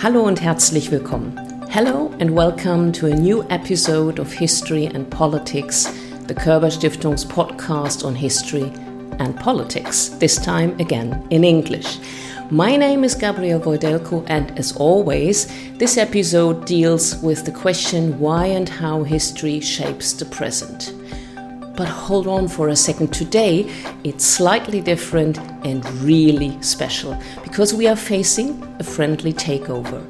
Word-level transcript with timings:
Hallo 0.00 0.22
und 0.22 0.40
herzlich 0.40 0.92
willkommen. 0.92 1.36
Hello 1.70 2.12
and 2.20 2.30
welcome 2.30 2.92
to 2.92 3.06
a 3.06 3.16
new 3.16 3.42
episode 3.50 4.20
of 4.20 4.32
History 4.32 4.86
and 4.86 5.10
Politics, 5.10 5.92
the 6.28 6.34
Körber 6.34 6.70
Stiftung's 6.70 7.24
podcast 7.24 8.04
on 8.04 8.14
history 8.14 8.70
and 9.18 9.36
politics, 9.40 10.10
this 10.20 10.36
time 10.36 10.78
again 10.78 11.26
in 11.30 11.42
English. 11.42 11.98
My 12.48 12.76
name 12.76 13.02
is 13.02 13.16
Gabriel 13.16 13.58
Voidelko, 13.58 14.24
and 14.28 14.56
as 14.56 14.70
always, 14.76 15.48
this 15.78 15.98
episode 15.98 16.64
deals 16.64 17.20
with 17.20 17.44
the 17.44 17.50
question 17.50 18.20
why 18.20 18.46
and 18.46 18.68
how 18.68 19.02
history 19.02 19.58
shapes 19.58 20.12
the 20.12 20.26
present. 20.26 20.92
But 21.78 21.86
hold 21.86 22.26
on 22.26 22.48
for 22.48 22.70
a 22.70 22.74
second. 22.74 23.14
Today, 23.14 23.72
it's 24.02 24.26
slightly 24.26 24.80
different 24.80 25.38
and 25.64 25.88
really 26.02 26.60
special 26.60 27.16
because 27.44 27.72
we 27.72 27.86
are 27.86 27.94
facing 27.94 28.60
a 28.80 28.82
friendly 28.82 29.32
takeover. 29.32 30.04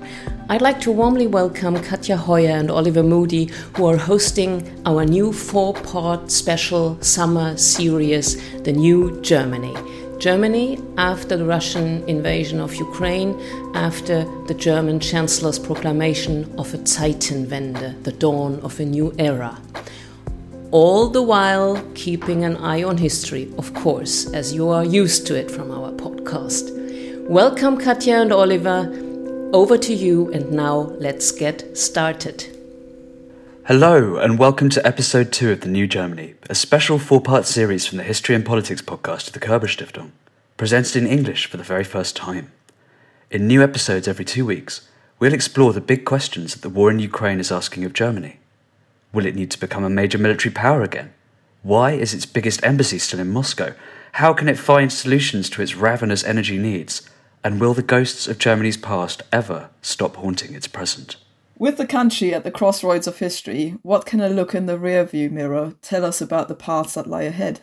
I'd 0.48 0.62
like 0.62 0.80
to 0.80 0.90
warmly 0.90 1.26
welcome 1.26 1.78
Katja 1.82 2.16
Hoyer 2.16 2.52
and 2.52 2.70
Oliver 2.70 3.02
Moody, 3.02 3.50
who 3.76 3.84
are 3.84 3.98
hosting 3.98 4.66
our 4.86 5.04
new 5.04 5.30
four 5.30 5.74
part 5.74 6.30
special 6.30 6.96
summer 7.02 7.54
series, 7.58 8.38
The 8.62 8.72
New 8.72 9.20
Germany. 9.20 9.76
Germany 10.18 10.80
after 10.96 11.36
the 11.36 11.44
Russian 11.44 12.02
invasion 12.08 12.60
of 12.60 12.74
Ukraine, 12.76 13.38
after 13.74 14.24
the 14.46 14.54
German 14.54 15.00
Chancellor's 15.00 15.58
proclamation 15.58 16.50
of 16.56 16.72
a 16.72 16.78
Zeitenwende, 16.78 18.02
the 18.04 18.12
dawn 18.12 18.58
of 18.60 18.80
a 18.80 18.86
new 18.86 19.14
era 19.18 19.60
all 20.70 21.08
the 21.08 21.22
while 21.22 21.82
keeping 21.94 22.44
an 22.44 22.54
eye 22.58 22.82
on 22.82 22.98
history, 22.98 23.50
of 23.56 23.72
course, 23.72 24.30
as 24.34 24.52
you 24.52 24.68
are 24.68 24.84
used 24.84 25.26
to 25.26 25.34
it 25.34 25.50
from 25.50 25.70
our 25.70 25.90
podcast. 25.92 27.26
Welcome, 27.26 27.78
Katja 27.78 28.20
and 28.20 28.32
Oliver. 28.32 28.90
Over 29.54 29.78
to 29.78 29.94
you, 29.94 30.30
and 30.30 30.52
now 30.52 30.92
let's 30.98 31.32
get 31.32 31.74
started. 31.76 32.54
Hello, 33.66 34.16
and 34.16 34.38
welcome 34.38 34.68
to 34.68 34.86
episode 34.86 35.32
two 35.32 35.50
of 35.50 35.62
The 35.62 35.68
New 35.68 35.86
Germany, 35.86 36.34
a 36.50 36.54
special 36.54 36.98
four 36.98 37.22
part 37.22 37.46
series 37.46 37.86
from 37.86 37.96
the 37.96 38.04
History 38.04 38.34
and 38.34 38.44
Politics 38.44 38.82
podcast 38.82 39.26
of 39.26 39.32
the 39.32 39.40
Körber 39.40 39.68
Stiftung, 39.68 40.10
presented 40.58 40.96
in 40.96 41.06
English 41.06 41.46
for 41.46 41.56
the 41.56 41.64
very 41.64 41.84
first 41.84 42.14
time. 42.14 42.52
In 43.30 43.46
new 43.46 43.62
episodes 43.62 44.06
every 44.06 44.26
two 44.26 44.44
weeks, 44.44 44.86
we'll 45.18 45.32
explore 45.32 45.72
the 45.72 45.80
big 45.80 46.04
questions 46.04 46.52
that 46.52 46.60
the 46.60 46.68
war 46.68 46.90
in 46.90 46.98
Ukraine 46.98 47.40
is 47.40 47.50
asking 47.50 47.84
of 47.84 47.94
Germany. 47.94 48.38
Will 49.12 49.26
it 49.26 49.34
need 49.34 49.50
to 49.52 49.60
become 49.60 49.84
a 49.84 49.90
major 49.90 50.18
military 50.18 50.52
power 50.52 50.82
again? 50.82 51.12
Why 51.62 51.92
is 51.92 52.14
its 52.14 52.26
biggest 52.26 52.64
embassy 52.64 52.98
still 52.98 53.20
in 53.20 53.30
Moscow? 53.30 53.74
How 54.12 54.32
can 54.32 54.48
it 54.48 54.58
find 54.58 54.92
solutions 54.92 55.48
to 55.50 55.62
its 55.62 55.74
ravenous 55.74 56.24
energy 56.24 56.58
needs? 56.58 57.08
And 57.42 57.60
will 57.60 57.74
the 57.74 57.82
ghosts 57.82 58.26
of 58.28 58.38
Germany's 58.38 58.76
past 58.76 59.22
ever 59.32 59.70
stop 59.80 60.16
haunting 60.16 60.54
its 60.54 60.66
present? 60.66 61.16
With 61.58 61.76
the 61.76 61.86
country 61.86 62.34
at 62.34 62.44
the 62.44 62.50
crossroads 62.50 63.06
of 63.06 63.18
history, 63.18 63.76
what 63.82 64.06
can 64.06 64.20
a 64.20 64.28
look 64.28 64.54
in 64.54 64.66
the 64.66 64.78
rearview 64.78 65.30
mirror 65.30 65.74
tell 65.82 66.04
us 66.04 66.20
about 66.20 66.48
the 66.48 66.54
paths 66.54 66.94
that 66.94 67.06
lie 67.06 67.22
ahead? 67.22 67.62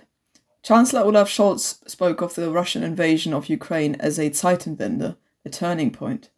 Chancellor 0.64 1.02
Olaf 1.02 1.30
Scholz 1.30 1.88
spoke 1.88 2.22
of 2.22 2.36
the 2.36 2.50
Russian 2.50 2.84
invasion 2.84 3.34
of 3.34 3.50
Ukraine 3.50 3.96
as 4.00 4.18
a 4.18 4.32
Zeitenwende, 4.32 5.16
a 5.46 5.50
turning 5.50 5.92
point. 5.92 6.30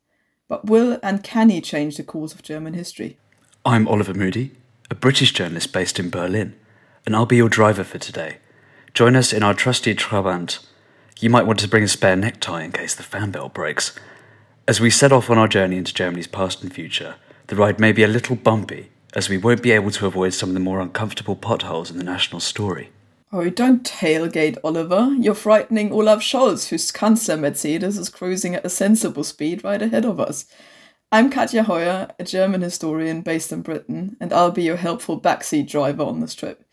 But 0.47 0.65
will 0.65 0.99
and 1.01 1.23
can 1.23 1.49
he 1.49 1.61
change 1.61 1.97
the 1.97 2.03
course 2.03 2.33
of 2.33 2.43
German 2.43 2.73
history? 2.73 3.17
I'm 3.65 3.87
Oliver 3.87 4.13
Moody, 4.13 4.51
a 4.89 4.95
British 4.95 5.33
journalist 5.33 5.73
based 5.73 5.99
in 5.99 6.09
Berlin, 6.09 6.55
and 7.05 7.15
I'll 7.15 7.25
be 7.25 7.37
your 7.37 7.49
driver 7.49 7.83
for 7.83 7.97
today. 7.97 8.37
Join 8.93 9.15
us 9.15 9.33
in 9.33 9.43
our 9.43 9.53
trusty 9.53 9.93
Trabant. 9.93 10.59
You 11.19 11.29
might 11.29 11.45
want 11.45 11.59
to 11.59 11.67
bring 11.67 11.83
a 11.83 11.87
spare 11.87 12.15
necktie 12.15 12.63
in 12.63 12.71
case 12.71 12.95
the 12.95 13.03
fan 13.03 13.31
belt 13.31 13.53
breaks. 13.53 13.97
As 14.67 14.79
we 14.79 14.89
set 14.89 15.11
off 15.11 15.29
on 15.29 15.37
our 15.37 15.47
journey 15.47 15.77
into 15.77 15.93
Germany's 15.93 16.27
past 16.27 16.63
and 16.63 16.73
future, 16.73 17.15
the 17.47 17.55
ride 17.55 17.79
may 17.79 17.91
be 17.91 18.03
a 18.03 18.07
little 18.07 18.35
bumpy, 18.35 18.91
as 19.13 19.29
we 19.29 19.37
won't 19.37 19.63
be 19.63 19.71
able 19.71 19.91
to 19.91 20.05
avoid 20.05 20.33
some 20.33 20.49
of 20.49 20.53
the 20.53 20.59
more 20.59 20.79
uncomfortable 20.79 21.35
potholes 21.35 21.89
in 21.89 21.97
the 21.97 22.03
national 22.03 22.39
story. 22.39 22.89
Oh, 23.31 23.49
don't 23.49 23.83
tailgate, 23.83 24.57
Oliver. 24.63 25.13
You're 25.19 25.35
frightening 25.35 25.91
Olaf 25.91 26.21
Scholz, 26.21 26.69
whose 26.69 26.91
Kanzler 26.91 27.39
Mercedes 27.39 27.97
is 27.97 28.09
cruising 28.09 28.55
at 28.55 28.65
a 28.65 28.69
sensible 28.69 29.23
speed 29.23 29.63
right 29.63 29.81
ahead 29.81 30.05
of 30.05 30.19
us. 30.19 30.45
I'm 31.09 31.29
Katja 31.29 31.63
Hoyer, 31.63 32.09
a 32.19 32.23
German 32.25 32.59
historian 32.59 33.21
based 33.21 33.53
in 33.53 33.61
Britain, 33.61 34.17
and 34.19 34.33
I'll 34.33 34.51
be 34.51 34.63
your 34.63 34.75
helpful 34.75 35.21
backseat 35.21 35.69
driver 35.69 36.03
on 36.03 36.19
this 36.19 36.35
trip. 36.35 36.65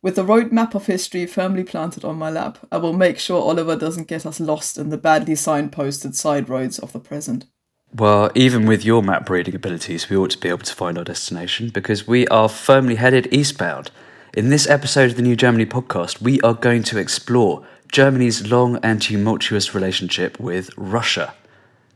With 0.00 0.14
the 0.14 0.24
road 0.24 0.52
map 0.52 0.76
of 0.76 0.86
history 0.86 1.26
firmly 1.26 1.64
planted 1.64 2.04
on 2.04 2.14
my 2.14 2.30
lap, 2.30 2.58
I 2.70 2.76
will 2.76 2.92
make 2.92 3.18
sure 3.18 3.42
Oliver 3.42 3.74
doesn't 3.74 4.06
get 4.06 4.24
us 4.24 4.38
lost 4.38 4.78
in 4.78 4.90
the 4.90 4.96
badly 4.96 5.34
signposted 5.34 6.14
side 6.14 6.48
roads 6.48 6.78
of 6.78 6.92
the 6.92 7.00
present. 7.00 7.46
Well, 7.92 8.30
even 8.36 8.64
with 8.64 8.84
your 8.84 9.02
map 9.02 9.28
reading 9.28 9.56
abilities, 9.56 10.08
we 10.08 10.16
ought 10.16 10.30
to 10.30 10.38
be 10.38 10.48
able 10.48 10.58
to 10.58 10.74
find 10.74 10.96
our 10.96 11.02
destination 11.02 11.70
because 11.70 12.06
we 12.06 12.28
are 12.28 12.48
firmly 12.48 12.94
headed 12.94 13.26
eastbound. 13.32 13.90
In 14.34 14.50
this 14.50 14.68
episode 14.68 15.10
of 15.10 15.16
the 15.16 15.22
New 15.22 15.34
Germany 15.34 15.66
podcast, 15.66 16.22
we 16.22 16.40
are 16.42 16.54
going 16.54 16.84
to 16.84 16.98
explore 16.98 17.66
Germany's 17.90 18.52
long 18.52 18.76
and 18.84 19.02
tumultuous 19.02 19.74
relationship 19.74 20.38
with 20.38 20.70
Russia 20.76 21.34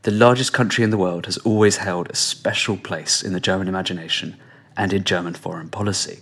the 0.05 0.11
largest 0.11 0.53
country 0.53 0.83
in 0.83 0.91
the 0.91 0.99
world 0.99 1.25
has 1.25 1.39
always 1.39 1.77
held 1.77 2.07
a 2.11 2.15
special 2.15 2.77
place 2.77 3.23
in 3.23 3.33
the 3.33 3.39
German 3.39 3.67
imagination 3.67 4.37
and 4.77 4.93
in 4.93 5.03
German 5.03 5.33
foreign 5.33 5.67
policy. 5.67 6.19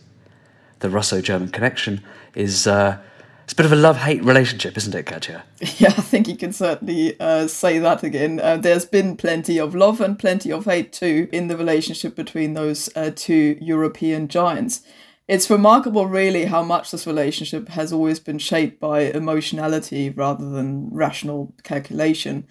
The 0.80 0.90
Russo 0.90 1.20
German 1.20 1.50
connection 1.50 2.02
is 2.34 2.66
uh, 2.66 3.00
it's 3.44 3.52
a 3.52 3.56
bit 3.58 3.66
of 3.66 3.74
a 3.74 3.76
love 3.76 3.98
hate 3.98 4.24
relationship, 4.24 4.78
isn't 4.78 4.96
it, 4.96 5.06
Katja? 5.06 5.44
Yeah, 5.80 5.90
I 5.90 6.02
think 6.02 6.30
you 6.30 6.38
can 6.38 6.54
certainly 6.54 7.20
uh, 7.20 7.48
say 7.48 7.78
that 7.80 8.04
again. 8.04 8.40
Uh, 8.40 8.56
there's 8.56 8.86
been 8.86 9.18
plenty 9.18 9.60
of 9.60 9.76
love 9.76 10.00
and 10.00 10.18
plenty 10.18 10.50
of 10.50 10.64
hate 10.64 10.94
too 10.94 11.28
in 11.34 11.50
the 11.50 11.58
relationship 11.58 12.16
between 12.16 12.54
those 12.54 12.90
uh, 12.96 13.12
two 13.14 13.58
European 13.60 14.30
giants. 14.30 14.82
It's 15.28 15.50
remarkable, 15.50 16.08
really, 16.08 16.46
how 16.46 16.64
much 16.64 16.92
this 16.92 17.06
relationship 17.06 17.68
has 17.70 17.92
always 17.92 18.22
been 18.22 18.40
shaped 18.40 18.80
by 18.80 19.02
emotionality 19.02 20.10
rather 20.10 20.50
than 20.50 20.90
rational 20.90 21.54
calculation 21.64 22.48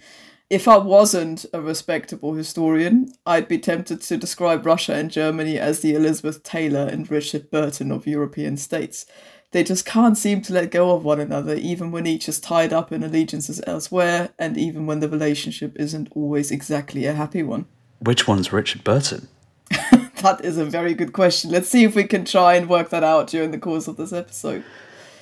if 0.53 0.67
I 0.67 0.77
wasn't 0.77 1.47
a 1.51 1.59
respectable 1.59 2.35
historian, 2.35 3.11
I'd 3.25 3.47
be 3.47 3.57
tempted 3.57 4.01
to 4.01 4.17
describe 4.17 4.67
Russia 4.67 4.93
and 4.93 5.09
Germany 5.09 5.57
as 5.57 5.79
the 5.79 5.95
Elizabeth 5.95 6.43
Taylor 6.43 6.85
and 6.85 7.09
Richard 7.09 7.49
Burton 7.49 7.91
of 7.91 8.05
European 8.05 8.57
states. 8.57 9.07
They 9.49 9.63
just 9.63 9.83
can't 9.83 10.15
seem 10.15 10.43
to 10.43 10.53
let 10.53 10.69
go 10.69 10.91
of 10.91 11.03
one 11.03 11.19
another, 11.19 11.55
even 11.55 11.91
when 11.91 12.05
each 12.05 12.29
is 12.29 12.39
tied 12.39 12.71
up 12.71 12.91
in 12.91 13.03
allegiances 13.03 13.63
elsewhere, 13.65 14.29
and 14.37 14.55
even 14.55 14.85
when 14.85 14.99
the 14.99 15.09
relationship 15.09 15.75
isn't 15.75 16.09
always 16.11 16.51
exactly 16.51 17.07
a 17.07 17.13
happy 17.13 17.41
one. 17.41 17.65
Which 17.99 18.27
one's 18.27 18.53
Richard 18.53 18.83
Burton? 18.83 19.29
that 19.71 20.41
is 20.43 20.59
a 20.59 20.65
very 20.65 20.93
good 20.93 21.13
question. 21.13 21.49
Let's 21.49 21.69
see 21.69 21.83
if 21.83 21.95
we 21.95 22.03
can 22.03 22.25
try 22.25 22.53
and 22.53 22.69
work 22.69 22.91
that 22.91 23.03
out 23.03 23.25
during 23.25 23.49
the 23.49 23.57
course 23.57 23.87
of 23.87 23.97
this 23.97 24.13
episode. 24.13 24.63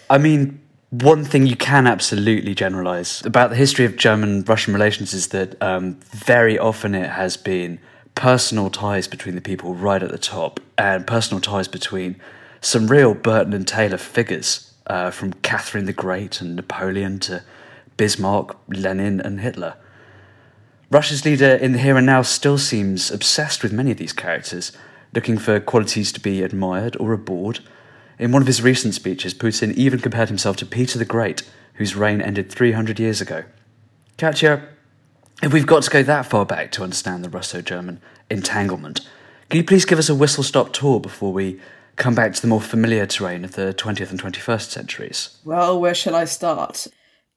I 0.10 0.18
mean, 0.18 0.60
one 0.92 1.24
thing 1.24 1.48
you 1.48 1.56
can 1.56 1.88
absolutely 1.88 2.54
generalize 2.54 3.26
about 3.26 3.50
the 3.50 3.56
history 3.56 3.86
of 3.86 3.96
German 3.96 4.44
Russian 4.44 4.74
relations 4.74 5.14
is 5.14 5.30
that 5.30 5.60
um, 5.64 5.96
very 6.02 6.60
often 6.60 6.94
it 6.94 7.10
has 7.12 7.38
been 7.38 7.80
personal 8.14 8.70
ties 8.70 9.08
between 9.08 9.36
the 9.36 9.42
people 9.42 9.74
right 9.74 10.04
at 10.04 10.12
the 10.12 10.18
top 10.18 10.60
and 10.78 11.08
personal 11.08 11.40
ties 11.40 11.70
between 11.70 12.20
some 12.60 12.88
real 12.88 13.14
Burton 13.14 13.54
and 13.54 13.66
Taylor 13.66 13.98
figures, 13.98 14.74
uh, 14.88 15.12
from 15.12 15.32
Catherine 15.36 15.86
the 15.86 15.94
Great 15.94 16.42
and 16.42 16.58
Napoleon 16.58 17.20
to 17.20 17.42
Bismarck, 17.96 18.58
Lenin, 18.68 19.22
and 19.22 19.40
Hitler. 19.40 19.76
Russia's 20.90 21.24
leader 21.24 21.56
in 21.56 21.72
the 21.72 21.80
here 21.80 21.96
and 21.96 22.06
now 22.06 22.22
still 22.22 22.58
seems 22.58 23.10
obsessed 23.10 23.64
with 23.64 23.72
many 23.72 23.92
of 23.92 23.98
these 23.98 24.12
characters, 24.12 24.74
looking 25.16 25.38
for 25.38 25.62
qualities 25.62 26.12
to 26.12 26.20
be 26.20 26.44
admired 26.44 26.98
or 27.00 27.14
abhorred 27.14 27.62
in 28.22 28.32
one 28.32 28.44
of 28.44 28.48
his 28.48 28.62
recent 28.62 28.94
speeches, 28.94 29.34
Putin 29.34 29.74
even 29.74 30.00
compared 30.00 30.30
himself 30.30 30.56
to 30.58 30.66
Peter 30.66 31.00
the 31.00 31.06
Great, 31.06 31.42
whose 31.74 31.96
reign 31.96 32.22
ended 32.22 32.52
300 32.52 33.00
years 33.00 33.20
ago. 33.20 33.44
Katja, 34.18 34.62
if 35.42 35.52
we've 35.52 35.66
got 35.66 35.82
to 35.84 35.90
go 35.90 36.04
that 36.04 36.28
far 36.28 36.46
back 36.46 36.72
to 36.74 36.84
understand 36.84 37.26
the 37.26 37.30
Russo 37.30 37.62
German 37.62 38.00
entanglement, 38.30 39.02
can 39.50 39.58
you 39.58 39.64
please 39.64 39.86
give 39.86 39.98
us 39.98 40.08
a 40.08 40.14
whistle 40.14 40.44
stop 40.44 40.72
tour 40.72 41.00
before 41.00 41.34
we 41.34 41.60
come 41.96 42.14
back 42.14 42.36
to 42.36 42.42
the 42.42 42.48
more 42.48 42.62
familiar 42.62 43.08
terrain 43.08 43.44
of 43.44 43.54
the 43.54 43.74
20th 43.74 44.12
and 44.12 44.22
21st 44.22 44.70
centuries? 44.70 45.40
Well, 45.44 45.82
where 45.82 45.96
shall 45.96 46.16
I 46.16 46.26
start? 46.26 46.86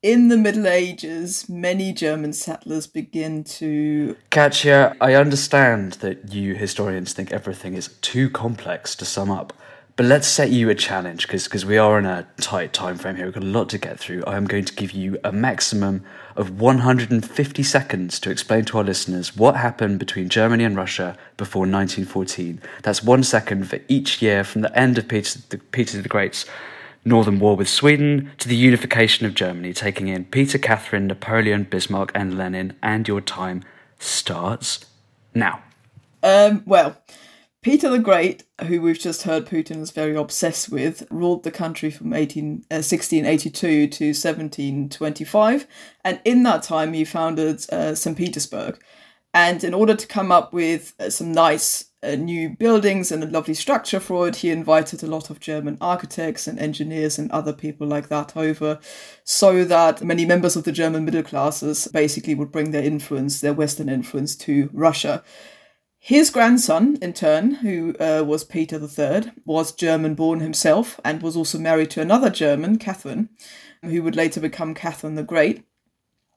In 0.02 0.28
the 0.28 0.36
Middle 0.36 0.66
Ages, 0.66 1.48
many 1.48 1.94
German 1.94 2.34
settlers 2.34 2.86
begin 2.86 3.42
to. 3.44 4.18
Katja, 4.28 4.94
I 5.00 5.14
understand 5.14 5.94
that 5.94 6.34
you 6.34 6.54
historians 6.54 7.14
think 7.14 7.32
everything 7.32 7.72
is 7.72 7.88
too 8.02 8.28
complex 8.28 8.94
to 8.96 9.06
sum 9.06 9.30
up. 9.30 9.54
But 9.96 10.06
let's 10.06 10.26
set 10.26 10.50
you 10.50 10.70
a 10.70 10.74
challenge 10.74 11.26
because 11.26 11.44
because 11.44 11.64
we 11.64 11.78
are 11.78 11.98
in 12.00 12.04
a 12.04 12.26
tight 12.38 12.72
time 12.72 12.98
frame 12.98 13.14
here. 13.14 13.26
We've 13.26 13.34
got 13.34 13.44
a 13.44 13.46
lot 13.46 13.68
to 13.68 13.78
get 13.78 14.00
through. 14.00 14.24
I 14.26 14.36
am 14.36 14.46
going 14.46 14.64
to 14.64 14.74
give 14.74 14.90
you 14.90 15.18
a 15.22 15.30
maximum 15.30 16.04
of 16.34 16.60
150 16.60 17.62
seconds 17.62 18.18
to 18.18 18.30
explain 18.30 18.64
to 18.64 18.78
our 18.78 18.84
listeners 18.84 19.36
what 19.36 19.54
happened 19.54 20.00
between 20.00 20.28
Germany 20.28 20.64
and 20.64 20.76
Russia 20.76 21.16
before 21.36 21.60
1914. 21.60 22.60
That's 22.82 23.04
one 23.04 23.22
second 23.22 23.68
for 23.68 23.78
each 23.86 24.20
year 24.20 24.42
from 24.42 24.62
the 24.62 24.76
end 24.76 24.98
of 24.98 25.06
Peter 25.06 25.38
the, 25.50 25.58
Peter 25.58 26.02
the 26.02 26.08
Great's 26.08 26.44
Northern 27.04 27.38
War 27.38 27.54
with 27.54 27.68
Sweden 27.68 28.32
to 28.38 28.48
the 28.48 28.56
unification 28.56 29.26
of 29.26 29.34
Germany, 29.34 29.72
taking 29.72 30.08
in 30.08 30.24
Peter, 30.24 30.58
Catherine, 30.58 31.06
Napoleon, 31.06 31.64
Bismarck, 31.64 32.10
and 32.16 32.36
Lenin. 32.36 32.76
And 32.82 33.06
your 33.06 33.20
time 33.20 33.62
starts 34.00 34.86
now? 35.34 35.62
Um, 36.22 36.62
well, 36.66 36.96
Peter 37.64 37.88
the 37.88 37.98
Great, 37.98 38.42
who 38.66 38.82
we've 38.82 38.98
just 38.98 39.22
heard 39.22 39.46
Putin 39.46 39.80
is 39.80 39.90
very 39.90 40.14
obsessed 40.14 40.68
with, 40.68 41.06
ruled 41.10 41.44
the 41.44 41.50
country 41.50 41.90
from 41.90 42.12
18, 42.12 42.66
uh, 42.70 42.84
1682 42.84 43.86
to 43.86 44.04
1725. 44.08 45.66
And 46.04 46.20
in 46.26 46.42
that 46.42 46.62
time, 46.62 46.92
he 46.92 47.06
founded 47.06 47.64
uh, 47.72 47.94
St. 47.94 48.18
Petersburg. 48.18 48.84
And 49.32 49.64
in 49.64 49.72
order 49.72 49.94
to 49.94 50.06
come 50.06 50.30
up 50.30 50.52
with 50.52 50.92
uh, 51.00 51.08
some 51.08 51.32
nice 51.32 51.86
uh, 52.02 52.16
new 52.16 52.50
buildings 52.50 53.10
and 53.10 53.24
a 53.24 53.28
lovely 53.28 53.54
structure 53.54 53.98
for 53.98 54.28
it, 54.28 54.36
he 54.36 54.50
invited 54.50 55.02
a 55.02 55.06
lot 55.06 55.30
of 55.30 55.40
German 55.40 55.78
architects 55.80 56.46
and 56.46 56.58
engineers 56.58 57.18
and 57.18 57.30
other 57.30 57.54
people 57.54 57.86
like 57.86 58.10
that 58.10 58.36
over, 58.36 58.78
so 59.24 59.64
that 59.64 60.04
many 60.04 60.26
members 60.26 60.54
of 60.54 60.64
the 60.64 60.72
German 60.72 61.06
middle 61.06 61.22
classes 61.22 61.88
basically 61.88 62.34
would 62.34 62.52
bring 62.52 62.72
their 62.72 62.84
influence, 62.84 63.40
their 63.40 63.54
Western 63.54 63.88
influence, 63.88 64.36
to 64.36 64.68
Russia. 64.74 65.24
His 66.06 66.28
grandson, 66.28 66.98
in 67.00 67.14
turn, 67.14 67.52
who 67.52 67.94
uh, 67.98 68.22
was 68.26 68.44
Peter 68.44 68.76
III, 68.78 69.32
was 69.46 69.72
German 69.72 70.14
born 70.14 70.40
himself 70.40 71.00
and 71.02 71.22
was 71.22 71.34
also 71.34 71.58
married 71.58 71.88
to 71.92 72.02
another 72.02 72.28
German, 72.28 72.76
Catherine, 72.76 73.30
who 73.82 74.02
would 74.02 74.14
later 74.14 74.38
become 74.38 74.74
Catherine 74.74 75.14
the 75.14 75.22
Great. 75.22 75.64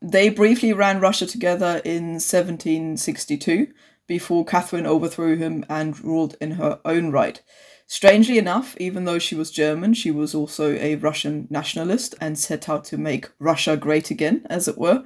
They 0.01 0.29
briefly 0.29 0.71
ran 0.71 1.01
Russia 1.01 1.25
together 1.25 1.81
in 1.83 2.13
1762 2.13 3.67
before 4.07 4.45
Catherine 4.45 4.87
overthrew 4.87 5.35
him 5.35 5.65
and 5.67 6.01
ruled 6.01 6.37
in 6.39 6.51
her 6.51 6.79
own 6.85 7.11
right. 7.11 7.43
Strangely 7.89 8.38
enough, 8.38 8.75
even 8.81 9.06
though 9.06 9.18
she 9.18 9.34
was 9.34 9.50
German, 9.50 9.94
she 9.94 10.12
was 10.12 10.36
also 10.36 10.74
a 10.74 10.95
Russian 10.95 11.48
nationalist 11.50 12.16
and 12.19 12.38
set 12.38 12.68
out 12.68 12.84
to 12.86 12.98
make 12.98 13.30
Russia 13.39 13.78
great 13.78 14.12
again, 14.12 14.45
as 14.50 14.68
it 14.68 14.78
were, 14.78 15.06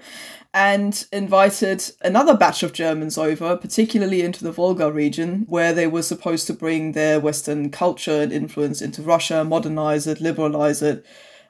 and 0.51 1.05
invited 1.11 1.83
another 2.01 2.35
batch 2.35 2.63
of 2.63 2.73
Germans 2.73 3.19
over, 3.19 3.55
particularly 3.55 4.23
into 4.23 4.43
the 4.43 4.51
Volga 4.51 4.91
region, 4.91 5.45
where 5.47 5.73
they 5.73 5.85
were 5.85 6.01
supposed 6.01 6.47
to 6.47 6.53
bring 6.53 6.93
their 6.93 7.19
Western 7.19 7.69
culture 7.69 8.19
and 8.19 8.33
influence 8.33 8.81
into 8.81 9.03
Russia, 9.03 9.43
modernize 9.43 10.07
it, 10.07 10.19
liberalize 10.19 10.81
it, 10.81 11.05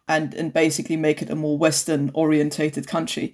and, 0.10 0.34
and 0.34 0.52
basically 0.52 0.98
make 0.98 1.22
it 1.22 1.30
a 1.30 1.36
more 1.36 1.58
Western 1.58 2.12
orientated 2.14 2.88
country. 2.88 3.34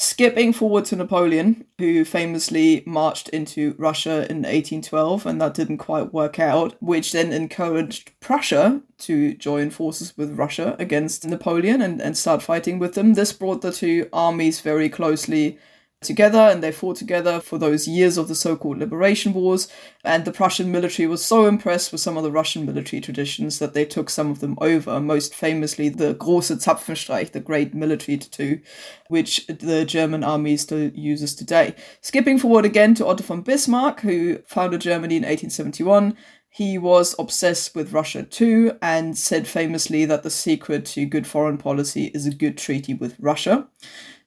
Skipping 0.00 0.52
forward 0.52 0.84
to 0.84 0.96
Napoleon, 0.96 1.64
who 1.76 2.04
famously 2.04 2.84
marched 2.86 3.28
into 3.30 3.74
Russia 3.78 4.30
in 4.30 4.42
1812, 4.42 5.26
and 5.26 5.40
that 5.40 5.54
didn't 5.54 5.78
quite 5.78 6.12
work 6.12 6.38
out, 6.38 6.80
which 6.80 7.10
then 7.10 7.32
encouraged 7.32 8.12
Prussia 8.20 8.80
to 8.98 9.34
join 9.34 9.70
forces 9.70 10.16
with 10.16 10.38
Russia 10.38 10.76
against 10.78 11.26
Napoleon 11.26 11.82
and, 11.82 12.00
and 12.00 12.16
start 12.16 12.42
fighting 12.42 12.78
with 12.78 12.94
them. 12.94 13.14
This 13.14 13.32
brought 13.32 13.60
the 13.60 13.72
two 13.72 14.08
armies 14.12 14.60
very 14.60 14.88
closely 14.88 15.58
together 16.00 16.38
and 16.38 16.62
they 16.62 16.70
fought 16.70 16.96
together 16.96 17.40
for 17.40 17.58
those 17.58 17.88
years 17.88 18.16
of 18.16 18.28
the 18.28 18.34
so-called 18.34 18.78
liberation 18.78 19.32
wars. 19.32 19.68
And 20.04 20.24
the 20.24 20.32
Prussian 20.32 20.70
military 20.70 21.08
was 21.08 21.24
so 21.24 21.46
impressed 21.46 21.90
with 21.90 22.00
some 22.00 22.16
of 22.16 22.22
the 22.22 22.30
Russian 22.30 22.64
military 22.64 23.00
traditions 23.00 23.58
that 23.58 23.74
they 23.74 23.84
took 23.84 24.08
some 24.08 24.30
of 24.30 24.40
them 24.40 24.56
over 24.60 25.00
most 25.00 25.34
famously 25.34 25.88
the 25.88 26.14
Große 26.14 26.62
Zapfenstreich 26.62 27.32
the 27.32 27.40
great 27.40 27.74
military 27.74 28.16
tattoo 28.16 28.60
which 29.08 29.46
the 29.48 29.84
German 29.84 30.22
army 30.22 30.56
still 30.56 30.90
uses 30.90 31.34
today. 31.34 31.74
Skipping 32.00 32.38
forward 32.38 32.64
again 32.64 32.94
to 32.94 33.06
Otto 33.06 33.24
von 33.24 33.42
Bismarck 33.42 34.00
who 34.00 34.38
founded 34.46 34.80
Germany 34.80 35.16
in 35.16 35.22
1871 35.22 36.16
he 36.58 36.76
was 36.76 37.14
obsessed 37.18 37.74
with 37.74 37.92
Russia 37.92 38.22
too 38.22 38.76
and 38.82 39.16
said 39.16 39.46
famously 39.46 40.04
that 40.04 40.22
the 40.22 40.30
secret 40.30 40.84
to 40.84 41.06
good 41.06 41.26
foreign 41.26 41.56
policy 41.56 42.06
is 42.14 42.26
a 42.26 42.34
good 42.34 42.58
treaty 42.58 42.94
with 42.94 43.16
Russia 43.18 43.68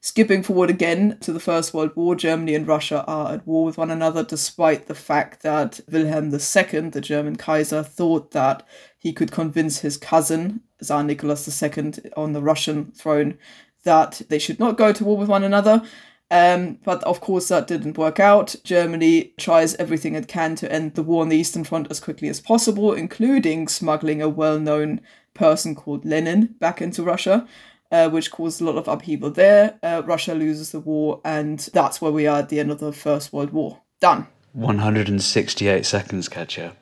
Skipping 0.03 0.41
forward 0.41 0.71
again 0.71 1.19
to 1.21 1.31
the 1.31 1.39
First 1.39 1.75
World 1.75 1.95
War, 1.95 2.15
Germany 2.15 2.55
and 2.55 2.67
Russia 2.67 3.03
are 3.05 3.33
at 3.33 3.45
war 3.45 3.65
with 3.65 3.77
one 3.77 3.91
another, 3.91 4.23
despite 4.23 4.87
the 4.87 4.95
fact 4.95 5.43
that 5.43 5.79
Wilhelm 5.91 6.33
II, 6.33 6.89
the 6.89 7.01
German 7.01 7.35
Kaiser, 7.35 7.83
thought 7.83 8.31
that 8.31 8.67
he 8.97 9.13
could 9.13 9.31
convince 9.31 9.79
his 9.79 9.97
cousin, 9.97 10.61
Tsar 10.81 11.03
Nicholas 11.03 11.61
II, 11.61 11.93
on 12.17 12.33
the 12.33 12.41
Russian 12.41 12.91
throne, 12.93 13.37
that 13.83 14.23
they 14.27 14.39
should 14.39 14.59
not 14.59 14.75
go 14.75 14.91
to 14.91 15.05
war 15.05 15.17
with 15.17 15.29
one 15.29 15.43
another. 15.43 15.83
Um, 16.31 16.79
but 16.83 17.03
of 17.03 17.21
course, 17.21 17.49
that 17.49 17.67
didn't 17.67 17.97
work 17.97 18.19
out. 18.19 18.55
Germany 18.63 19.33
tries 19.37 19.75
everything 19.75 20.15
it 20.15 20.27
can 20.27 20.55
to 20.55 20.71
end 20.71 20.95
the 20.95 21.03
war 21.03 21.21
on 21.21 21.29
the 21.29 21.37
Eastern 21.37 21.63
Front 21.63 21.91
as 21.91 21.99
quickly 21.99 22.29
as 22.29 22.39
possible, 22.39 22.93
including 22.93 23.67
smuggling 23.67 24.21
a 24.21 24.29
well 24.29 24.59
known 24.59 25.01
person 25.33 25.75
called 25.75 26.05
Lenin 26.05 26.55
back 26.59 26.81
into 26.81 27.03
Russia 27.03 27.47
uh, 27.91 28.09
which 28.09 28.31
caused 28.31 28.61
a 28.61 28.63
lot 28.63 28.77
of 28.77 28.87
upheaval 28.87 29.29
there. 29.29 29.77
Uh, 29.83 30.01
Russia 30.05 30.33
loses 30.33 30.71
the 30.71 30.79
war, 30.79 31.19
and 31.25 31.59
that's 31.73 32.01
where 32.01 32.11
we 32.11 32.25
are 32.25 32.39
at 32.39 32.49
the 32.49 32.59
end 32.59 32.71
of 32.71 32.79
the 32.79 32.93
First 32.93 33.33
World 33.33 33.51
War. 33.51 33.81
Done. 33.99 34.27
168 34.53 35.85
seconds, 35.85 36.29
Katja. 36.29 36.75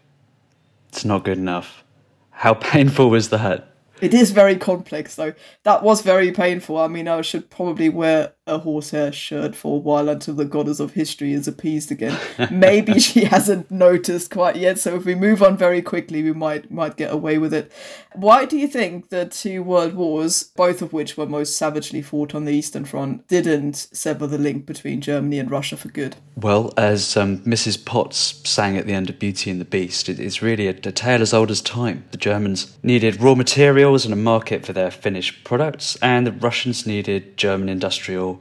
It's 0.90 1.06
not 1.06 1.26
good 1.26 1.38
enough. 1.38 1.84
How 2.30 2.54
painful 2.54 3.10
was 3.10 3.30
that? 3.30 3.66
It 4.02 4.14
is 4.14 4.32
very 4.32 4.56
complex, 4.56 5.16
though. 5.16 5.34
That 5.64 5.84
was 5.84 6.02
very 6.02 6.32
painful. 6.32 6.78
I 6.78 6.88
mean, 6.88 7.08
I 7.08 7.22
should 7.22 7.50
probably 7.50 7.90
wear 7.90 8.34
a 8.50 8.60
horsehair 8.60 9.12
shirt 9.12 9.56
for 9.56 9.76
a 9.76 9.80
while 9.80 10.10
until 10.10 10.34
the 10.34 10.46
goddess 10.46 10.80
of 10.80 10.94
history 10.94 11.34
is 11.34 11.48
appeased 11.48 11.92
again. 11.92 12.18
Maybe 12.52 13.00
she 13.00 13.26
hasn't 13.26 13.70
noticed 13.72 14.32
quite 14.32 14.56
yet, 14.56 14.80
so 14.80 14.96
if 14.96 15.06
we 15.06 15.16
move 15.16 15.42
on 15.42 15.58
very 15.58 15.82
quickly, 15.82 16.24
we 16.24 16.34
might 16.34 16.72
might 16.72 16.98
get 16.98 17.14
away 17.14 17.38
with 17.38 17.54
it. 17.54 17.72
Why 18.14 18.46
do 18.46 18.58
you 18.58 18.68
think 18.68 19.10
the 19.10 19.26
two 19.26 19.64
world 19.64 19.94
wars, 19.94 20.44
both 20.44 20.82
of 20.82 20.94
which 20.94 21.16
were 21.16 21.26
most 21.26 21.58
savagely 21.58 22.02
fought 22.02 22.34
on 22.34 22.46
the 22.46 22.54
Eastern 22.54 22.86
Front, 22.86 23.28
didn't 23.28 23.76
sever 23.92 24.26
the 24.28 24.38
link 24.38 24.66
between 24.66 25.02
Germany 25.02 25.40
and 25.40 25.52
Russia 25.52 25.78
for 25.78 25.90
good? 25.90 26.16
Well, 26.36 26.74
as 26.78 27.16
um, 27.16 27.40
Mrs. 27.40 27.84
Potts 27.86 28.42
sang 28.50 28.78
at 28.78 28.88
the 28.88 28.94
end 28.94 29.10
of 29.10 29.20
Beauty 29.20 29.52
and 29.52 29.62
the 29.62 29.66
Beast, 29.66 30.10
it, 30.10 30.20
it's 30.20 30.42
really 30.42 30.68
a, 30.68 30.72
a 30.72 30.92
tale 30.92 31.22
as 31.22 31.34
old 31.34 31.52
as 31.52 31.62
time. 31.62 32.06
The 32.12 32.18
Germans 32.18 32.78
needed 32.82 33.22
raw 33.22 33.36
materials 33.36 34.06
and 34.06 34.14
a 34.14 34.18
market 34.18 34.66
for 34.66 34.74
their 34.74 34.92
finished 34.92 35.44
products, 35.44 35.98
and 36.02 36.26
the 36.26 36.32
Russians 36.32 36.88
needed 36.88 37.38
German 37.38 37.70
industrial 37.70 38.39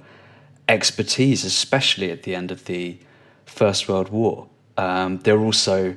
expertise, 0.69 1.45
especially 1.45 2.11
at 2.11 2.23
the 2.23 2.35
end 2.35 2.51
of 2.51 2.67
the 2.67 2.99
First 3.47 3.89
World 3.89 4.11
War. 4.11 4.49
Um, 4.77 5.19
there 5.19 5.39
were 5.39 5.45
also 5.45 5.97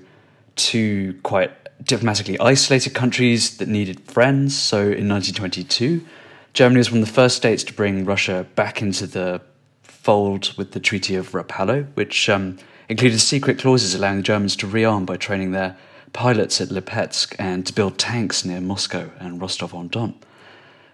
two 0.56 1.19
quite 1.23 1.51
diplomatically 1.83 2.39
isolated 2.39 2.94
countries 2.94 3.57
that 3.57 3.68
needed 3.68 4.00
friends. 4.01 4.57
So 4.57 4.77
in 4.77 5.07
1922, 5.10 6.05
Germany 6.53 6.77
was 6.79 6.91
one 6.91 7.01
of 7.01 7.07
the 7.07 7.13
first 7.13 7.38
states 7.38 7.63
to 7.65 7.74
bring 7.74 8.05
Russia 8.05 8.45
back 8.55 8.81
into 8.81 9.07
the 9.07 9.41
fold 9.84 10.53
with 10.57 10.72
the 10.72 10.79
Treaty 10.79 11.15
of 11.15 11.31
Rapallo, 11.31 11.86
which 11.93 12.29
um, 12.29 12.57
included 12.89 13.19
secret 13.19 13.60
clauses 13.60 13.95
allowing 13.95 14.17
the 14.17 14.24
Germans 14.24 14.55
to 14.57 14.67
rearm 14.67 15.05
by 15.05 15.17
training 15.17 15.51
their 15.51 15.77
pilots 16.13 16.60
at 16.60 16.69
Lipetsk 16.69 17.36
and 17.39 17.65
to 17.65 17.74
build 17.74 17.98
tanks 17.98 18.43
near 18.43 18.60
Moscow 18.60 19.10
and 19.19 19.41
Rostov 19.41 19.74
on 19.74 19.88
Don. 19.88 20.15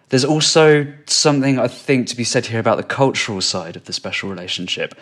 There's 0.10 0.26
also 0.26 0.88
something 1.06 1.60
I 1.60 1.68
think 1.68 2.08
to 2.08 2.16
be 2.16 2.24
said 2.24 2.46
here 2.46 2.60
about 2.60 2.78
the 2.78 2.84
cultural 2.84 3.42
side 3.42 3.76
of 3.76 3.86
the 3.86 3.94
special 3.94 4.30
relationship. 4.30 4.96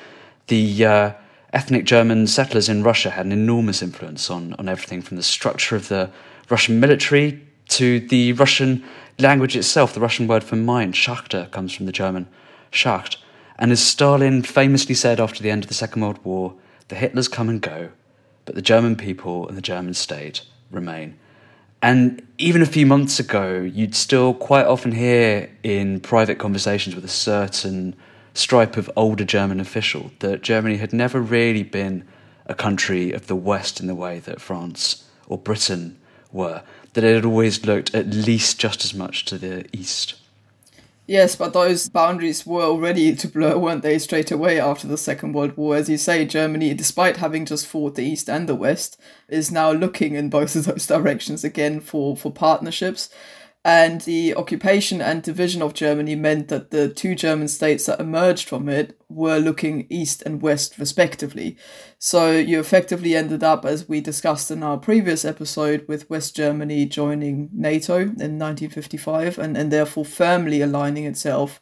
The 0.47 0.85
uh, 0.85 1.11
ethnic 1.53 1.85
German 1.85 2.27
settlers 2.27 2.69
in 2.69 2.83
Russia 2.83 3.11
had 3.11 3.25
an 3.25 3.31
enormous 3.31 3.81
influence 3.83 4.31
on, 4.31 4.53
on 4.53 4.67
everything 4.67 5.01
from 5.01 5.17
the 5.17 5.23
structure 5.23 5.75
of 5.75 5.89
the 5.89 6.09
Russian 6.49 6.79
military 6.79 7.41
to 7.69 7.99
the 7.99 8.33
Russian 8.33 8.83
language 9.19 9.55
itself. 9.55 9.93
The 9.93 9.99
Russian 9.99 10.27
word 10.27 10.43
for 10.43 10.55
mind, 10.55 10.95
Schachter, 10.95 11.49
comes 11.51 11.73
from 11.73 11.85
the 11.85 11.91
German 11.91 12.27
Schacht. 12.71 13.17
And 13.57 13.71
as 13.71 13.85
Stalin 13.85 14.41
famously 14.41 14.95
said 14.95 15.19
after 15.19 15.41
the 15.41 15.51
end 15.51 15.63
of 15.63 15.69
the 15.69 15.75
Second 15.75 16.01
World 16.01 16.19
War, 16.23 16.55
the 16.87 16.95
Hitlers 16.95 17.31
come 17.31 17.47
and 17.47 17.61
go, 17.61 17.89
but 18.43 18.55
the 18.55 18.61
German 18.61 18.95
people 18.95 19.47
and 19.47 19.57
the 19.57 19.61
German 19.61 19.93
state 19.93 20.41
remain. 20.71 21.17
And 21.81 22.24
even 22.37 22.61
a 22.61 22.65
few 22.65 22.85
months 22.85 23.19
ago, 23.19 23.61
you'd 23.61 23.95
still 23.95 24.33
quite 24.33 24.65
often 24.65 24.91
hear 24.91 25.49
in 25.63 25.99
private 25.99 26.37
conversations 26.37 26.95
with 26.95 27.05
a 27.05 27.09
certain 27.09 27.95
stripe 28.33 28.75
of 28.75 28.91
older 28.95 29.23
German 29.23 29.59
official 29.59 30.11
that 30.19 30.41
Germany 30.41 30.77
had 30.77 30.91
never 30.91 31.21
really 31.21 31.63
been 31.63 32.05
a 32.45 32.53
country 32.53 33.11
of 33.11 33.27
the 33.27 33.35
West 33.35 33.79
in 33.79 33.87
the 33.87 33.95
way 33.95 34.19
that 34.19 34.41
France 34.41 35.07
or 35.27 35.37
Britain 35.37 35.97
were, 36.31 36.61
that 36.93 37.03
it 37.03 37.15
had 37.15 37.25
always 37.25 37.65
looked 37.65 37.95
at 37.95 38.07
least 38.07 38.59
just 38.59 38.83
as 38.83 38.93
much 38.93 39.25
to 39.25 39.37
the 39.37 39.65
East. 39.71 40.15
Yes, 41.07 41.35
but 41.35 41.53
those 41.53 41.87
boundaries 41.87 42.47
were 42.47 42.63
already 42.63 43.15
to 43.15 43.27
blur, 43.27 43.57
weren't 43.59 43.83
they, 43.83 43.99
straight 43.99 44.31
away 44.31 44.59
after 44.59 44.87
the 44.87 44.97
Second 44.97 45.33
World 45.33 45.55
War? 45.55 45.75
As 45.75 45.87
you 45.87 45.97
say, 45.97 46.25
Germany, 46.25 46.73
despite 46.73 47.17
having 47.17 47.45
just 47.45 47.67
fought 47.67 47.93
the 47.93 48.03
East 48.03 48.27
and 48.27 48.49
the 48.49 48.55
West, 48.55 48.99
is 49.27 49.51
now 49.51 49.71
looking 49.71 50.15
in 50.15 50.29
both 50.31 50.55
of 50.55 50.65
those 50.65 50.87
directions 50.87 51.43
again 51.43 51.79
for, 51.79 52.17
for 52.17 52.31
partnerships. 52.31 53.09
And 53.65 54.01
the 54.01 54.35
occupation 54.35 55.01
and 55.01 55.23
division 55.23 55.63
of 55.63 55.73
Germany 55.73 56.13
meant 56.13 56.49
that 56.49 56.69
the 56.69 56.87
two 56.87 57.15
German 57.15 57.47
states 57.47 57.87
that 57.87 57.99
emerged 57.99 58.47
from 58.47 58.69
it 58.69 58.95
were 59.09 59.39
looking 59.39 59.87
east 59.89 60.21
and 60.21 60.39
west, 60.39 60.77
respectively. 60.77 61.57
So 61.97 62.31
you 62.31 62.59
effectively 62.59 63.15
ended 63.15 63.43
up, 63.43 63.65
as 63.65 63.89
we 63.89 64.01
discussed 64.01 64.51
in 64.51 64.61
our 64.61 64.77
previous 64.77 65.25
episode, 65.25 65.83
with 65.87 66.07
West 66.11 66.35
Germany 66.35 66.85
joining 66.85 67.49
NATO 67.51 68.01
in 68.01 68.37
1955 68.37 69.39
and, 69.39 69.57
and 69.57 69.71
therefore 69.71 70.05
firmly 70.05 70.61
aligning 70.61 71.05
itself 71.05 71.59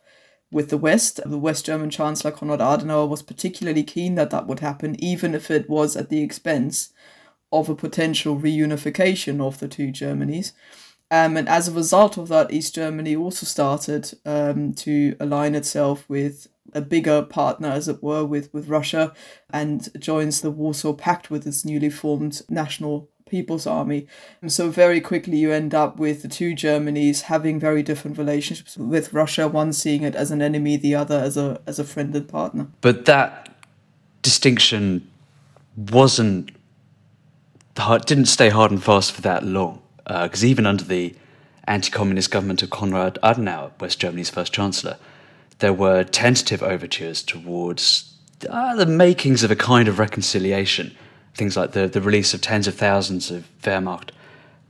with 0.51 0.71
the 0.71 0.77
West. 0.77 1.21
The 1.25 1.37
West 1.37 1.65
German 1.65 1.89
Chancellor 1.89 2.31
Konrad 2.31 2.59
Adenauer 2.59 3.07
was 3.07 3.21
particularly 3.21 3.83
keen 3.83 4.15
that 4.15 4.29
that 4.31 4.45
would 4.45 4.59
happen, 4.59 5.01
even 5.01 5.33
if 5.33 5.49
it 5.49 5.69
was 5.69 5.95
at 5.95 6.09
the 6.09 6.21
expense 6.21 6.91
of 7.49 7.69
a 7.69 7.75
potential 7.75 8.37
reunification 8.37 9.39
of 9.39 9.59
the 9.59 9.69
two 9.69 9.87
Germanys. 9.87 10.51
Um, 11.13 11.37
and 11.37 11.47
as 11.47 11.67
a 11.67 11.71
result 11.71 12.17
of 12.17 12.27
that, 12.29 12.51
East 12.51 12.73
Germany 12.73 13.15
also 13.15 13.45
started 13.45 14.17
um, 14.25 14.73
to 14.73 15.15
align 15.19 15.53
itself 15.53 16.09
with 16.09 16.47
a 16.73 16.81
bigger 16.81 17.21
partner, 17.21 17.67
as 17.67 17.87
it 17.87 18.01
were, 18.01 18.25
with, 18.25 18.51
with 18.51 18.67
Russia 18.67 19.13
and 19.51 19.89
joins 20.01 20.41
the 20.41 20.49
Warsaw 20.49 20.93
Pact 20.93 21.29
with 21.29 21.45
its 21.45 21.63
newly 21.63 21.91
formed 21.91 22.41
National 22.49 23.09
People's 23.29 23.67
Army. 23.67 24.07
And 24.41 24.51
so 24.51 24.71
very 24.71 24.99
quickly 24.99 25.37
you 25.37 25.51
end 25.51 25.75
up 25.75 25.97
with 25.97 26.23
the 26.23 26.27
two 26.27 26.55
Germanys 26.55 27.21
having 27.21 27.59
very 27.59 27.83
different 27.83 28.17
relationships 28.17 28.75
with 28.75 29.13
Russia, 29.13 29.47
one 29.47 29.71
seeing 29.71 30.01
it 30.01 30.15
as 30.15 30.31
an 30.31 30.41
enemy, 30.41 30.77
the 30.77 30.95
other 30.95 31.19
as 31.19 31.37
a 31.37 31.61
as 31.67 31.77
a 31.77 31.83
friend 31.83 32.15
and 32.15 32.27
partner. 32.27 32.69
But 32.81 33.05
that 33.05 33.55
distinction 34.23 35.07
wasn't 35.77 36.49
didn't 38.07 38.25
stay 38.25 38.49
hard 38.49 38.71
and 38.71 38.83
fast 38.83 39.11
for 39.11 39.21
that 39.21 39.43
long 39.43 39.82
because 40.05 40.43
uh, 40.43 40.47
even 40.47 40.65
under 40.65 40.83
the 40.83 41.15
anti-communist 41.65 42.31
government 42.31 42.61
of 42.61 42.69
Konrad 42.69 43.17
Adenauer, 43.23 43.71
West 43.79 43.99
Germany's 43.99 44.29
first 44.29 44.53
chancellor, 44.53 44.97
there 45.59 45.73
were 45.73 46.03
tentative 46.03 46.61
overtures 46.61 47.23
towards 47.23 48.13
uh, 48.49 48.75
the 48.75 48.85
makings 48.85 49.43
of 49.43 49.51
a 49.51 49.55
kind 49.55 49.87
of 49.87 49.99
reconciliation. 49.99 50.95
Things 51.35 51.55
like 51.55 51.71
the, 51.71 51.87
the 51.87 52.01
release 52.01 52.33
of 52.33 52.41
tens 52.41 52.67
of 52.67 52.75
thousands 52.75 53.31
of 53.31 53.47
Wehrmacht 53.61 54.11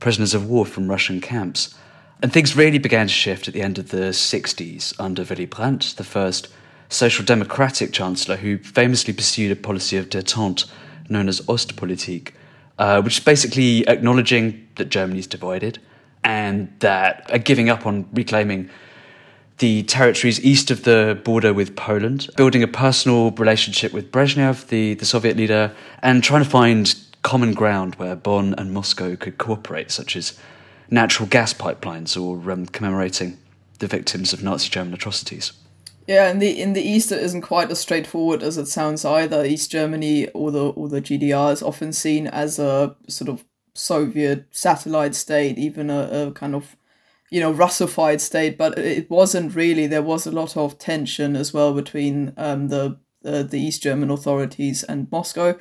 prisoners 0.04 0.34
of 0.34 0.46
war 0.48 0.66
from 0.66 0.90
Russian 0.90 1.18
camps. 1.20 1.74
And 2.22 2.30
things 2.30 2.54
really 2.54 2.78
began 2.78 3.06
to 3.06 3.12
shift 3.12 3.48
at 3.48 3.54
the 3.54 3.62
end 3.62 3.78
of 3.78 3.88
the 3.88 4.10
60s 4.10 4.94
under 4.98 5.24
Willy 5.24 5.46
Brandt, 5.46 5.94
the 5.96 6.04
first 6.04 6.48
social 6.88 7.24
democratic 7.24 7.92
chancellor 7.92 8.36
who 8.36 8.58
famously 8.58 9.14
pursued 9.14 9.50
a 9.50 9.56
policy 9.56 9.96
of 9.96 10.10
detente 10.10 10.66
known 11.08 11.28
as 11.28 11.40
Ostpolitik, 11.42 12.32
uh, 12.78 13.00
which 13.02 13.18
is 13.18 13.24
basically 13.24 13.86
acknowledging 13.88 14.63
that 14.76 14.88
Germany 14.88 15.18
is 15.18 15.26
divided 15.26 15.78
and 16.24 16.72
that 16.80 17.30
uh, 17.32 17.38
giving 17.38 17.68
up 17.68 17.86
on 17.86 18.08
reclaiming 18.12 18.70
the 19.58 19.84
territories 19.84 20.44
east 20.44 20.70
of 20.70 20.82
the 20.82 21.20
border 21.24 21.54
with 21.54 21.76
Poland, 21.76 22.28
building 22.36 22.62
a 22.62 22.68
personal 22.68 23.30
relationship 23.32 23.92
with 23.92 24.10
Brezhnev, 24.10 24.66
the, 24.66 24.94
the 24.94 25.04
Soviet 25.04 25.36
leader, 25.36 25.72
and 26.02 26.24
trying 26.24 26.42
to 26.42 26.50
find 26.50 26.94
common 27.22 27.54
ground 27.54 27.94
where 27.94 28.16
Bonn 28.16 28.54
and 28.58 28.72
Moscow 28.72 29.14
could 29.14 29.38
cooperate, 29.38 29.90
such 29.90 30.16
as 30.16 30.38
natural 30.90 31.28
gas 31.28 31.54
pipelines 31.54 32.20
or 32.20 32.50
um, 32.50 32.66
commemorating 32.66 33.38
the 33.78 33.86
victims 33.86 34.32
of 34.32 34.42
Nazi 34.42 34.70
German 34.70 34.94
atrocities. 34.94 35.52
Yeah, 36.06 36.30
in 36.30 36.38
the 36.38 36.60
in 36.60 36.74
the 36.74 36.82
east 36.82 37.12
it 37.12 37.22
isn't 37.22 37.42
quite 37.42 37.70
as 37.70 37.80
straightforward 37.80 38.42
as 38.42 38.58
it 38.58 38.66
sounds 38.66 39.06
either. 39.06 39.42
East 39.44 39.70
Germany 39.70 40.28
or 40.28 40.50
the 40.50 40.66
or 40.66 40.88
the 40.88 41.00
GDR 41.00 41.52
is 41.52 41.62
often 41.62 41.94
seen 41.94 42.26
as 42.26 42.58
a 42.58 42.94
sort 43.08 43.30
of 43.30 43.42
Soviet 43.74 44.46
satellite 44.50 45.14
state, 45.14 45.58
even 45.58 45.90
a, 45.90 46.28
a 46.28 46.32
kind 46.32 46.54
of 46.54 46.76
you 47.30 47.40
know 47.40 47.50
Russified 47.50 48.20
state, 48.20 48.56
but 48.56 48.78
it 48.78 49.10
wasn't 49.10 49.54
really. 49.54 49.86
There 49.86 50.02
was 50.02 50.26
a 50.26 50.30
lot 50.32 50.56
of 50.56 50.78
tension 50.78 51.36
as 51.36 51.52
well 51.52 51.74
between 51.74 52.32
um, 52.36 52.68
the 52.68 52.98
uh, 53.24 53.42
the 53.42 53.60
East 53.60 53.82
German 53.82 54.10
authorities 54.10 54.84
and 54.84 55.10
Moscow. 55.10 55.56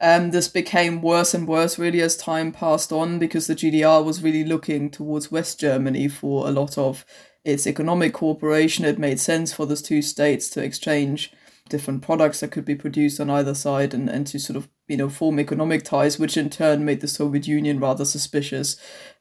Um, 0.00 0.30
this 0.30 0.48
became 0.48 1.02
worse 1.02 1.34
and 1.34 1.48
worse 1.48 1.78
really 1.78 2.00
as 2.00 2.16
time 2.16 2.52
passed 2.52 2.92
on 2.92 3.18
because 3.18 3.46
the 3.46 3.56
GDR 3.56 4.04
was 4.04 4.22
really 4.22 4.44
looking 4.44 4.90
towards 4.90 5.30
West 5.30 5.58
Germany 5.60 6.08
for 6.08 6.46
a 6.46 6.52
lot 6.52 6.78
of 6.78 7.04
its 7.44 7.66
economic 7.66 8.14
cooperation. 8.14 8.84
It 8.84 8.98
made 8.98 9.18
sense 9.20 9.52
for 9.52 9.66
those 9.66 9.82
two 9.82 10.02
states 10.02 10.48
to 10.50 10.62
exchange 10.62 11.32
different 11.68 12.02
products 12.02 12.40
that 12.40 12.50
could 12.50 12.64
be 12.64 12.74
produced 12.74 13.20
on 13.20 13.30
either 13.30 13.54
side 13.54 13.94
and, 13.94 14.08
and 14.08 14.26
to 14.26 14.38
sort 14.38 14.56
of 14.56 14.68
you 14.88 14.96
know 14.96 15.08
form 15.08 15.38
economic 15.38 15.84
ties 15.84 16.18
which 16.18 16.36
in 16.36 16.48
turn 16.48 16.84
made 16.84 17.00
the 17.00 17.08
soviet 17.08 17.46
union 17.46 17.78
rather 17.78 18.04
suspicious. 18.04 18.76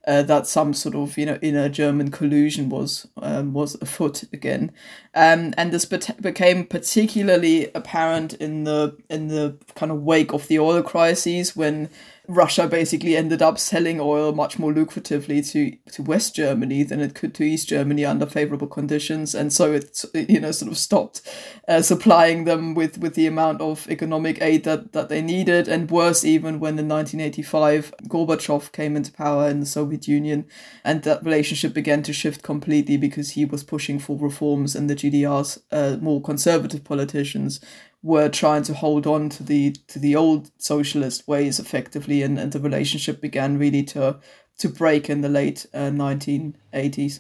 Uh, 0.08 0.24
that 0.24 0.48
some 0.48 0.74
sort 0.74 0.96
of 0.96 1.18
you 1.18 1.26
know 1.26 1.38
inner 1.42 1.68
german 1.68 2.10
collusion 2.10 2.70
was 2.70 3.08
um, 3.18 3.54
was 3.54 3.76
afoot 3.82 4.24
again. 4.32 4.72
Um, 5.14 5.54
and 5.58 5.74
this 5.74 5.84
became 5.86 6.66
particularly 6.66 7.70
apparent 7.76 8.34
in 8.36 8.64
the 8.64 8.98
in 9.10 9.28
the 9.28 9.58
kind 9.76 9.92
of 9.92 10.04
wake 10.04 10.34
of 10.34 10.48
the 10.48 10.60
oil 10.60 10.82
crises 10.82 11.58
when 11.58 11.90
Russia 12.28 12.68
basically 12.68 13.16
ended 13.16 13.42
up 13.42 13.58
selling 13.58 14.02
oil 14.02 14.34
much 14.34 14.60
more 14.60 14.74
lucratively 14.74 15.50
to, 15.52 15.78
to 15.92 16.04
West 16.04 16.36
Germany 16.36 16.84
than 16.84 17.00
it 17.00 17.16
could 17.16 17.34
to 17.36 17.44
East 17.44 17.70
Germany 17.70 18.04
under 18.04 18.26
favorable 18.26 18.68
conditions, 18.68 19.34
and 19.34 19.54
so 19.54 19.74
it 19.74 20.04
you 20.14 20.40
know 20.40 20.52
sort 20.52 20.70
of 20.70 20.78
stopped 20.78 21.22
uh, 21.70 21.82
supplying 21.82 22.44
them 22.44 22.74
with, 22.74 22.98
with 22.98 23.16
the 23.16 23.28
amount 23.28 23.62
of 23.62 23.90
economic 23.90 24.42
aid 24.42 24.66
that, 24.66 24.92
that 24.92 25.08
they 25.08 25.22
needed, 25.22 25.70
and 25.70 25.90
worse 25.90 26.26
even 26.26 26.60
when 26.60 26.78
in 26.78 26.90
1985 26.90 27.94
Gorbachev 28.08 28.74
came 28.74 28.98
into 28.98 29.12
power 29.14 29.50
in 29.50 29.62
the 29.62 29.66
Soviet 29.66 30.08
Union, 30.08 30.46
and 30.84 31.04
that 31.04 31.24
relationship 31.24 31.74
began 31.74 32.04
to 32.04 32.12
shift 32.12 32.44
completely 32.44 32.98
because 32.98 33.32
he 33.32 33.46
was 33.46 33.64
pushing 33.64 34.00
for 34.00 34.18
reforms, 34.18 34.76
and 34.76 34.90
the 34.90 34.96
GDR's 34.96 35.62
uh, 35.72 35.98
more 36.02 36.22
conservative 36.22 36.84
politicians 36.84 37.62
were 38.08 38.30
trying 38.30 38.64
to 38.64 38.74
hold 38.74 39.06
on 39.06 39.28
to 39.28 39.44
the 39.44 39.72
to 39.88 40.00
the 40.00 40.16
old 40.16 40.50
socialist 40.58 41.28
ways 41.28 41.60
effectively 41.60 42.24
and, 42.24 42.40
and 42.40 42.54
the 42.54 42.60
relationship 42.60 43.20
began 43.20 43.60
really 43.60 43.84
to 43.84 44.16
to 44.58 44.70
break 44.70 45.10
in 45.10 45.22
the 45.22 45.30
late 45.30 45.66
uh, 45.74 45.90
1980s 45.90 47.20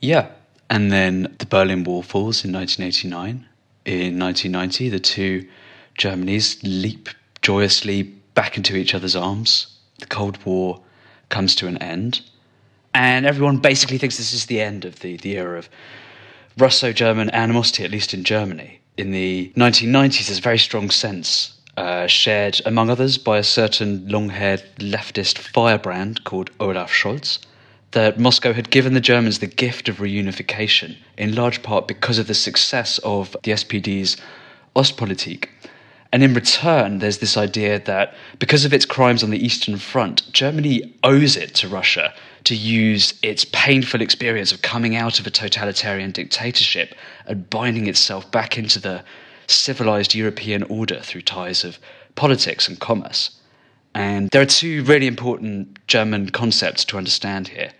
yeah 0.00 0.28
and 0.70 0.92
then 0.92 1.34
the 1.38 1.46
berlin 1.46 1.82
wall 1.82 2.02
falls 2.02 2.44
in 2.44 2.52
1989 2.52 3.46
in 3.84 4.18
1990 4.18 4.88
the 4.88 5.00
two 5.00 5.46
germanys 5.98 6.58
leap 6.62 7.08
joyously 7.42 8.02
back 8.34 8.56
into 8.56 8.76
each 8.76 8.94
other's 8.94 9.16
arms. 9.16 9.66
The 9.98 10.06
cold 10.06 10.42
war 10.44 10.80
comes 11.28 11.54
to 11.56 11.66
an 11.66 11.78
end 11.78 12.20
and 12.94 13.26
everyone 13.26 13.58
basically 13.58 13.98
thinks 13.98 14.16
this 14.16 14.32
is 14.32 14.46
the 14.46 14.60
end 14.60 14.84
of 14.84 15.00
the, 15.00 15.16
the 15.16 15.36
era 15.36 15.58
of 15.58 15.68
russo-german 16.58 17.30
animosity 17.30 17.82
at 17.82 17.90
least 17.90 18.12
in 18.12 18.22
germany 18.22 18.81
in 18.96 19.10
the 19.10 19.52
1990s, 19.56 20.26
there's 20.26 20.38
a 20.38 20.42
very 20.42 20.58
strong 20.58 20.90
sense, 20.90 21.58
uh, 21.76 22.06
shared 22.06 22.60
among 22.66 22.90
others 22.90 23.18
by 23.18 23.38
a 23.38 23.44
certain 23.44 24.06
long 24.08 24.28
haired 24.28 24.62
leftist 24.78 25.38
firebrand 25.38 26.24
called 26.24 26.50
Olaf 26.60 26.90
Scholz, 26.92 27.38
that 27.92 28.18
Moscow 28.18 28.52
had 28.52 28.70
given 28.70 28.94
the 28.94 29.00
Germans 29.00 29.38
the 29.38 29.46
gift 29.46 29.88
of 29.88 29.96
reunification, 29.96 30.96
in 31.16 31.34
large 31.34 31.62
part 31.62 31.88
because 31.88 32.18
of 32.18 32.26
the 32.26 32.34
success 32.34 32.98
of 32.98 33.36
the 33.42 33.52
SPD's 33.52 34.16
Ostpolitik. 34.76 35.48
And 36.12 36.22
in 36.22 36.34
return, 36.34 36.98
there's 36.98 37.18
this 37.18 37.38
idea 37.38 37.78
that 37.80 38.14
because 38.38 38.66
of 38.66 38.74
its 38.74 38.84
crimes 38.84 39.22
on 39.22 39.30
the 39.30 39.42
Eastern 39.42 39.78
Front, 39.78 40.30
Germany 40.32 40.94
owes 41.02 41.36
it 41.36 41.54
to 41.56 41.68
Russia 41.68 42.12
to 42.44 42.54
use 42.54 43.14
its 43.22 43.44
painful 43.52 44.00
experience 44.00 44.52
of 44.52 44.62
coming 44.62 44.96
out 44.96 45.20
of 45.20 45.26
a 45.26 45.30
totalitarian 45.30 46.10
dictatorship 46.10 46.94
and 47.26 47.48
binding 47.48 47.86
itself 47.86 48.30
back 48.30 48.58
into 48.58 48.80
the 48.80 49.04
civilized 49.46 50.14
European 50.14 50.62
order 50.64 51.00
through 51.00 51.22
ties 51.22 51.64
of 51.64 51.78
politics 52.14 52.68
and 52.68 52.80
commerce. 52.80 53.38
And 53.94 54.28
there 54.30 54.42
are 54.42 54.46
two 54.46 54.84
really 54.84 55.06
important 55.06 55.78
German 55.86 56.30
concepts 56.30 56.84
to 56.86 56.96
understand 56.96 57.48
here. 57.48 57.72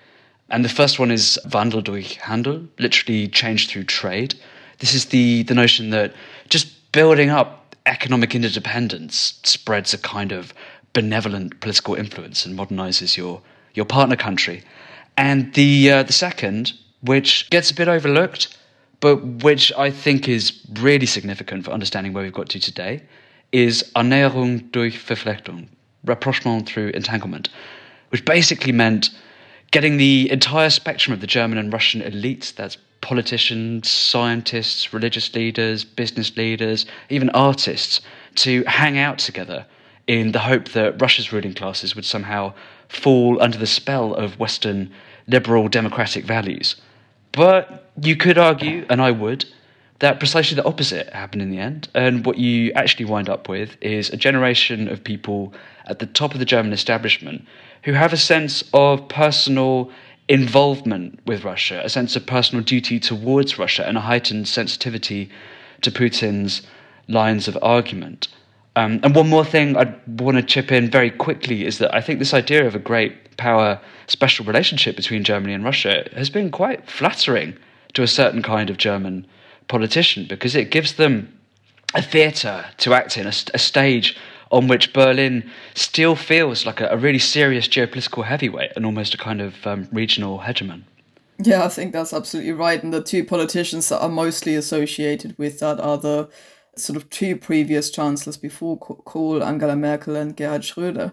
And 0.50 0.64
the 0.64 0.68
first 0.68 0.98
one 0.98 1.10
is 1.10 1.38
Wandel 1.46 1.82
durch 1.82 2.16
Handel, 2.16 2.68
literally 2.78 3.28
change 3.28 3.68
through 3.68 3.84
trade. 3.84 4.34
This 4.78 4.94
is 4.94 5.06
the, 5.06 5.44
the 5.44 5.54
notion 5.54 5.90
that 5.90 6.12
just 6.48 6.92
building 6.92 7.30
up 7.30 7.74
economic 7.86 8.34
interdependence 8.34 9.40
spreads 9.44 9.94
a 9.94 9.98
kind 9.98 10.30
of 10.30 10.52
benevolent 10.92 11.58
political 11.60 11.94
influence 11.94 12.44
and 12.44 12.56
modernizes 12.56 13.16
your, 13.16 13.40
your 13.74 13.84
partner 13.84 14.16
country. 14.16 14.62
And 15.16 15.52
the, 15.54 15.90
uh, 15.90 16.02
the 16.02 16.12
second, 16.12 16.72
which 17.02 17.48
gets 17.50 17.70
a 17.70 17.74
bit 17.74 17.88
overlooked, 17.88 18.56
but 19.00 19.16
which 19.42 19.72
I 19.76 19.90
think 19.90 20.28
is 20.28 20.60
really 20.80 21.06
significant 21.06 21.64
for 21.64 21.72
understanding 21.72 22.12
where 22.12 22.22
we've 22.22 22.32
got 22.32 22.48
to 22.50 22.60
today, 22.60 23.02
is 23.50 23.90
Annäherung 23.96 24.70
durch 24.72 24.96
Verflechtung, 24.96 25.68
rapprochement 26.04 26.66
through 26.66 26.88
entanglement, 26.90 27.48
which 28.10 28.24
basically 28.24 28.72
meant 28.72 29.10
getting 29.70 29.96
the 29.96 30.30
entire 30.30 30.70
spectrum 30.70 31.12
of 31.12 31.20
the 31.20 31.26
German 31.26 31.58
and 31.58 31.72
Russian 31.72 32.00
elites, 32.00 32.54
that's 32.54 32.78
politicians, 33.00 33.90
scientists, 33.90 34.92
religious 34.92 35.34
leaders, 35.34 35.84
business 35.84 36.36
leaders, 36.36 36.86
even 37.10 37.28
artists 37.30 38.00
to 38.36 38.62
hang 38.64 38.96
out 38.98 39.18
together 39.18 39.66
in 40.06 40.32
the 40.32 40.38
hope 40.38 40.68
that 40.70 41.00
Russia's 41.00 41.32
ruling 41.32 41.54
classes 41.54 41.94
would 41.94 42.04
somehow 42.04 42.54
fall 42.92 43.40
under 43.40 43.58
the 43.58 43.66
spell 43.66 44.14
of 44.14 44.38
Western 44.38 44.90
liberal 45.26 45.68
democratic 45.68 46.24
values. 46.24 46.76
But 47.32 47.90
you 48.00 48.16
could 48.16 48.38
argue, 48.38 48.84
and 48.90 49.00
I 49.00 49.10
would, 49.10 49.46
that 50.00 50.18
precisely 50.18 50.56
the 50.56 50.64
opposite 50.64 51.08
happened 51.10 51.42
in 51.42 51.50
the 51.50 51.58
end. 51.58 51.88
And 51.94 52.26
what 52.26 52.36
you 52.36 52.72
actually 52.72 53.06
wind 53.06 53.28
up 53.28 53.48
with 53.48 53.76
is 53.80 54.10
a 54.10 54.16
generation 54.16 54.88
of 54.88 55.02
people 55.02 55.54
at 55.86 56.00
the 56.00 56.06
top 56.06 56.34
of 56.34 56.38
the 56.38 56.44
German 56.44 56.72
establishment 56.72 57.46
who 57.84 57.92
have 57.92 58.12
a 58.12 58.16
sense 58.16 58.62
of 58.74 59.08
personal 59.08 59.90
involvement 60.28 61.20
with 61.26 61.44
Russia, 61.44 61.80
a 61.84 61.88
sense 61.88 62.14
of 62.14 62.26
personal 62.26 62.64
duty 62.64 63.00
towards 63.00 63.58
Russia, 63.58 63.86
and 63.86 63.96
a 63.96 64.02
heightened 64.02 64.48
sensitivity 64.48 65.30
to 65.80 65.90
Putin's 65.90 66.62
lines 67.08 67.48
of 67.48 67.58
argument. 67.62 68.28
Um, 68.74 69.00
and 69.02 69.14
one 69.14 69.28
more 69.28 69.44
thing 69.44 69.76
I'd 69.76 69.94
want 70.20 70.36
to 70.36 70.42
chip 70.42 70.72
in 70.72 70.90
very 70.90 71.10
quickly 71.10 71.66
is 71.66 71.78
that 71.78 71.94
I 71.94 72.00
think 72.00 72.18
this 72.18 72.32
idea 72.32 72.66
of 72.66 72.74
a 72.74 72.78
great 72.78 73.36
power 73.36 73.80
special 74.06 74.44
relationship 74.46 74.96
between 74.96 75.24
Germany 75.24 75.52
and 75.52 75.64
Russia 75.64 76.08
has 76.14 76.30
been 76.30 76.50
quite 76.50 76.88
flattering 76.88 77.56
to 77.94 78.02
a 78.02 78.06
certain 78.06 78.42
kind 78.42 78.70
of 78.70 78.78
German 78.78 79.26
politician 79.68 80.26
because 80.28 80.54
it 80.54 80.70
gives 80.70 80.94
them 80.94 81.38
a 81.94 82.02
theatre 82.02 82.64
to 82.78 82.94
act 82.94 83.18
in, 83.18 83.26
a, 83.26 83.32
a, 83.52 83.58
stage 83.58 84.16
on 84.50 84.66
which 84.66 84.92
Berlin 84.92 85.50
still 85.74 86.16
feels 86.16 86.64
like 86.64 86.80
a, 86.80 86.88
a, 86.88 86.96
really 86.96 87.18
serious 87.18 87.68
geopolitical 87.68 88.24
heavyweight 88.24 88.72
and 88.76 88.86
almost 88.86 89.12
a 89.14 89.18
kind 89.18 89.42
of 89.42 89.66
um, 89.66 89.88
regional 89.92 90.38
hegemon. 90.40 90.82
Yeah, 91.38 91.64
I 91.64 91.68
think 91.68 91.92
that's 91.92 92.12
absolutely 92.12 92.52
right. 92.52 92.82
And 92.82 92.92
the 92.92 93.02
two 93.02 93.24
politicians 93.24 93.88
that 93.88 94.00
are 94.00 94.08
mostly 94.08 94.54
associated 94.54 95.36
with 95.38 95.58
that 95.60 95.80
are 95.80 95.98
the 95.98 96.28
sort 96.76 96.96
of 96.96 97.10
two 97.10 97.36
previous 97.36 97.90
chancellors 97.90 98.36
before 98.36 98.78
Kohl, 98.78 99.42
Angela 99.42 99.76
Merkel, 99.76 100.16
and 100.16 100.36
Gerhard 100.36 100.62
Schröder. 100.62 101.12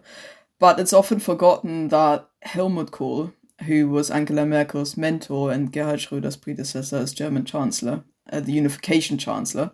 But 0.59 0.79
it's 0.79 0.93
often 0.93 1.19
forgotten 1.19 1.87
that 1.89 2.29
Helmut 2.41 2.91
Kohl, 2.91 3.33
who 3.65 3.89
was 3.89 4.11
Angela 4.11 4.45
Merkel's 4.45 4.97
mentor 4.97 5.51
and 5.51 5.71
Gerhard 5.71 5.99
Schröder's 5.99 6.37
predecessor 6.37 6.97
as 6.97 7.13
German 7.13 7.45
chancellor, 7.45 8.03
uh, 8.31 8.39
the 8.39 8.51
unification 8.51 9.17
chancellor, 9.17 9.71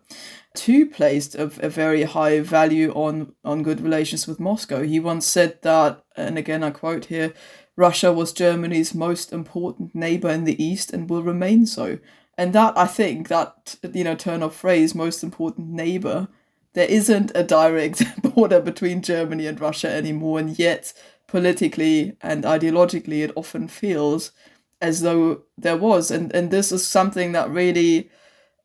too 0.54 0.86
placed 0.86 1.36
a, 1.36 1.44
a 1.60 1.70
very 1.70 2.04
high 2.04 2.40
value 2.40 2.92
on, 2.94 3.34
on 3.44 3.64
good 3.64 3.82
relations 3.82 4.28
with 4.28 4.40
Moscow. 4.40 4.84
He 4.84 5.00
once 5.00 5.26
said 5.26 5.62
that, 5.64 6.04
and 6.16 6.38
again 6.38 6.64
I 6.64 6.72
quote 6.72 7.06
here, 7.06 7.34
Russia 7.76 8.14
was 8.14 8.32
Germany's 8.32 8.96
most 8.96 9.34
important 9.34 9.94
neighbor 9.94 10.30
in 10.30 10.46
the 10.46 10.64
East 10.64 10.94
and 10.94 11.10
will 11.10 11.24
remain 11.24 11.66
so 11.66 12.00
and 12.38 12.54
that 12.54 12.78
I 12.78 12.88
think 12.88 13.28
that 13.30 13.78
you 13.94 14.04
know 14.04 14.16
turn 14.16 14.44
of 14.44 14.56
phrase 14.56 14.94
most 14.96 15.24
important 15.24 15.70
neighbor 15.70 16.28
there 16.74 16.88
isn't 16.88 17.32
a 17.34 17.44
direct 17.44 18.04
border 18.22 18.60
between 18.60 19.02
Germany 19.02 19.48
and 19.48 19.60
Russia 19.60 19.90
anymore 19.90 20.40
and 20.40 20.60
yet 20.60 20.94
politically 21.28 22.18
and 22.22 22.44
ideologically 22.44 23.24
it 23.24 23.32
often 23.36 23.68
feels 23.68 24.32
as 24.82 25.02
though 25.02 25.42
there 25.58 25.78
was. 25.78 26.12
And 26.12 26.34
and 26.36 26.52
this 26.52 26.72
is 26.72 26.86
something 26.86 27.32
that 27.32 27.50
really 27.50 28.10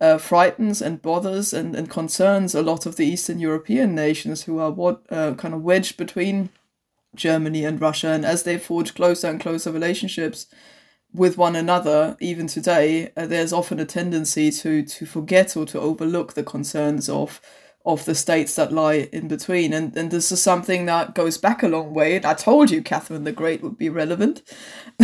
uh, 0.00 0.18
frightens 0.18 0.82
and 0.82 1.02
bothers 1.02 1.52
and, 1.52 1.74
and 1.74 1.88
concerns 1.88 2.54
a 2.54 2.62
lot 2.62 2.86
of 2.86 2.96
the 2.96 3.06
Eastern 3.06 3.38
European 3.38 3.94
nations 3.94 4.42
who 4.44 4.58
are 4.58 4.70
what 4.70 5.02
uh, 5.10 5.34
kind 5.34 5.54
of 5.54 5.62
wedged 5.62 5.96
between 5.96 6.50
Germany 7.14 7.64
and 7.64 7.80
Russia. 7.80 8.08
And 8.08 8.24
as 8.24 8.42
they 8.42 8.58
forge 8.58 8.94
closer 8.94 9.28
and 9.28 9.40
closer 9.40 9.70
relationships 9.70 10.46
with 11.12 11.36
one 11.36 11.56
another, 11.56 12.16
even 12.20 12.46
today, 12.46 13.10
uh, 13.16 13.26
there's 13.26 13.52
often 13.52 13.80
a 13.80 13.84
tendency 13.84 14.50
to 14.50 14.82
to 14.82 15.06
forget 15.06 15.56
or 15.56 15.66
to 15.66 15.80
overlook 15.80 16.34
the 16.34 16.42
concerns 16.42 17.08
of 17.08 17.40
of 17.86 18.04
the 18.04 18.14
states 18.14 18.56
that 18.56 18.72
lie 18.72 19.08
in 19.10 19.26
between. 19.26 19.72
And, 19.72 19.96
and 19.96 20.10
this 20.10 20.30
is 20.30 20.42
something 20.42 20.84
that 20.84 21.14
goes 21.14 21.38
back 21.38 21.62
a 21.62 21.68
long 21.68 21.94
way. 21.94 22.16
And 22.16 22.26
I 22.26 22.34
told 22.34 22.70
you 22.70 22.82
Catherine 22.82 23.24
the 23.24 23.32
Great 23.32 23.62
would 23.62 23.78
be 23.78 23.88
relevant 23.88 24.42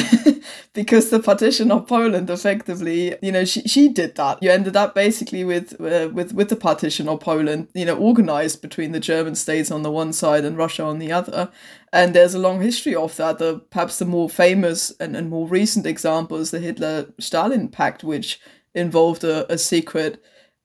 because 0.74 1.08
the 1.08 1.18
partition 1.18 1.72
of 1.72 1.86
Poland 1.86 2.28
effectively, 2.28 3.16
you 3.22 3.32
know, 3.32 3.46
she, 3.46 3.62
she 3.62 3.88
did 3.88 4.14
that. 4.16 4.42
You 4.42 4.50
ended 4.50 4.76
up 4.76 4.94
basically 4.94 5.42
with, 5.42 5.80
uh, 5.80 6.10
with, 6.12 6.34
with 6.34 6.50
the 6.50 6.56
partition 6.56 7.08
of 7.08 7.20
Poland, 7.20 7.68
you 7.72 7.86
know, 7.86 7.96
organized 7.96 8.60
between 8.60 8.92
the 8.92 9.00
German 9.00 9.36
states 9.36 9.70
on 9.70 9.82
the 9.82 9.90
one 9.90 10.12
side 10.12 10.44
and 10.44 10.58
Russia 10.58 10.84
on 10.84 10.98
the 10.98 11.12
other. 11.12 11.50
And 11.94 12.12
there's 12.12 12.34
a 12.34 12.38
long 12.38 12.60
history 12.60 12.94
of 12.94 13.16
that. 13.16 13.38
The, 13.38 13.60
perhaps 13.70 13.98
the 13.98 14.04
more 14.04 14.28
famous 14.28 14.92
and, 15.00 15.16
and 15.16 15.30
more 15.30 15.48
recent 15.48 15.86
example 15.86 16.36
is 16.36 16.50
the 16.50 16.60
Hitler-Stalin 16.60 17.68
Pact, 17.68 18.04
which 18.04 18.38
involved 18.74 19.24
a, 19.24 19.50
a 19.50 19.56
secret 19.56 20.22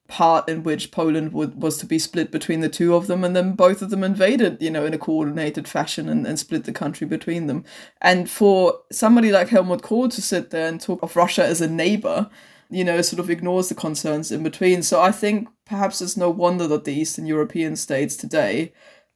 part 0.08 0.48
in 0.48 0.62
which 0.62 0.90
Poland 0.90 1.32
would, 1.32 1.62
was 1.62 1.78
to 1.78 1.86
be 1.86 1.98
split 1.98 2.30
between 2.30 2.60
the 2.60 2.68
two 2.68 2.94
of 2.94 3.06
them, 3.06 3.24
and 3.24 3.34
then 3.34 3.52
both 3.52 3.82
of 3.82 3.90
them 3.90 4.04
invaded, 4.04 4.60
you 4.60 4.70
know, 4.70 4.84
in 4.84 4.94
a 4.94 4.98
coordinated 4.98 5.66
fashion 5.66 6.08
and, 6.08 6.26
and 6.26 6.38
split 6.38 6.64
the 6.64 6.72
country 6.72 7.06
between 7.06 7.46
them. 7.46 7.64
And 8.00 8.28
for 8.28 8.80
somebody 8.90 9.32
like 9.32 9.48
Helmut 9.48 9.82
Kohl 9.82 10.08
to 10.10 10.22
sit 10.22 10.50
there 10.50 10.68
and 10.68 10.80
talk 10.80 11.02
of 11.02 11.16
Russia 11.16 11.44
as 11.46 11.60
a 11.60 11.68
neighbor, 11.68 12.28
you 12.68 12.84
know, 12.84 13.00
sort 13.02 13.20
of 13.20 13.30
ignores 13.30 13.68
the 13.68 13.74
concerns 13.74 14.32
in 14.32 14.42
between. 14.42 14.82
So 14.82 15.00
I 15.00 15.12
think 15.12 15.48
perhaps 15.66 16.00
it's 16.02 16.16
no 16.16 16.30
wonder 16.30 16.66
that 16.68 16.84
the 16.84 16.94
Eastern 16.94 17.26
European 17.26 17.76
states 17.76 18.16
today 18.16 18.72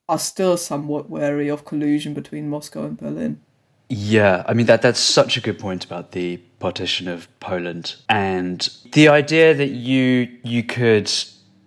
are 0.08 0.18
still 0.18 0.56
somewhat 0.56 1.10
wary 1.10 1.48
of 1.48 1.64
collusion 1.64 2.14
between 2.14 2.48
Moscow 2.48 2.84
and 2.84 2.96
Berlin. 2.96 3.40
Yeah, 3.88 4.44
I 4.46 4.54
mean 4.54 4.66
that 4.66 4.82
that's 4.82 5.00
such 5.00 5.36
a 5.36 5.40
good 5.40 5.58
point 5.58 5.84
about 5.84 6.12
the 6.12 6.40
partition 6.58 7.06
of 7.08 7.28
Poland 7.40 7.96
and 8.08 8.68
the 8.92 9.08
idea 9.08 9.54
that 9.54 9.68
you 9.68 10.28
you 10.42 10.62
could 10.62 11.10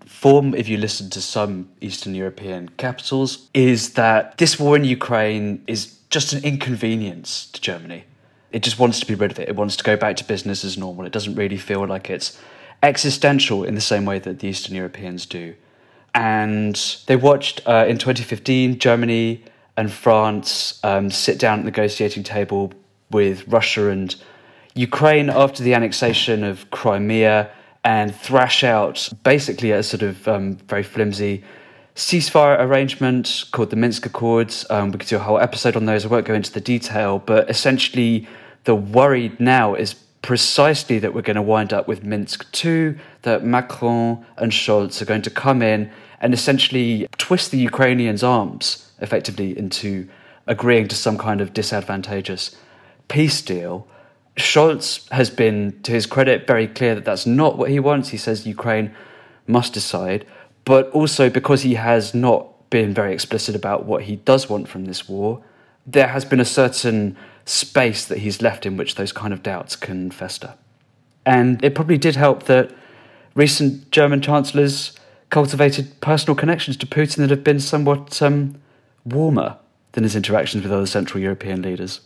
form 0.05 0.53
if 0.53 0.67
you 0.67 0.77
listen 0.77 1.09
to 1.09 1.21
some 1.21 1.69
Eastern 1.79 2.13
European 2.13 2.67
capitals 2.75 3.47
is 3.53 3.93
that 3.93 4.37
this 4.37 4.59
war 4.59 4.75
in 4.75 4.83
Ukraine 4.83 5.63
is 5.65 5.97
just 6.09 6.33
an 6.33 6.43
inconvenience 6.43 7.49
to 7.53 7.61
Germany. 7.61 8.03
It 8.51 8.63
just 8.63 8.79
wants 8.79 8.99
to 8.99 9.05
be 9.05 9.15
rid 9.15 9.31
of 9.31 9.39
it. 9.39 9.47
It 9.47 9.55
wants 9.55 9.77
to 9.77 9.83
go 9.83 9.95
back 9.95 10.17
to 10.17 10.25
business 10.25 10.65
as 10.65 10.77
normal. 10.77 11.05
It 11.05 11.13
doesn't 11.13 11.35
really 11.35 11.57
feel 11.57 11.87
like 11.87 12.09
it's 12.09 12.37
existential 12.83 13.63
in 13.63 13.75
the 13.75 13.81
same 13.81 14.05
way 14.05 14.19
that 14.19 14.39
the 14.39 14.47
Eastern 14.47 14.75
Europeans 14.75 15.25
do. 15.25 15.55
And 16.13 16.75
they 17.05 17.15
watched 17.15 17.61
uh, 17.65 17.85
in 17.87 17.97
2015 17.97 18.79
Germany 18.79 19.45
and 19.77 19.91
France 19.91 20.79
um, 20.83 21.11
sit 21.11 21.39
down 21.39 21.59
at 21.59 21.61
the 21.61 21.71
negotiating 21.71 22.23
table 22.23 22.73
with 23.11 23.47
Russia 23.47 23.89
and 23.89 24.15
Ukraine 24.75 25.29
after 25.29 25.63
the 25.63 25.73
annexation 25.73 26.43
of 26.43 26.69
Crimea 26.71 27.49
and 27.83 28.15
thrash 28.15 28.63
out 28.63 29.09
basically 29.23 29.71
a 29.71 29.83
sort 29.83 30.03
of 30.03 30.27
um, 30.27 30.55
very 30.67 30.83
flimsy 30.83 31.43
ceasefire 31.95 32.59
arrangement 32.59 33.45
called 33.51 33.69
the 33.69 33.75
Minsk 33.75 34.05
Accords. 34.05 34.65
Um, 34.69 34.91
we 34.91 34.99
could 34.99 35.09
do 35.09 35.17
a 35.17 35.19
whole 35.19 35.39
episode 35.39 35.75
on 35.75 35.85
those. 35.85 36.05
I 36.05 36.07
won't 36.07 36.25
go 36.25 36.33
into 36.33 36.51
the 36.51 36.61
detail, 36.61 37.19
but 37.19 37.49
essentially, 37.49 38.27
the 38.63 38.75
worry 38.75 39.35
now 39.37 39.75
is 39.75 39.95
precisely 40.21 40.99
that 40.99 41.13
we're 41.13 41.21
going 41.21 41.35
to 41.35 41.41
wind 41.41 41.73
up 41.73 41.87
with 41.87 42.03
Minsk 42.03 42.63
II, 42.63 42.97
that 43.23 43.43
Macron 43.43 44.25
and 44.37 44.51
Scholz 44.51 45.01
are 45.01 45.05
going 45.05 45.21
to 45.23 45.29
come 45.29 45.61
in 45.61 45.91
and 46.21 46.33
essentially 46.33 47.07
twist 47.17 47.51
the 47.51 47.57
Ukrainians' 47.57 48.23
arms 48.23 48.91
effectively 48.99 49.57
into 49.57 50.07
agreeing 50.47 50.87
to 50.89 50.95
some 50.95 51.17
kind 51.17 51.41
of 51.41 51.53
disadvantageous 51.53 52.55
peace 53.07 53.41
deal. 53.41 53.87
Scholz 54.39 55.09
has 55.11 55.29
been, 55.29 55.79
to 55.83 55.91
his 55.91 56.05
credit, 56.05 56.47
very 56.47 56.67
clear 56.67 56.95
that 56.95 57.05
that's 57.05 57.25
not 57.25 57.57
what 57.57 57.69
he 57.69 57.79
wants. 57.79 58.09
He 58.09 58.17
says 58.17 58.45
Ukraine 58.45 58.93
must 59.47 59.73
decide, 59.73 60.25
but 60.65 60.89
also 60.91 61.29
because 61.29 61.63
he 61.63 61.75
has 61.75 62.13
not 62.13 62.69
been 62.69 62.93
very 62.93 63.13
explicit 63.13 63.55
about 63.55 63.85
what 63.85 64.03
he 64.03 64.17
does 64.17 64.49
want 64.49 64.67
from 64.67 64.85
this 64.85 65.09
war, 65.09 65.43
there 65.85 66.07
has 66.07 66.25
been 66.25 66.39
a 66.39 66.45
certain 66.45 67.17
space 67.45 68.05
that 68.05 68.19
he's 68.19 68.41
left 68.41 68.65
in 68.65 68.77
which 68.77 68.95
those 68.95 69.11
kind 69.11 69.33
of 69.33 69.41
doubts 69.41 69.75
can 69.75 70.11
fester. 70.11 70.53
And 71.25 71.63
it 71.63 71.75
probably 71.75 71.97
did 71.97 72.15
help 72.15 72.43
that 72.43 72.71
recent 73.35 73.91
German 73.91 74.21
chancellors 74.21 74.93
cultivated 75.29 75.99
personal 76.01 76.35
connections 76.35 76.77
to 76.77 76.85
Putin 76.85 77.17
that 77.17 77.29
have 77.29 77.43
been 77.43 77.59
somewhat 77.59 78.21
um, 78.21 78.59
warmer 79.05 79.57
than 79.93 80.03
his 80.03 80.15
interactions 80.15 80.63
with 80.63 80.71
other 80.71 80.85
Central 80.85 81.21
European 81.21 81.61
leaders. 81.61 82.01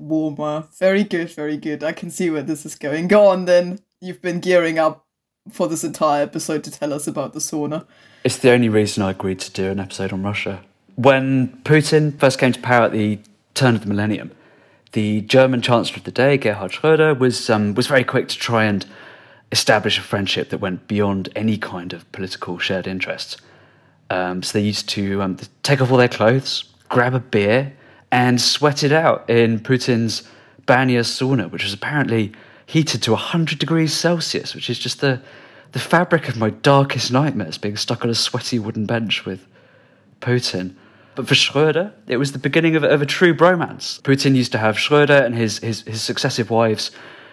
Warmer. 0.00 0.64
Very 0.78 1.04
good, 1.04 1.30
very 1.30 1.56
good. 1.56 1.84
I 1.84 1.92
can 1.92 2.10
see 2.10 2.30
where 2.30 2.42
this 2.42 2.64
is 2.64 2.74
going. 2.74 3.08
Go 3.08 3.26
on 3.26 3.44
then. 3.44 3.80
You've 4.00 4.22
been 4.22 4.40
gearing 4.40 4.78
up 4.78 5.06
for 5.50 5.68
this 5.68 5.84
entire 5.84 6.22
episode 6.22 6.64
to 6.64 6.70
tell 6.70 6.92
us 6.92 7.06
about 7.06 7.32
the 7.32 7.40
sauna. 7.40 7.86
It's 8.24 8.38
the 8.38 8.50
only 8.50 8.68
reason 8.68 9.02
I 9.02 9.10
agreed 9.10 9.40
to 9.40 9.50
do 9.50 9.70
an 9.70 9.80
episode 9.80 10.12
on 10.12 10.22
Russia. 10.22 10.62
When 10.96 11.60
Putin 11.64 12.18
first 12.18 12.38
came 12.38 12.52
to 12.52 12.60
power 12.60 12.84
at 12.84 12.92
the 12.92 13.18
turn 13.54 13.74
of 13.74 13.82
the 13.82 13.86
millennium, 13.86 14.32
the 14.92 15.22
German 15.22 15.62
Chancellor 15.62 15.98
of 15.98 16.04
the 16.04 16.10
day, 16.10 16.36
Gerhard 16.36 16.72
Schröder, 16.72 17.18
was 17.18 17.48
um, 17.48 17.74
was 17.74 17.86
very 17.86 18.04
quick 18.04 18.28
to 18.28 18.36
try 18.36 18.64
and 18.64 18.84
establish 19.52 19.98
a 19.98 20.02
friendship 20.02 20.50
that 20.50 20.58
went 20.58 20.86
beyond 20.86 21.28
any 21.34 21.56
kind 21.56 21.92
of 21.92 22.10
political 22.12 22.58
shared 22.58 22.86
interests. 22.86 23.36
Um, 24.10 24.42
so 24.42 24.58
they 24.58 24.64
used 24.64 24.88
to 24.90 25.22
um, 25.22 25.38
take 25.62 25.80
off 25.80 25.90
all 25.90 25.96
their 25.96 26.08
clothes, 26.08 26.64
grab 26.88 27.14
a 27.14 27.20
beer, 27.20 27.72
and 28.12 28.40
sweat 28.40 28.82
it 28.82 28.92
out 28.92 29.28
in 29.28 29.60
Putin's 29.60 30.22
Banya 30.66 31.00
sauna, 31.00 31.50
which 31.50 31.64
was 31.64 31.72
apparently 31.72 32.32
heated 32.66 33.02
to 33.02 33.12
100 33.12 33.58
degrees 33.58 33.92
Celsius, 33.92 34.54
which 34.54 34.70
is 34.70 34.78
just 34.78 35.00
the, 35.00 35.20
the 35.72 35.78
fabric 35.78 36.28
of 36.28 36.36
my 36.36 36.50
darkest 36.50 37.12
nightmares, 37.12 37.58
being 37.58 37.76
stuck 37.76 38.04
on 38.04 38.10
a 38.10 38.14
sweaty 38.14 38.58
wooden 38.58 38.86
bench 38.86 39.24
with 39.24 39.46
Putin. 40.20 40.74
But 41.14 41.26
for 41.26 41.34
Schröder, 41.34 41.92
it 42.06 42.16
was 42.18 42.32
the 42.32 42.38
beginning 42.38 42.76
of, 42.76 42.84
of 42.84 43.02
a 43.02 43.06
true 43.06 43.34
bromance. 43.34 44.00
Putin 44.02 44.36
used 44.36 44.52
to 44.52 44.58
have 44.58 44.76
Schröder 44.76 45.24
and 45.24 45.34
his, 45.34 45.58
his, 45.58 45.82
his 45.82 46.02
successive 46.02 46.50
wives 46.50 46.92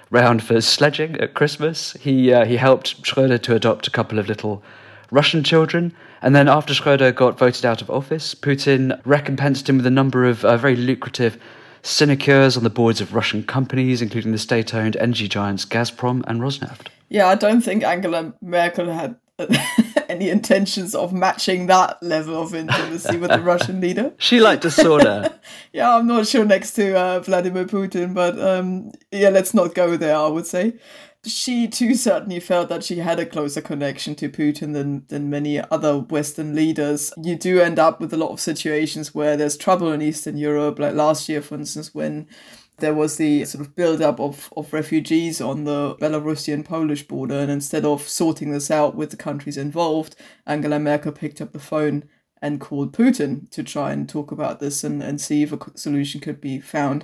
round 0.09 0.43
for 0.43 0.59
sledging 0.61 1.19
at 1.19 1.33
Christmas. 1.33 1.93
He, 1.93 2.33
uh, 2.33 2.45
he 2.45 2.57
helped 2.57 3.03
Schröder 3.03 3.41
to 3.43 3.55
adopt 3.55 3.87
a 3.87 3.91
couple 3.91 4.19
of 4.19 4.27
little 4.27 4.63
Russian 5.11 5.43
children. 5.43 5.93
And 6.21 6.35
then 6.35 6.47
after 6.47 6.73
Schröder 6.73 7.13
got 7.13 7.37
voted 7.37 7.65
out 7.65 7.81
of 7.81 7.89
office, 7.89 8.35
Putin 8.35 8.99
recompensed 9.05 9.69
him 9.69 9.77
with 9.77 9.85
a 9.85 9.91
number 9.91 10.25
of 10.25 10.43
uh, 10.43 10.57
very 10.57 10.75
lucrative 10.75 11.37
sinecures 11.83 12.57
on 12.57 12.63
the 12.63 12.69
boards 12.69 13.01
of 13.01 13.13
Russian 13.13 13.43
companies, 13.43 14.01
including 14.01 14.31
the 14.31 14.37
state 14.37 14.73
owned 14.73 14.95
energy 14.97 15.27
giants 15.27 15.65
Gazprom 15.65 16.23
and 16.27 16.41
Rosneft. 16.41 16.87
Yeah, 17.09 17.27
I 17.27 17.35
don't 17.35 17.61
think 17.61 17.83
Angela 17.83 18.33
Merkel 18.41 18.91
had 18.91 19.15
any 20.09 20.29
intentions 20.29 20.95
of 20.95 21.13
matching 21.13 21.67
that 21.67 22.01
level 22.01 22.41
of 22.41 22.55
intimacy 22.55 23.17
with 23.17 23.29
the 23.29 23.39
Russian 23.39 23.79
leader. 23.79 24.13
She 24.17 24.39
liked 24.39 24.65
a 24.65 24.69
sauna. 24.69 25.33
yeah, 25.73 25.95
I'm 25.95 26.07
not 26.07 26.27
sure 26.27 26.43
next 26.43 26.71
to 26.73 26.97
uh, 26.97 27.19
Vladimir 27.19 27.65
Putin, 27.65 28.13
but 28.13 28.39
um, 28.39 28.91
yeah, 29.11 29.29
let's 29.29 29.53
not 29.53 29.75
go 29.75 29.95
there, 29.95 30.15
I 30.15 30.27
would 30.27 30.47
say. 30.47 30.73
She 31.25 31.67
too 31.67 31.95
certainly 31.95 32.39
felt 32.39 32.69
that 32.69 32.83
she 32.83 32.99
had 32.99 33.19
a 33.19 33.25
closer 33.25 33.59
connection 33.59 34.15
to 34.15 34.29
Putin 34.29 34.73
than, 34.73 35.05
than 35.07 35.29
many 35.29 35.59
other 35.59 35.97
Western 35.99 36.55
leaders. 36.55 37.11
You 37.21 37.35
do 37.35 37.59
end 37.59 37.79
up 37.79 37.99
with 37.99 38.13
a 38.13 38.17
lot 38.17 38.31
of 38.31 38.39
situations 38.39 39.13
where 39.13 39.35
there's 39.35 39.57
trouble 39.57 39.91
in 39.91 40.01
Eastern 40.01 40.37
Europe, 40.37 40.79
like 40.79 40.93
last 40.93 41.27
year, 41.27 41.41
for 41.41 41.55
instance, 41.55 41.93
when 41.93 42.27
there 42.77 42.93
was 42.93 43.17
the 43.17 43.43
sort 43.43 43.65
of 43.65 43.75
build-up 43.75 44.19
of, 44.19 44.53
of 44.55 44.71
refugees 44.71 45.41
on 45.41 45.63
the 45.63 45.95
Belarusian 45.99 46.63
Polish 46.63 47.07
border, 47.07 47.39
and 47.39 47.51
instead 47.51 47.83
of 47.83 48.07
sorting 48.07 48.51
this 48.51 48.69
out 48.69 48.95
with 48.95 49.09
the 49.09 49.17
countries 49.17 49.57
involved, 49.57 50.15
Angela 50.45 50.79
Merkel 50.79 51.11
picked 51.11 51.41
up 51.41 51.51
the 51.51 51.59
phone 51.59 52.07
and 52.39 52.61
called 52.61 52.93
Putin 52.93 53.49
to 53.49 53.63
try 53.63 53.91
and 53.91 54.07
talk 54.07 54.31
about 54.31 54.59
this 54.59 54.83
and, 54.83 55.01
and 55.01 55.19
see 55.19 55.41
if 55.41 55.51
a 55.51 55.77
solution 55.77 56.21
could 56.21 56.39
be 56.39 56.59
found. 56.59 57.03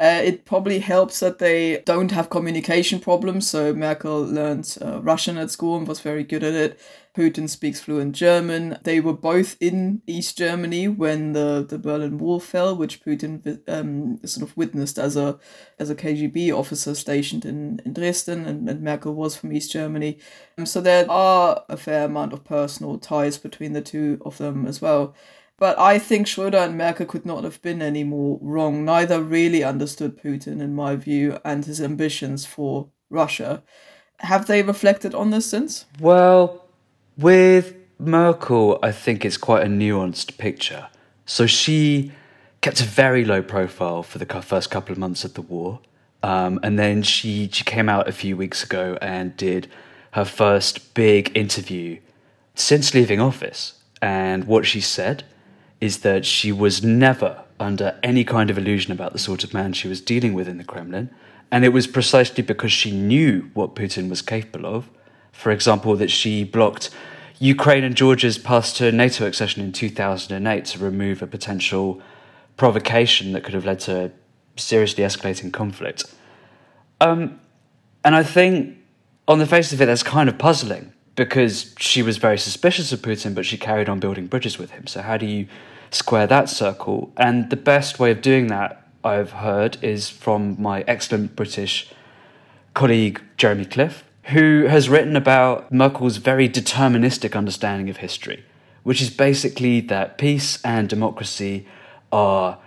Uh, 0.00 0.20
it 0.24 0.44
probably 0.44 0.80
helps 0.80 1.20
that 1.20 1.38
they 1.38 1.80
don't 1.86 2.10
have 2.10 2.28
communication 2.28 2.98
problems. 2.98 3.48
So 3.48 3.72
Merkel 3.72 4.22
learned 4.22 4.76
uh, 4.82 5.00
Russian 5.00 5.38
at 5.38 5.50
school 5.50 5.76
and 5.76 5.86
was 5.86 6.00
very 6.00 6.24
good 6.24 6.42
at 6.42 6.54
it. 6.54 6.80
Putin 7.14 7.48
speaks 7.48 7.80
fluent 7.80 8.14
German. 8.16 8.78
They 8.82 8.98
were 8.98 9.12
both 9.12 9.56
in 9.60 10.00
East 10.06 10.38
Germany 10.38 10.88
when 10.88 11.34
the, 11.34 11.64
the 11.68 11.78
Berlin 11.78 12.18
Wall 12.18 12.40
fell, 12.40 12.74
which 12.74 13.04
Putin 13.04 13.60
um, 13.68 14.18
sort 14.26 14.48
of 14.48 14.56
witnessed 14.56 14.98
as 14.98 15.14
a 15.14 15.38
as 15.78 15.90
a 15.90 15.94
KGB 15.94 16.50
officer 16.56 16.94
stationed 16.94 17.44
in, 17.44 17.80
in 17.84 17.92
Dresden, 17.92 18.46
and, 18.46 18.68
and 18.68 18.82
Merkel 18.82 19.14
was 19.14 19.36
from 19.36 19.52
East 19.52 19.72
Germany. 19.72 20.18
Um, 20.56 20.64
so 20.64 20.80
there 20.80 21.08
are 21.10 21.64
a 21.68 21.76
fair 21.76 22.06
amount 22.06 22.32
of 22.32 22.44
personal 22.44 22.98
ties 22.98 23.36
between 23.36 23.74
the 23.74 23.82
two 23.82 24.20
of 24.24 24.38
them 24.38 24.66
as 24.66 24.80
well. 24.80 25.14
But 25.58 25.78
I 25.78 25.98
think 25.98 26.26
Schroeder 26.26 26.58
and 26.58 26.76
Merkel 26.76 27.06
could 27.06 27.24
not 27.24 27.44
have 27.44 27.62
been 27.62 27.82
any 27.82 28.04
more 28.04 28.38
wrong. 28.40 28.84
Neither 28.84 29.22
really 29.22 29.62
understood 29.62 30.20
Putin, 30.20 30.60
in 30.60 30.74
my 30.74 30.96
view, 30.96 31.38
and 31.44 31.64
his 31.64 31.80
ambitions 31.80 32.44
for 32.46 32.88
Russia. 33.10 33.62
Have 34.20 34.46
they 34.46 34.62
reflected 34.62 35.14
on 35.14 35.30
this 35.30 35.46
since? 35.46 35.84
Well, 36.00 36.64
with 37.16 37.74
Merkel, 37.98 38.78
I 38.82 38.92
think 38.92 39.24
it's 39.24 39.36
quite 39.36 39.62
a 39.62 39.68
nuanced 39.68 40.38
picture. 40.38 40.88
So 41.26 41.46
she 41.46 42.12
kept 42.60 42.80
a 42.80 42.84
very 42.84 43.24
low 43.24 43.42
profile 43.42 44.02
for 44.02 44.18
the 44.18 44.26
first 44.26 44.70
couple 44.70 44.92
of 44.92 44.98
months 44.98 45.24
of 45.24 45.34
the 45.34 45.42
war. 45.42 45.80
Um, 46.22 46.60
and 46.62 46.78
then 46.78 47.02
she, 47.02 47.48
she 47.52 47.64
came 47.64 47.88
out 47.88 48.08
a 48.08 48.12
few 48.12 48.36
weeks 48.36 48.62
ago 48.62 48.96
and 49.02 49.36
did 49.36 49.68
her 50.12 50.24
first 50.24 50.94
big 50.94 51.36
interview 51.36 51.98
since 52.54 52.94
leaving 52.94 53.20
office. 53.20 53.80
And 54.00 54.44
what 54.44 54.66
she 54.66 54.80
said 54.80 55.24
is 55.82 55.98
that 55.98 56.24
she 56.24 56.52
was 56.52 56.84
never 56.84 57.42
under 57.58 57.98
any 58.04 58.22
kind 58.22 58.50
of 58.50 58.56
illusion 58.56 58.92
about 58.92 59.12
the 59.12 59.18
sort 59.18 59.42
of 59.42 59.52
man 59.52 59.72
she 59.72 59.88
was 59.88 60.00
dealing 60.00 60.32
with 60.32 60.46
in 60.46 60.56
the 60.56 60.62
Kremlin. 60.62 61.10
And 61.50 61.64
it 61.64 61.70
was 61.70 61.88
precisely 61.88 62.44
because 62.44 62.70
she 62.70 62.92
knew 62.92 63.50
what 63.52 63.74
Putin 63.74 64.08
was 64.08 64.22
capable 64.22 64.64
of. 64.64 64.88
For 65.32 65.50
example, 65.50 65.96
that 65.96 66.08
she 66.08 66.44
blocked 66.44 66.90
Ukraine 67.40 67.82
and 67.82 67.96
Georgia's 67.96 68.38
path 68.38 68.76
to 68.76 68.92
NATO 68.92 69.26
accession 69.26 69.60
in 69.60 69.72
2008 69.72 70.64
to 70.66 70.78
remove 70.78 71.20
a 71.20 71.26
potential 71.26 72.00
provocation 72.56 73.32
that 73.32 73.42
could 73.42 73.54
have 73.54 73.64
led 73.64 73.80
to 73.80 74.04
a 74.04 74.10
seriously 74.60 75.02
escalating 75.02 75.52
conflict. 75.52 76.04
Um, 77.00 77.40
and 78.04 78.14
I 78.14 78.22
think, 78.22 78.78
on 79.26 79.40
the 79.40 79.46
face 79.46 79.72
of 79.72 79.82
it, 79.82 79.86
that's 79.86 80.04
kind 80.04 80.28
of 80.28 80.38
puzzling 80.38 80.92
because 81.16 81.74
she 81.78 82.02
was 82.02 82.18
very 82.18 82.38
suspicious 82.38 82.92
of 82.92 83.00
Putin, 83.00 83.34
but 83.34 83.44
she 83.44 83.58
carried 83.58 83.88
on 83.88 83.98
building 83.98 84.28
bridges 84.28 84.58
with 84.58 84.70
him. 84.70 84.86
So, 84.86 85.02
how 85.02 85.16
do 85.16 85.26
you 85.26 85.48
square 85.94 86.26
that 86.26 86.48
circle. 86.48 87.12
And 87.16 87.50
the 87.50 87.56
best 87.56 87.98
way 87.98 88.10
of 88.10 88.22
doing 88.22 88.48
that, 88.48 88.86
I've 89.04 89.32
heard, 89.32 89.82
is 89.82 90.08
from 90.08 90.60
my 90.60 90.82
excellent 90.86 91.36
British 91.36 91.90
colleague 92.74 93.20
Jeremy 93.36 93.64
Cliffe, 93.64 94.04
who 94.24 94.66
has 94.68 94.88
written 94.88 95.16
about 95.16 95.72
Merkel's 95.72 96.18
very 96.18 96.48
deterministic 96.48 97.36
understanding 97.36 97.90
of 97.90 97.98
history, 97.98 98.44
which 98.82 99.02
is 99.02 99.10
basically 99.10 99.80
that 99.80 100.18
peace 100.18 100.60
and 100.64 100.88
democracy 100.88 101.66
are 102.10 102.58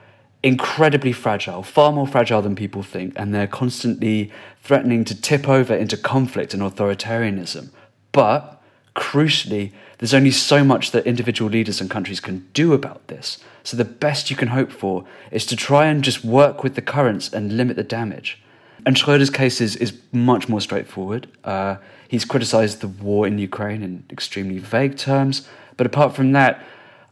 incredibly 0.44 1.12
fragile, 1.12 1.64
far 1.64 1.92
more 1.92 2.06
fragile 2.06 2.42
than 2.42 2.56
people 2.56 2.84
think, 2.84 3.14
and 3.16 3.34
they're 3.34 3.48
constantly 3.48 4.32
threatening 4.62 5.04
to 5.04 5.20
tip 5.20 5.50
over 5.50 5.74
into 5.74 5.98
conflict 5.98 6.54
and 6.54 6.62
authoritarianism. 6.62 7.72
But 8.12 8.62
crucially, 8.96 9.74
there's 9.98 10.14
only 10.14 10.32
so 10.32 10.64
much 10.64 10.92
that 10.92 11.06
individual 11.06 11.50
leaders 11.50 11.80
and 11.80 11.90
countries 11.90 12.20
can 12.20 12.48
do 12.54 12.74
about 12.74 13.08
this. 13.08 13.38
So 13.64 13.78
the 13.78 13.86
best 13.86 14.30
you 14.30 14.36
can 14.36 14.50
hope 14.50 14.72
for 14.72 15.06
is 15.32 15.46
to 15.48 15.56
try 15.56 15.88
and 15.88 16.04
just 16.04 16.24
work 16.24 16.64
with 16.64 16.76
the 16.76 16.82
currents 16.82 17.32
and 17.32 17.58
limit 17.58 17.78
the 17.78 17.84
damage. 17.84 18.42
And 18.86 18.98
Schroeder's 18.98 19.30
case 19.30 19.62
is, 19.62 19.76
is 19.78 19.98
much 20.12 20.48
more 20.48 20.62
straightforward. 20.62 21.28
Uh, 21.44 21.78
he's 22.08 22.26
criticized 22.26 22.82
the 22.82 22.88
war 22.88 23.26
in 23.26 23.40
Ukraine 23.40 23.82
in 23.82 24.04
extremely 24.12 24.60
vague 24.60 24.98
terms. 24.98 25.48
But 25.78 25.88
apart 25.88 26.16
from 26.16 26.34
that, 26.34 26.64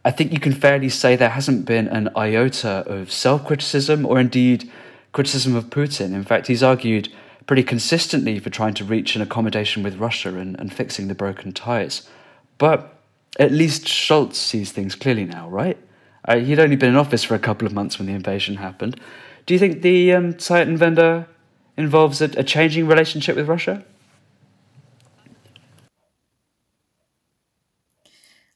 I 0.04 0.10
think 0.10 0.32
you 0.32 0.38
can 0.38 0.52
fairly 0.52 0.88
say 0.88 1.16
there 1.16 1.30
hasn't 1.30 1.64
been 1.64 1.88
an 1.88 2.10
iota 2.16 2.84
of 2.86 3.10
self 3.10 3.46
criticism 3.46 4.04
or 4.06 4.20
indeed 4.20 4.70
criticism 5.12 5.56
of 5.56 5.70
Putin. 5.70 6.12
In 6.12 6.24
fact, 6.24 6.46
he's 6.46 6.62
argued 6.62 7.08
pretty 7.46 7.62
consistently 7.62 8.38
for 8.38 8.50
trying 8.50 8.74
to 8.74 8.84
reach 8.84 9.16
an 9.16 9.22
accommodation 9.22 9.82
with 9.82 9.96
Russia 9.96 10.36
and, 10.36 10.58
and 10.58 10.72
fixing 10.72 11.08
the 11.08 11.14
broken 11.14 11.52
ties. 11.52 12.08
But 12.58 12.94
at 13.38 13.52
least 13.52 13.84
Scholz 13.86 14.34
sees 14.34 14.72
things 14.72 14.94
clearly 14.94 15.24
now, 15.24 15.48
right? 15.48 15.78
Uh, 16.26 16.36
he'd 16.38 16.60
only 16.60 16.76
been 16.76 16.90
in 16.90 16.96
office 16.96 17.24
for 17.24 17.34
a 17.34 17.38
couple 17.38 17.66
of 17.66 17.72
months 17.72 17.98
when 17.98 18.06
the 18.06 18.14
invasion 18.14 18.56
happened. 18.56 19.00
Do 19.46 19.54
you 19.54 19.60
think 19.60 19.82
the 19.82 20.12
um, 20.12 20.34
Zeitenwende 20.34 21.26
involves 21.76 22.20
a, 22.20 22.30
a 22.36 22.44
changing 22.44 22.86
relationship 22.86 23.36
with 23.36 23.48
Russia? 23.48 23.84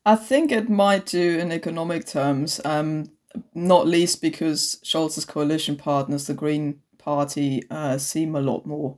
I 0.06 0.16
think 0.16 0.50
it 0.50 0.70
might 0.70 1.04
do 1.04 1.38
in 1.38 1.52
economic 1.52 2.06
terms, 2.06 2.62
um, 2.64 3.10
not 3.54 3.86
least 3.86 4.22
because 4.22 4.80
Scholz's 4.82 5.26
coalition 5.26 5.76
partners, 5.76 6.26
the 6.26 6.32
Green 6.32 6.80
Party, 6.96 7.62
uh, 7.70 7.98
seem 7.98 8.34
a 8.34 8.40
lot 8.40 8.64
more 8.64 8.96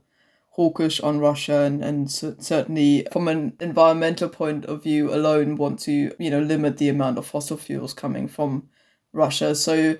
hawkish 0.61 1.01
on 1.01 1.19
Russia 1.21 1.61
and, 1.61 1.83
and 1.83 2.11
certainly 2.11 3.07
from 3.11 3.29
an 3.29 3.55
environmental 3.61 4.29
point 4.29 4.67
of 4.67 4.83
view 4.83 5.11
alone 5.11 5.57
want 5.57 5.79
to, 5.79 6.13
you 6.19 6.31
know, 6.31 6.41
limit 6.41 6.77
the 6.77 6.91
amount 6.91 7.17
of 7.17 7.27
fossil 7.27 7.57
fuels 7.57 7.95
coming 7.95 8.29
from 8.29 8.69
Russia. 9.15 9.55
So 9.55 9.97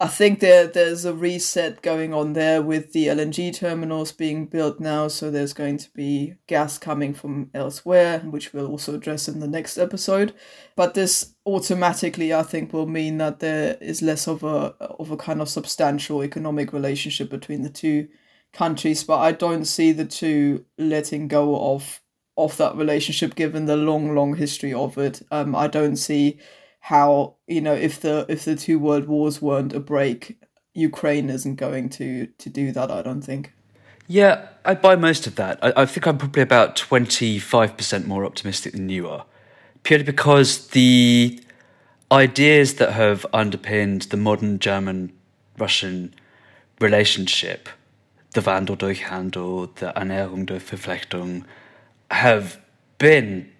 I 0.00 0.08
think 0.08 0.40
there 0.40 0.66
there's 0.66 1.04
a 1.04 1.14
reset 1.14 1.80
going 1.80 2.12
on 2.12 2.32
there 2.32 2.60
with 2.60 2.92
the 2.92 3.06
LNG 3.06 3.54
terminals 3.54 4.10
being 4.10 4.46
built 4.46 4.80
now. 4.80 5.06
So 5.06 5.30
there's 5.30 5.52
going 5.52 5.78
to 5.78 5.90
be 5.94 6.34
gas 6.48 6.76
coming 6.76 7.14
from 7.14 7.50
elsewhere, 7.54 8.18
which 8.18 8.52
we'll 8.52 8.66
also 8.66 8.96
address 8.96 9.28
in 9.28 9.38
the 9.38 9.46
next 9.46 9.78
episode. 9.78 10.34
But 10.74 10.94
this 10.94 11.36
automatically, 11.46 12.34
I 12.34 12.42
think, 12.42 12.72
will 12.72 12.88
mean 12.88 13.18
that 13.18 13.38
there 13.38 13.78
is 13.80 14.02
less 14.02 14.26
of 14.26 14.42
a 14.42 14.74
of 14.80 15.12
a 15.12 15.16
kind 15.16 15.40
of 15.40 15.48
substantial 15.48 16.24
economic 16.24 16.72
relationship 16.72 17.30
between 17.30 17.62
the 17.62 17.70
two 17.70 18.08
countries, 18.54 19.04
but 19.04 19.18
I 19.18 19.32
don't 19.32 19.64
see 19.64 19.92
the 19.92 20.04
two 20.04 20.64
letting 20.78 21.28
go 21.28 21.74
of 21.74 22.00
of 22.36 22.56
that 22.56 22.74
relationship 22.74 23.36
given 23.36 23.66
the 23.66 23.76
long, 23.76 24.14
long 24.14 24.34
history 24.34 24.72
of 24.72 24.98
it. 24.98 25.22
Um, 25.30 25.54
I 25.54 25.68
don't 25.68 25.96
see 25.96 26.38
how 26.80 27.36
you 27.46 27.60
know 27.60 27.74
if 27.74 28.00
the 28.00 28.26
if 28.28 28.44
the 28.44 28.56
two 28.56 28.78
world 28.78 29.06
wars 29.06 29.42
weren't 29.42 29.72
a 29.72 29.80
break, 29.80 30.38
Ukraine 30.74 31.30
isn't 31.30 31.56
going 31.56 31.88
to 31.90 32.26
to 32.26 32.48
do 32.48 32.72
that. 32.72 32.90
I 32.90 33.02
don't 33.02 33.22
think. 33.22 33.52
Yeah, 34.06 34.48
I 34.64 34.74
buy 34.74 34.96
most 34.96 35.26
of 35.26 35.36
that. 35.36 35.58
I, 35.62 35.72
I 35.82 35.86
think 35.86 36.06
I'm 36.06 36.18
probably 36.18 36.42
about 36.42 36.76
twenty 36.76 37.38
five 37.38 37.76
percent 37.76 38.06
more 38.06 38.24
optimistic 38.24 38.72
than 38.72 38.88
you 38.88 39.08
are, 39.08 39.26
purely 39.82 40.04
because 40.04 40.68
the 40.68 41.40
ideas 42.12 42.74
that 42.74 42.92
have 42.92 43.24
underpinned 43.32 44.02
the 44.02 44.16
modern 44.16 44.58
German 44.58 45.12
Russian 45.58 46.14
relationship 46.80 47.68
the 48.34 48.42
Wandel 48.42 48.76
durch 48.76 49.10
Handel, 49.10 49.68
the 49.76 49.92
Annäherung 49.96 50.46
durch 50.46 50.62
Verflechtung, 50.62 51.44
have 52.10 52.58
been 52.98 53.50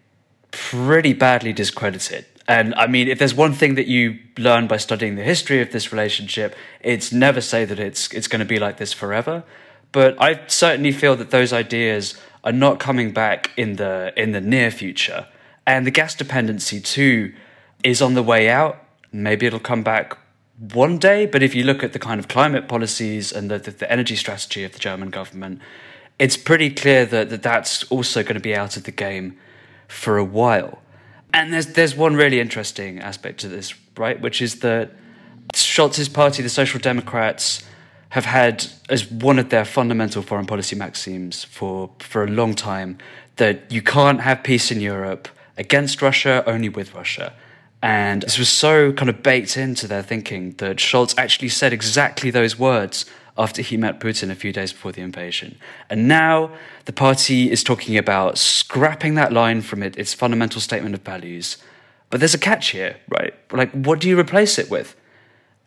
pretty 0.51 1.13
badly 1.13 1.53
discredited. 1.53 2.27
And 2.47 2.75
I 2.75 2.87
mean, 2.87 3.09
if 3.09 3.19
there's 3.19 3.35
one 3.35 3.55
thing 3.55 3.75
that 3.77 3.87
you 3.87 4.19
learn 4.37 4.67
by 4.67 4.77
studying 4.77 5.17
the 5.17 5.23
history 5.23 5.63
of 5.63 5.73
this 5.73 5.93
relationship, 5.93 6.55
it's 6.81 7.13
never 7.13 7.41
say 7.41 7.65
that 7.65 7.81
it's 7.81 8.13
it's 8.13 8.29
going 8.29 8.41
to 8.41 8.45
be 8.45 8.59
like 8.59 8.77
this 8.77 8.93
forever. 8.93 9.45
But 9.93 10.21
I 10.21 10.41
certainly 10.47 10.93
feel 10.93 11.17
that 11.17 11.31
those 11.31 11.53
ideas 11.53 12.21
are 12.43 12.53
not 12.53 12.79
coming 12.79 13.13
back 13.13 13.51
in 13.57 13.77
the 13.77 14.13
in 14.17 14.33
the 14.33 14.41
near 14.41 14.71
future. 14.71 15.27
And 15.67 15.87
the 15.87 15.91
gas 15.91 16.15
dependency 16.15 16.81
too 16.81 17.33
is 17.83 18.03
on 18.03 18.15
the 18.15 18.23
way 18.23 18.51
out. 18.51 18.77
Maybe 19.11 19.47
it'll 19.47 19.61
come 19.61 19.83
back 19.83 20.19
one 20.59 20.99
day. 20.99 21.27
But 21.27 21.43
if 21.43 21.55
you 21.55 21.65
look 21.65 21.83
at 21.83 21.93
the 21.93 21.99
kind 21.99 22.21
of 22.21 22.29
climate 22.29 22.69
policies 22.69 23.33
and 23.33 23.51
the, 23.51 23.59
the, 23.59 23.71
the 23.71 23.91
energy 23.91 24.17
strategy 24.17 24.65
of 24.65 24.73
the 24.73 24.79
German 24.79 25.11
government, 25.11 25.61
it's 26.19 26.37
pretty 26.37 26.71
clear 26.71 27.05
that, 27.07 27.31
that 27.31 27.43
that's 27.43 27.85
also 27.85 28.23
going 28.23 28.35
to 28.35 28.41
be 28.41 28.55
out 28.55 28.77
of 28.77 28.85
the 28.85 28.93
game 28.93 29.37
for 29.89 30.17
a 30.17 30.25
while. 30.25 30.81
And 31.33 31.53
there's 31.53 31.67
there's 31.67 31.97
one 31.97 32.15
really 32.15 32.39
interesting 32.39 33.01
aspect 33.01 33.41
to 33.41 33.49
this, 33.49 33.75
right? 33.97 34.21
Which 34.21 34.41
is 34.41 34.61
that 34.61 34.93
Scholz's 35.53 36.09
party, 36.09 36.43
the 36.43 36.49
Social 36.49 36.79
Democrats, 36.79 37.65
have 38.11 38.25
had 38.25 38.67
as 38.89 39.11
one 39.11 39.41
of 39.41 39.49
their 39.49 39.65
fundamental 39.65 40.23
foreign 40.23 40.47
policy 40.47 40.77
maxims 40.77 41.43
for 41.43 41.91
for 41.99 42.23
a 42.23 42.29
long 42.29 42.55
time 42.55 42.99
that 43.37 43.73
you 43.73 43.83
can't 43.83 44.21
have 44.21 44.45
peace 44.45 44.71
in 44.71 44.81
Europe 44.81 45.29
against 45.57 46.01
Russia, 46.01 46.45
only 46.47 46.69
with 46.69 46.95
Russia. 46.95 47.33
And 47.85 48.23
this 48.23 48.39
was 48.39 48.49
so 48.49 48.95
kind 48.95 49.11
of 49.11 49.23
baked 49.23 49.59
into 49.59 49.87
their 49.87 50.03
thinking 50.03 50.53
that 50.53 50.79
Scholz 50.79 51.15
actually 51.19 51.51
said 51.51 51.71
exactly 51.75 52.31
those 52.31 52.59
words 52.59 53.05
after 53.37 53.61
he 53.61 53.77
met 53.77 54.01
Putin 54.01 54.31
a 54.31 54.35
few 54.35 54.55
days 54.55 54.73
before 54.73 54.91
the 54.91 55.03
invasion. 55.03 55.59
And 55.91 56.09
now 56.09 56.51
the 56.87 56.95
party 56.95 57.53
is 57.53 57.63
talking 57.63 57.99
about 57.99 58.39
scrapping 58.39 59.17
that 59.17 59.35
line 59.35 59.61
from 59.61 59.83
it, 59.83 59.99
its 59.99 60.15
fundamental 60.15 60.63
statement 60.63 60.95
of 60.95 61.03
values. 61.03 61.59
But 62.09 62.21
there's 62.21 62.33
a 62.33 62.39
catch 62.39 62.71
here, 62.71 62.97
right? 63.11 63.35
Like, 63.53 63.71
what 63.73 64.01
do 64.01 64.09
you 64.09 64.19
replace 64.19 64.59
it 64.59 64.71
with? 64.71 64.97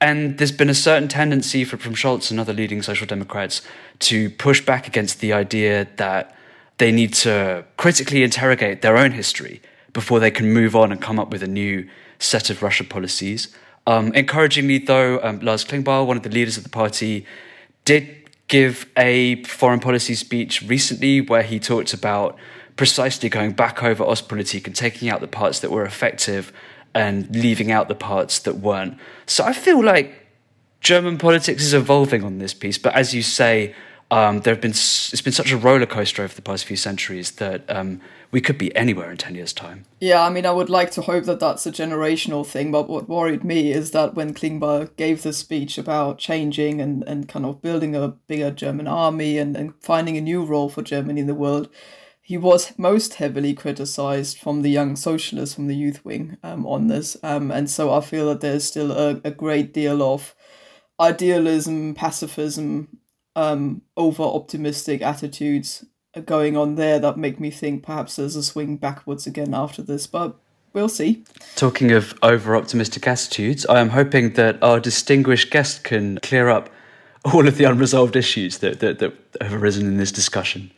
And 0.02 0.40
there's 0.40 0.52
been 0.52 0.72
a 0.72 0.74
certain 0.74 1.08
tendency 1.08 1.64
for, 1.64 1.78
from 1.78 1.94
Scholz 1.94 2.32
and 2.32 2.40
other 2.40 2.54
leading 2.54 2.82
social 2.82 3.06
democrats 3.06 3.62
to 4.00 4.32
push 4.32 4.60
back 4.66 4.88
against 4.88 5.20
the 5.20 5.34
idea 5.34 5.88
that 5.98 6.36
they 6.80 6.92
need 6.92 7.14
to 7.16 7.64
critically 7.78 8.24
interrogate 8.24 8.82
their 8.82 8.98
own 8.98 9.12
history 9.12 9.62
before 9.94 10.20
they 10.20 10.32
can 10.32 10.52
move 10.52 10.76
on 10.76 10.92
and 10.92 11.00
come 11.00 11.20
up 11.20 11.30
with 11.30 11.44
a 11.44 11.48
new 11.48 11.88
set 12.20 12.50
of 12.50 12.62
Russia 12.62 12.84
policies. 12.84 13.50
Um, 13.86 14.14
encouragingly, 14.14 14.80
though, 14.80 15.22
um, 15.24 15.40
Lars 15.40 15.64
Klingbeil, 15.64 16.06
one 16.06 16.18
of 16.18 16.24
the 16.24 16.30
leaders 16.30 16.58
of 16.58 16.64
the 16.64 16.70
party, 16.70 17.26
did 17.86 18.30
give 18.48 18.86
a 18.98 19.44
foreign 19.44 19.80
policy 19.80 20.16
speech 20.16 20.62
recently 20.62 21.22
where 21.22 21.44
he 21.44 21.60
talked 21.60 21.94
about 21.94 22.38
precisely 22.76 23.28
going 23.28 23.52
back 23.52 23.84
over 23.84 24.04
Ostpolitik 24.04 24.68
and 24.68 24.76
taking 24.76 25.10
out 25.10 25.20
the 25.20 25.28
parts 25.28 25.60
that 25.60 25.72
were 25.72 25.84
effective 25.84 26.54
and 26.94 27.34
leaving 27.36 27.72
out 27.72 27.88
the 27.88 27.96
parts 27.96 28.40
that 28.40 28.58
weren't. 28.58 28.98
So 29.26 29.44
I 29.44 29.54
feel 29.54 29.84
like 29.84 30.28
German 30.82 31.18
politics 31.18 31.64
is 31.64 31.74
evolving 31.74 32.24
on 32.24 32.38
this 32.38 32.54
piece, 32.54 32.78
but 32.78 32.94
as 32.94 33.14
you 33.14 33.22
say, 33.22 33.76
um, 34.10 34.42
there 34.42 34.54
have 34.54 34.62
been 34.62 34.72
it's 34.72 35.22
been 35.22 35.34
such 35.34 35.52
a 35.52 35.58
roller 35.58 35.86
coaster 35.86 36.24
over 36.24 36.34
the 36.34 36.42
past 36.42 36.66
few 36.66 36.78
centuries 36.78 37.32
that 37.32 37.64
um, 37.70 38.00
we 38.32 38.40
could 38.40 38.58
be 38.58 38.74
anywhere 38.76 39.12
in 39.12 39.18
ten 39.18 39.36
years' 39.36 39.52
time. 39.52 39.86
Yeah, 40.00 40.24
I 40.24 40.30
mean, 40.30 40.46
I 40.46 40.52
would 40.52 40.70
like 40.70 40.92
to 40.92 41.02
hope 41.02 41.26
that 41.26 41.42
that's 41.42 41.66
a 41.66 41.72
generational 41.72 42.46
thing. 42.46 42.72
But 42.72 42.88
what 42.88 43.10
worried 43.10 43.44
me 43.44 43.72
is 43.72 43.92
that 43.92 44.16
when 44.16 44.34
Klingbeil 44.34 44.96
gave 44.96 45.24
the 45.24 45.34
speech 45.34 45.78
about 45.78 46.20
changing 46.20 46.80
and, 46.80 47.04
and 47.04 47.28
kind 47.28 47.46
of 47.46 47.62
building 47.62 47.96
a 47.96 48.08
bigger 48.08 48.52
German 48.52 48.88
army 48.88 49.38
and, 49.38 49.58
and 49.58 49.74
finding 49.82 50.18
a 50.18 50.22
new 50.22 50.44
role 50.44 50.70
for 50.70 50.82
Germany 50.82 51.22
in 51.22 51.28
the 51.28 51.36
world, 51.36 51.70
he 52.22 52.38
was 52.38 52.78
most 52.78 53.16
heavily 53.16 53.54
criticized 53.54 54.38
from 54.38 54.62
the 54.62 54.70
young 54.70 54.96
socialists 54.96 55.56
from 55.56 55.68
the 55.68 55.76
youth 55.76 56.04
wing 56.06 56.38
um, 56.44 56.66
on 56.66 56.88
this. 56.88 57.18
Um, 57.24 57.52
and 57.52 57.70
so 57.70 57.94
I 57.94 58.02
feel 58.02 58.28
that 58.28 58.42
there's 58.42 58.64
still 58.64 58.92
a, 58.92 59.22
a 59.26 59.32
great 59.32 59.74
deal 59.74 60.02
of 60.02 60.34
idealism, 61.00 61.94
pacifism, 61.94 63.00
um, 63.38 63.84
over 63.96 64.24
optimistic 64.24 65.02
attitudes 65.04 65.86
going 66.26 66.58
on 66.58 66.76
there 66.76 66.98
that 66.98 67.18
make 67.18 67.40
me 67.40 67.52
think 67.52 67.84
perhaps 67.84 68.16
there's 68.16 68.36
a 68.36 68.42
swing 68.42 68.78
backwards 68.78 69.28
again 69.28 69.54
after 69.54 69.84
this, 69.84 70.08
but 70.08 70.36
we'll 70.74 70.90
see. 70.90 71.24
Talking 71.56 71.92
of 71.92 72.18
over 72.24 72.56
optimistic 72.56 73.08
attitudes, 73.08 73.64
I 73.68 73.80
am 73.80 73.90
hoping 73.90 74.34
that 74.34 74.62
our 74.64 74.80
distinguished 74.80 75.52
guest 75.52 75.84
can 75.84 76.18
clear 76.24 76.50
up 76.50 76.72
all 77.24 77.48
of 77.48 77.58
the 77.58 77.66
unresolved 77.66 78.16
issues 78.16 78.58
that, 78.60 78.80
that, 78.80 78.98
that 78.98 79.14
have 79.40 79.54
arisen 79.54 79.86
in 79.86 79.98
this 79.98 80.12
discussion. 80.12 80.72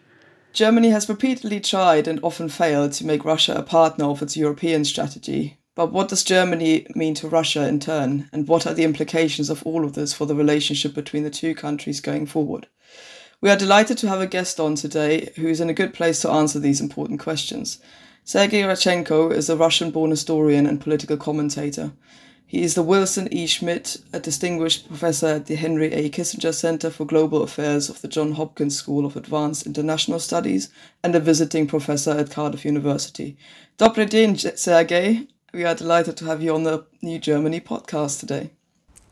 Germany 0.52 0.90
has 0.90 1.08
repeatedly 1.08 1.62
tried 1.62 2.10
and 2.10 2.20
often 2.24 2.50
failed 2.50 2.92
to 2.94 3.06
make 3.06 3.24
Russia 3.24 3.54
a 3.54 3.64
partner 3.64 4.06
of 4.06 4.22
its 4.22 4.36
European 4.36 4.84
strategy, 4.84 5.59
but 5.80 5.94
what 5.94 6.10
does 6.10 6.26
Germany 6.26 6.86
mean 6.94 7.14
to 7.14 7.30
Russia 7.30 7.66
in 7.66 7.80
turn, 7.80 8.28
and 8.34 8.50
what 8.50 8.68
are 8.68 8.74
the 8.74 8.84
implications 8.84 9.50
of 9.50 9.64
all 9.66 9.86
of 9.86 9.94
this 9.94 10.12
for 10.12 10.26
the 10.26 10.36
relationship 10.36 10.94
between 10.94 11.24
the 11.24 11.30
two 11.30 11.56
countries 11.56 12.02
going 12.02 12.26
forward? 12.26 12.68
We 13.40 13.50
are 13.50 13.56
delighted 13.56 13.98
to 14.00 14.10
have 14.10 14.20
a 14.20 14.28
guest 14.28 14.60
on 14.60 14.76
today 14.76 15.32
who 15.38 15.48
is 15.48 15.62
in 15.62 15.70
a 15.70 15.74
good 15.74 15.94
place 15.94 16.20
to 16.20 16.30
answer 16.30 16.60
these 16.60 16.82
important 16.82 17.22
questions. 17.22 17.80
Sergey 18.26 18.64
Radchenko 18.64 19.32
is 19.32 19.50
a 19.50 19.56
Russian 19.56 19.90
born 19.90 20.12
historian 20.12 20.68
and 20.68 20.82
political 20.82 21.16
commentator. 21.16 21.94
He 22.46 22.62
is 22.62 22.76
the 22.76 22.84
Wilson 22.84 23.34
E. 23.34 23.48
Schmidt, 23.48 24.02
a 24.12 24.20
distinguished 24.20 24.90
professor 24.90 25.28
at 25.28 25.46
the 25.46 25.56
Henry 25.56 25.94
A. 25.94 26.10
Kissinger 26.10 26.54
Center 26.54 26.90
for 26.90 27.06
Global 27.06 27.42
Affairs 27.42 27.88
of 27.88 28.02
the 28.02 28.10
Johns 28.10 28.36
Hopkins 28.36 28.76
School 28.76 29.06
of 29.06 29.16
Advanced 29.16 29.66
International 29.66 30.20
Studies, 30.20 30.68
and 31.06 31.16
a 31.16 31.22
visiting 31.22 31.68
professor 31.68 32.12
at 32.12 32.32
Cardiff 32.32 32.66
University. 32.66 33.38
Dobry 33.78 34.10
dzień, 34.10 34.36
Sergey. 34.58 35.39
We 35.52 35.64
are 35.64 35.74
delighted 35.74 36.16
to 36.18 36.26
have 36.26 36.44
you 36.44 36.54
on 36.54 36.62
the 36.64 36.86
New 37.02 37.18
Germany 37.18 37.60
podcast 37.60 38.20
today. 38.20 38.52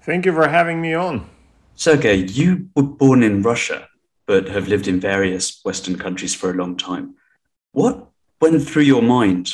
Thank 0.04 0.28
you 0.28 0.34
for 0.34 0.48
having 0.48 0.80
me 0.80 0.94
on. 0.94 1.28
Sergey, 1.74 2.28
you 2.28 2.70
were 2.76 2.84
born 2.84 3.24
in 3.24 3.42
Russia, 3.42 3.88
but 4.28 4.48
have 4.48 4.68
lived 4.68 4.88
in 4.88 5.00
various 5.00 5.60
Western 5.66 5.98
countries 5.98 6.36
for 6.36 6.52
a 6.52 6.54
long 6.54 6.78
time. 6.78 7.16
What 7.72 8.10
went 8.40 8.62
through 8.62 8.84
your 8.84 9.02
mind 9.02 9.52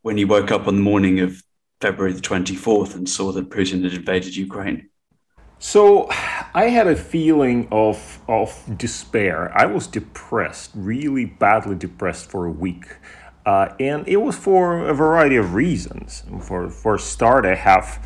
when 0.00 0.16
you 0.16 0.26
woke 0.26 0.50
up 0.50 0.66
on 0.66 0.76
the 0.76 0.82
morning 0.82 1.20
of 1.20 1.42
February 1.82 2.14
the 2.14 2.22
24th 2.22 2.94
and 2.94 3.06
saw 3.06 3.30
that 3.32 3.50
Putin 3.50 3.84
had 3.84 3.92
invaded 3.92 4.34
Ukraine? 4.34 4.88
So 5.58 6.08
I 6.54 6.68
had 6.68 6.86
a 6.86 6.96
feeling 6.96 7.68
of 7.70 8.18
of 8.28 8.50
despair. 8.78 9.52
I 9.54 9.66
was 9.66 9.86
depressed, 9.86 10.70
really 10.74 11.26
badly 11.26 11.74
depressed 11.74 12.30
for 12.30 12.46
a 12.46 12.50
week. 12.50 12.86
Uh, 13.46 13.74
and 13.78 14.06
it 14.08 14.16
was 14.16 14.36
for 14.36 14.88
a 14.88 14.94
variety 14.94 15.36
of 15.36 15.54
reasons. 15.54 16.24
For, 16.40 16.70
for 16.70 16.94
a 16.94 16.98
start, 16.98 17.44
I 17.44 17.54
have 17.54 18.04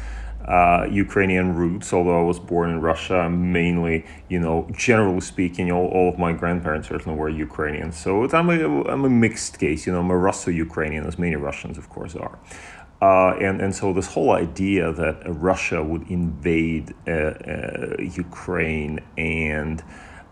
uh, 0.49 0.87
Ukrainian 0.91 1.55
roots, 1.55 1.93
although 1.93 2.19
I 2.19 2.25
was 2.25 2.39
born 2.39 2.71
in 2.71 2.81
Russia, 2.81 3.29
mainly, 3.29 4.07
you 4.29 4.41
know, 4.41 4.67
generally 4.73 5.21
speaking, 5.21 5.71
all, 5.71 5.87
all 5.89 6.09
of 6.09 6.19
my 6.19 6.33
grandparents 6.33 6.89
certainly 6.89 7.19
were 7.19 7.29
Ukrainian. 7.29 7.93
So 7.93 8.29
I'm 8.31 8.49
a, 8.49 8.85
I'm 8.85 9.05
a 9.05 9.11
mixed 9.11 9.59
case, 9.59 9.87
you 9.87 9.93
know, 9.93 10.01
I'm 10.01 10.11
a 10.11 10.17
Russo 10.17 10.51
Ukrainian, 10.51 11.07
as 11.07 11.19
many 11.19 11.37
Russians, 11.37 11.77
of 11.77 11.91
course, 11.91 12.17
are. 12.17 12.39
Uh, 13.01 13.37
and, 13.39 13.61
and 13.61 13.75
so 13.75 13.93
this 13.93 14.09
whole 14.09 14.33
idea 14.33 14.91
that 14.91 15.23
Russia 15.27 15.85
would 15.85 16.11
invade 16.11 16.95
uh, 17.07 17.13
uh, 17.13 17.97
Ukraine 18.01 19.01
and 19.17 19.85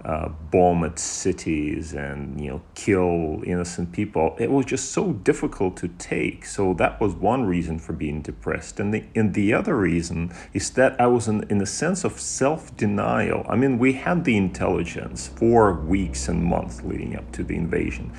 uh, 0.06 0.28
bomb 0.52 0.84
its 0.84 1.02
cities 1.02 1.92
and 1.92 2.40
you 2.40 2.48
know 2.48 2.62
kill 2.76 3.42
innocent 3.44 3.90
people 3.90 4.36
it 4.38 4.48
was 4.48 4.64
just 4.64 4.92
so 4.92 5.12
difficult 5.12 5.76
to 5.78 5.88
take. 5.98 6.46
So 6.46 6.74
that 6.74 7.00
was 7.00 7.14
one 7.14 7.44
reason 7.44 7.80
for 7.80 7.92
being 7.92 8.22
depressed. 8.22 8.78
And 8.78 8.94
the 8.94 9.02
and 9.16 9.34
the 9.34 9.52
other 9.52 9.76
reason 9.76 10.32
is 10.52 10.70
that 10.70 11.00
i 11.00 11.06
was 11.06 11.26
in, 11.26 11.42
in 11.50 11.60
a 11.60 11.66
sense 11.66 12.04
of 12.04 12.20
self-denial. 12.20 13.44
I 13.48 13.56
mean 13.56 13.78
we 13.78 13.94
had 13.94 14.24
the 14.24 14.36
intelligence 14.36 15.26
for 15.26 15.74
weeks 15.74 16.28
and 16.28 16.44
months 16.44 16.82
leading 16.82 17.16
up 17.16 17.32
to 17.32 17.42
the 17.42 17.56
invasion 17.56 18.12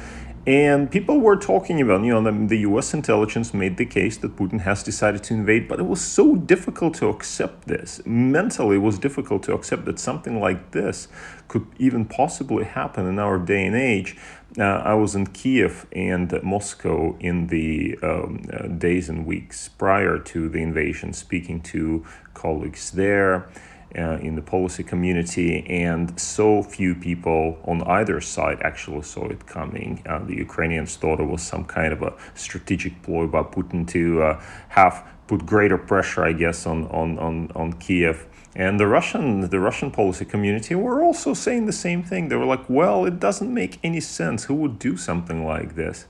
and 0.48 0.90
people 0.90 1.20
were 1.20 1.36
talking 1.36 1.82
about, 1.82 2.04
you 2.04 2.14
know, 2.14 2.24
the, 2.24 2.48
the, 2.48 2.60
US 2.60 2.94
intelligence 2.94 3.54
made 3.54 3.76
the 3.76 3.86
case 3.86 4.16
that 4.20 4.38
Putin 4.38 4.62
has 4.62 4.82
decided 4.82 5.22
to 5.24 5.34
invade, 5.34 5.68
but 5.68 5.78
it 5.78 5.86
was 5.86 6.00
so 6.00 6.38
difficult 6.38 6.94
to 6.96 7.10
accept 7.10 7.68
this. 7.68 8.02
Mentally, 8.06 8.78
it 8.78 8.80
was 8.80 8.98
difficult 8.98 9.44
to 9.44 9.54
accept 9.54 9.84
that 9.84 10.00
something 10.00 10.40
like 10.40 10.72
this 10.72 11.10
could 11.50 11.68
even 11.78 12.06
possibly 12.06 12.64
happen 12.64 13.06
in 13.06 13.20
our 13.20 13.38
day 13.38 13.66
and 13.66 13.76
age. 13.76 14.16
Uh, 14.58 14.64
I 14.64 14.94
was 14.94 15.16
in 15.16 15.28
Kiev 15.28 15.86
and 15.92 16.42
Moscow 16.42 17.18
in 17.20 17.48
the 17.48 18.00
um, 18.02 18.46
uh, 18.54 18.68
days 18.68 19.10
and 19.10 19.26
weeks 19.26 19.68
prior 19.68 20.18
to 20.18 20.48
the 20.48 20.62
invasion, 20.64 21.12
speaking 21.12 21.60
to 21.74 22.06
colleagues 22.34 22.92
there 22.92 23.50
uh, 23.98 24.18
in 24.22 24.36
the 24.36 24.42
policy 24.42 24.84
community, 24.84 25.66
and 25.68 26.20
so 26.20 26.64
few 26.64 26.94
people 26.96 27.58
on 27.66 27.82
either 27.84 28.22
side 28.22 28.60
actually 28.62 29.02
saw 29.02 29.28
it 29.28 29.46
coming. 29.48 30.04
Uh, 30.06 30.20
the 30.20 30.36
Ukrainians 30.36 30.96
thought 30.96 31.20
it 31.20 31.26
was 31.26 31.42
some 31.42 31.66
kind 31.66 31.92
of 31.94 32.02
a 32.02 32.14
strategic 32.36 33.02
ploy 33.04 33.28
by 33.28 33.44
Putin 33.44 33.88
to 33.90 34.22
uh, 34.24 34.42
have 34.70 35.06
put 35.28 35.46
greater 35.46 35.78
pressure, 35.78 36.24
I 36.24 36.34
guess, 36.34 36.66
on 36.66 36.88
on 36.88 37.18
on, 37.20 37.52
on 37.56 37.74
Kiev. 37.74 38.28
And 38.56 38.80
the 38.80 38.88
Russian 38.88 39.50
the 39.50 39.60
Russian 39.60 39.92
policy 39.92 40.26
community 40.26 40.74
were 40.74 41.04
also 41.04 41.34
saying 41.34 41.66
the 41.68 41.80
same 41.88 42.02
thing. 42.04 42.30
They 42.30 42.36
were 42.36 42.46
like, 42.46 42.66
"Well, 42.70 43.06
it 43.06 43.20
doesn't 43.20 43.54
make 43.54 43.80
any 43.84 44.00
sense. 44.00 44.46
Who 44.46 44.56
would 44.56 44.80
do 44.80 44.98
something 44.98 45.46
like 45.46 45.76
this?" 45.76 46.06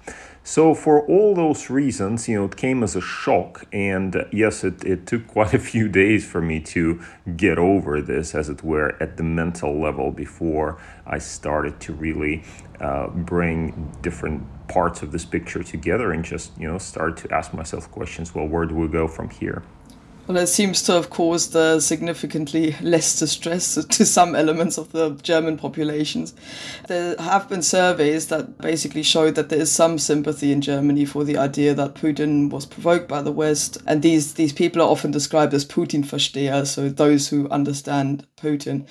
So 0.48 0.74
for 0.74 1.06
all 1.08 1.36
those 1.36 1.70
reasons, 1.70 2.30
you 2.30 2.40
know, 2.40 2.46
it 2.46 2.56
came 2.56 2.82
as 2.82 2.96
a 2.96 3.02
shock, 3.02 3.66
and 3.74 4.16
uh, 4.16 4.24
yes, 4.32 4.64
it, 4.64 4.82
it 4.86 5.06
took 5.06 5.28
quite 5.38 5.54
a 5.54 5.60
few 5.60 5.90
days 5.90 6.26
for 6.26 6.42
me 6.42 6.62
to 6.62 7.02
get 7.36 7.58
over 7.58 8.02
this, 8.02 8.34
as 8.34 8.48
it 8.48 8.64
were, 8.64 8.96
at 9.04 9.18
the 9.18 9.24
mental 9.24 9.78
level 9.78 10.10
before 10.10 10.80
I 11.06 11.18
started 11.18 11.82
to 11.82 11.94
really 11.94 12.46
uh, 12.80 13.08
bring 13.08 13.92
different 14.02 14.42
parts 14.70 15.02
of 15.02 15.12
this 15.12 15.26
picture 15.26 15.64
together 15.64 16.14
and 16.14 16.24
just, 16.24 16.58
you 16.58 16.72
know, 16.72 16.78
start 16.78 17.18
to 17.18 17.34
ask 17.34 17.54
myself 17.54 17.92
questions. 17.92 18.34
Well, 18.34 18.48
where 18.48 18.66
do 18.66 18.74
we 18.74 18.88
go 18.88 19.10
from 19.10 19.30
here? 19.30 19.64
Well, 20.28 20.36
it 20.36 20.48
seems 20.48 20.82
to 20.84 20.92
have 20.92 21.10
caused 21.10 21.56
uh, 21.56 21.80
significantly 21.80 22.76
less 22.82 23.18
distress 23.18 23.76
to 23.90 24.06
some 24.06 24.36
elements 24.36 24.78
of 24.78 24.92
the 24.92 25.12
German 25.24 25.58
populations. 25.58 26.34
There 26.90 27.16
have 27.18 27.48
been 27.48 27.62
surveys 27.62 28.28
that 28.28 28.58
basically 28.58 29.04
showed 29.04 29.36
that 29.36 29.48
there 29.48 29.62
is 29.62 29.72
some 29.72 29.98
sympathy 29.98 30.52
in 30.52 30.60
Germany 30.60 31.06
for 31.06 31.24
the 31.24 31.38
idea 31.38 31.74
that 31.76 31.96
Putin 31.96 32.50
was 32.50 32.66
provoked 32.66 33.08
by 33.08 33.22
the 33.22 33.32
West, 33.32 33.78
and 33.88 34.02
these 34.02 34.34
these 34.34 34.52
people 34.52 34.82
are 34.82 34.92
often 34.92 35.12
described 35.12 35.54
as 35.54 35.66
Putin-Versteher, 35.66 36.68
so 36.68 36.90
those 36.90 37.30
who 37.30 37.48
understand 37.48 38.28
Putin. 38.36 38.86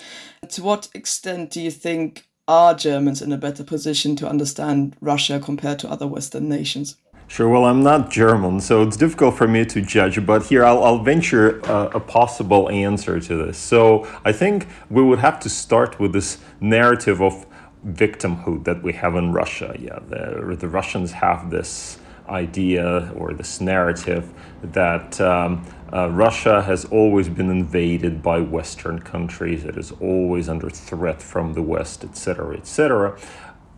To 0.48 0.62
what 0.62 0.88
extent 0.94 1.50
do 1.50 1.60
you 1.60 1.70
think 1.70 2.26
are 2.48 2.72
Germans 2.72 3.20
in 3.20 3.32
a 3.32 3.36
better 3.36 3.64
position 3.64 4.16
to 4.16 4.28
understand 4.28 4.96
Russia 5.02 5.38
compared 5.38 5.80
to 5.80 5.90
other 5.90 6.06
Western 6.06 6.48
nations? 6.48 6.96
Sure. 7.28 7.48
Well, 7.48 7.64
I'm 7.64 7.82
not 7.82 8.10
German, 8.10 8.60
so 8.60 8.82
it's 8.82 8.96
difficult 8.96 9.36
for 9.36 9.48
me 9.48 9.64
to 9.66 9.82
judge. 9.82 10.24
But 10.24 10.46
here, 10.46 10.64
I'll, 10.64 10.82
I'll 10.84 11.02
venture 11.02 11.58
a, 11.60 11.96
a, 11.96 12.00
possible 12.00 12.70
answer 12.70 13.18
to 13.18 13.36
this. 13.36 13.58
So 13.58 14.06
I 14.24 14.30
think 14.30 14.68
we 14.90 15.02
would 15.02 15.18
have 15.18 15.40
to 15.40 15.48
start 15.48 15.98
with 15.98 16.12
this 16.12 16.38
narrative 16.60 17.20
of 17.20 17.44
victimhood 17.84 18.64
that 18.64 18.80
we 18.80 18.92
have 18.92 19.16
in 19.16 19.32
Russia. 19.32 19.74
Yeah, 19.76 19.98
the, 20.08 20.56
the 20.56 20.68
Russians 20.68 21.12
have 21.12 21.50
this 21.50 21.98
idea 22.28 23.12
or 23.16 23.32
this 23.32 23.60
narrative 23.60 24.32
that 24.62 25.20
um, 25.20 25.64
uh, 25.92 26.08
Russia 26.10 26.62
has 26.62 26.84
always 26.86 27.28
been 27.28 27.50
invaded 27.50 28.22
by 28.22 28.38
Western 28.38 29.00
countries. 29.00 29.64
It 29.64 29.76
is 29.76 29.92
always 30.00 30.48
under 30.48 30.70
threat 30.70 31.20
from 31.20 31.54
the 31.54 31.62
West, 31.62 32.04
etc., 32.04 32.56
etc. 32.56 33.18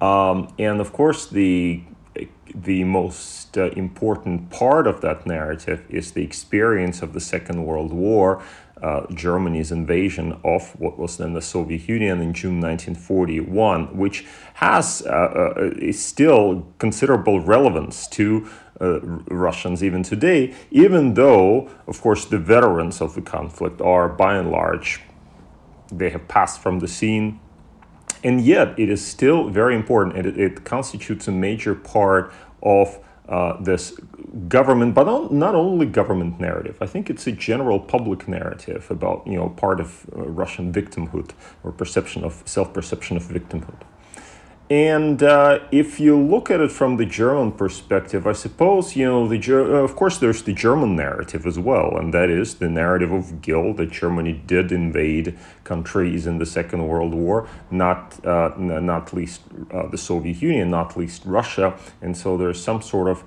Um, 0.00 0.54
and 0.58 0.80
of 0.80 0.92
course, 0.92 1.26
the 1.26 1.82
the 2.54 2.84
most 2.84 3.56
uh, 3.56 3.70
important 3.70 4.50
part 4.50 4.86
of 4.86 5.00
that 5.00 5.26
narrative 5.26 5.84
is 5.88 6.12
the 6.12 6.22
experience 6.22 7.02
of 7.02 7.12
the 7.12 7.20
Second 7.20 7.64
World 7.64 7.92
War, 7.92 8.42
uh, 8.82 9.06
Germany's 9.12 9.72
invasion 9.72 10.38
of 10.44 10.78
what 10.80 10.98
was 10.98 11.16
then 11.16 11.32
the 11.32 11.42
Soviet 11.42 11.88
Union 11.88 12.20
in 12.20 12.32
June 12.32 12.60
1941, 12.60 13.96
which 13.96 14.26
has 14.54 15.02
uh, 15.06 15.10
uh, 15.10 15.92
still 15.92 16.66
considerable 16.78 17.40
relevance 17.40 18.06
to 18.08 18.48
uh, 18.80 19.00
Russians 19.00 19.82
even 19.82 20.02
today, 20.02 20.54
even 20.70 21.14
though, 21.14 21.68
of 21.86 22.00
course, 22.00 22.24
the 22.24 22.38
veterans 22.38 23.00
of 23.00 23.14
the 23.14 23.22
conflict 23.22 23.80
are 23.80 24.08
by 24.08 24.36
and 24.36 24.50
large 24.50 25.00
they 25.90 26.10
have 26.10 26.28
passed 26.28 26.60
from 26.60 26.80
the 26.80 26.88
scene 26.88 27.40
and 28.24 28.40
yet 28.40 28.78
it 28.78 28.88
is 28.88 29.04
still 29.04 29.48
very 29.48 29.74
important 29.74 30.16
and 30.16 30.26
it, 30.26 30.38
it 30.38 30.64
constitutes 30.64 31.28
a 31.28 31.32
major 31.32 31.74
part 31.74 32.32
of 32.62 32.98
uh, 33.28 33.60
this 33.62 33.98
government, 34.48 34.94
but 34.94 35.04
not, 35.04 35.32
not 35.32 35.54
only 35.54 35.84
government 35.84 36.40
narrative. 36.40 36.78
I 36.80 36.86
think 36.86 37.10
it's 37.10 37.26
a 37.26 37.32
general 37.32 37.78
public 37.78 38.26
narrative 38.26 38.90
about 38.90 39.26
you 39.26 39.36
know 39.36 39.50
part 39.50 39.80
of 39.80 40.06
uh, 40.16 40.22
Russian 40.22 40.72
victimhood 40.72 41.30
or 41.62 41.72
perception 41.72 42.24
of 42.24 42.42
self 42.46 42.72
perception 42.72 43.16
of 43.16 43.24
victimhood. 43.24 43.82
And 44.70 45.22
uh, 45.22 45.60
if 45.72 45.98
you 45.98 46.18
look 46.18 46.50
at 46.50 46.60
it 46.60 46.70
from 46.70 46.98
the 46.98 47.06
German 47.06 47.52
perspective, 47.52 48.26
I 48.26 48.32
suppose, 48.32 48.94
you 48.96 49.06
know, 49.06 49.26
the 49.26 49.38
Ger- 49.38 49.76
uh, 49.76 49.82
of 49.82 49.96
course, 49.96 50.18
there's 50.18 50.42
the 50.42 50.52
German 50.52 50.94
narrative 50.94 51.46
as 51.46 51.58
well, 51.58 51.96
and 51.96 52.12
that 52.12 52.28
is 52.28 52.56
the 52.56 52.68
narrative 52.68 53.10
of 53.10 53.40
guilt 53.40 53.78
that 53.78 53.90
Germany 53.90 54.42
did 54.46 54.70
invade 54.70 55.38
countries 55.64 56.26
in 56.26 56.36
the 56.36 56.44
Second 56.44 56.86
World 56.86 57.14
War, 57.14 57.48
not, 57.70 58.22
uh, 58.26 58.52
not 58.58 59.14
least 59.14 59.40
uh, 59.72 59.86
the 59.88 59.96
Soviet 59.96 60.42
Union, 60.42 60.70
not 60.70 60.98
least 60.98 61.22
Russia. 61.24 61.74
And 62.02 62.14
so 62.14 62.36
there's 62.36 62.62
some 62.62 62.82
sort 62.82 63.08
of, 63.08 63.24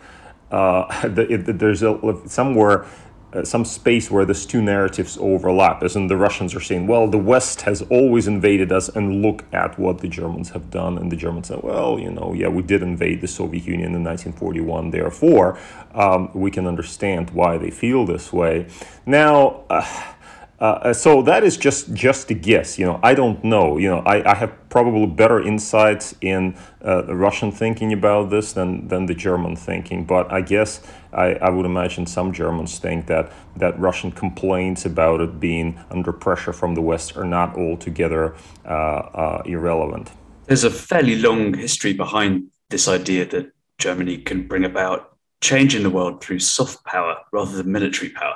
uh, 0.51 1.07
there's 1.07 1.81
a, 1.81 2.21
somewhere 2.27 2.85
uh, 3.33 3.43
some 3.43 3.63
space 3.63 4.11
where 4.11 4.25
these 4.25 4.45
two 4.45 4.61
narratives 4.61 5.17
overlap, 5.19 5.83
as 5.83 5.95
in 5.95 6.07
the 6.07 6.17
Russians 6.17 6.53
are 6.53 6.59
saying, 6.59 6.87
well, 6.87 7.07
the 7.07 7.17
West 7.17 7.61
has 7.61 7.81
always 7.83 8.27
invaded 8.27 8.71
us, 8.71 8.89
and 8.89 9.21
look 9.21 9.45
at 9.53 9.77
what 9.79 9.99
the 9.99 10.07
Germans 10.07 10.49
have 10.49 10.69
done. 10.69 10.97
And 10.97 11.11
the 11.11 11.15
Germans 11.15 11.47
say, 11.47 11.59
well, 11.61 11.97
you 11.99 12.11
know, 12.11 12.33
yeah, 12.33 12.49
we 12.49 12.61
did 12.61 12.81
invade 12.81 13.21
the 13.21 13.27
Soviet 13.27 13.65
Union 13.65 13.95
in 13.95 14.03
1941, 14.03 14.91
therefore, 14.91 15.57
um, 15.93 16.29
we 16.33 16.51
can 16.51 16.67
understand 16.67 17.29
why 17.31 17.57
they 17.57 17.71
feel 17.71 18.05
this 18.05 18.33
way. 18.33 18.67
Now, 19.05 19.63
uh, 19.69 20.13
uh, 20.61 20.93
so 20.93 21.23
that 21.23 21.43
is 21.43 21.57
just 21.57 21.91
just 21.93 22.29
a 22.29 22.35
guess. 22.35 22.77
You 22.77 22.85
know, 22.85 22.99
I 23.01 23.15
don't 23.15 23.43
know. 23.43 23.77
You 23.77 23.89
know, 23.89 23.99
I, 24.05 24.31
I 24.31 24.35
have 24.35 24.53
probably 24.69 25.07
better 25.07 25.41
insights 25.41 26.13
in 26.21 26.55
uh, 26.83 27.01
the 27.01 27.15
Russian 27.15 27.51
thinking 27.51 27.91
about 27.93 28.29
this 28.29 28.53
than 28.53 28.87
than 28.87 29.07
the 29.07 29.15
German 29.15 29.55
thinking. 29.55 30.05
But 30.05 30.31
I 30.31 30.41
guess 30.41 30.81
I, 31.13 31.33
I 31.41 31.49
would 31.49 31.65
imagine 31.65 32.05
some 32.05 32.31
Germans 32.31 32.77
think 32.77 33.07
that 33.07 33.31
that 33.57 33.79
Russian 33.79 34.11
complaints 34.11 34.85
about 34.85 35.19
it 35.19 35.39
being 35.39 35.79
under 35.89 36.13
pressure 36.13 36.53
from 36.53 36.75
the 36.75 36.81
West 36.81 37.17
are 37.17 37.25
not 37.25 37.57
altogether 37.57 38.35
uh, 38.63 38.69
uh 38.69 39.41
irrelevant. 39.45 40.11
There's 40.45 40.63
a 40.63 40.69
fairly 40.69 41.15
long 41.15 41.55
history 41.55 41.93
behind 41.93 42.51
this 42.69 42.87
idea 42.87 43.25
that 43.25 43.51
Germany 43.79 44.17
can 44.17 44.47
bring 44.47 44.63
about 44.63 45.17
change 45.41 45.73
in 45.73 45.81
the 45.81 45.89
world 45.89 46.23
through 46.23 46.37
soft 46.37 46.85
power 46.85 47.17
rather 47.31 47.57
than 47.57 47.71
military 47.71 48.11
power. 48.11 48.35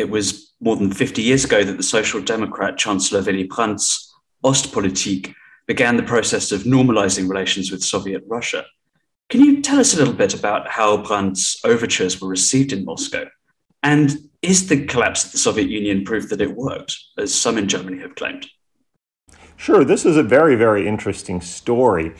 It 0.00 0.08
was 0.08 0.54
more 0.60 0.76
than 0.76 0.90
50 0.90 1.20
years 1.20 1.44
ago 1.44 1.62
that 1.62 1.76
the 1.76 1.82
Social 1.82 2.22
Democrat 2.22 2.78
Chancellor 2.78 3.20
Willy 3.20 3.44
Brandt's 3.44 4.10
Ostpolitik 4.42 5.34
began 5.66 5.98
the 5.98 6.02
process 6.02 6.52
of 6.52 6.62
normalizing 6.62 7.28
relations 7.28 7.70
with 7.70 7.84
Soviet 7.84 8.24
Russia. 8.26 8.64
Can 9.28 9.42
you 9.42 9.60
tell 9.60 9.78
us 9.78 9.92
a 9.92 9.98
little 9.98 10.14
bit 10.14 10.32
about 10.32 10.66
how 10.70 10.96
Brandt's 11.02 11.60
overtures 11.66 12.18
were 12.18 12.28
received 12.28 12.72
in 12.72 12.86
Moscow? 12.86 13.26
And 13.82 14.16
is 14.40 14.68
the 14.70 14.86
collapse 14.86 15.26
of 15.26 15.32
the 15.32 15.38
Soviet 15.38 15.68
Union 15.68 16.02
proof 16.02 16.30
that 16.30 16.40
it 16.40 16.56
worked, 16.56 16.96
as 17.18 17.34
some 17.34 17.58
in 17.58 17.68
Germany 17.68 18.00
have 18.00 18.14
claimed? 18.14 18.46
Sure, 19.56 19.84
this 19.84 20.06
is 20.06 20.16
a 20.16 20.22
very, 20.22 20.56
very 20.56 20.88
interesting 20.88 21.42
story 21.42 22.14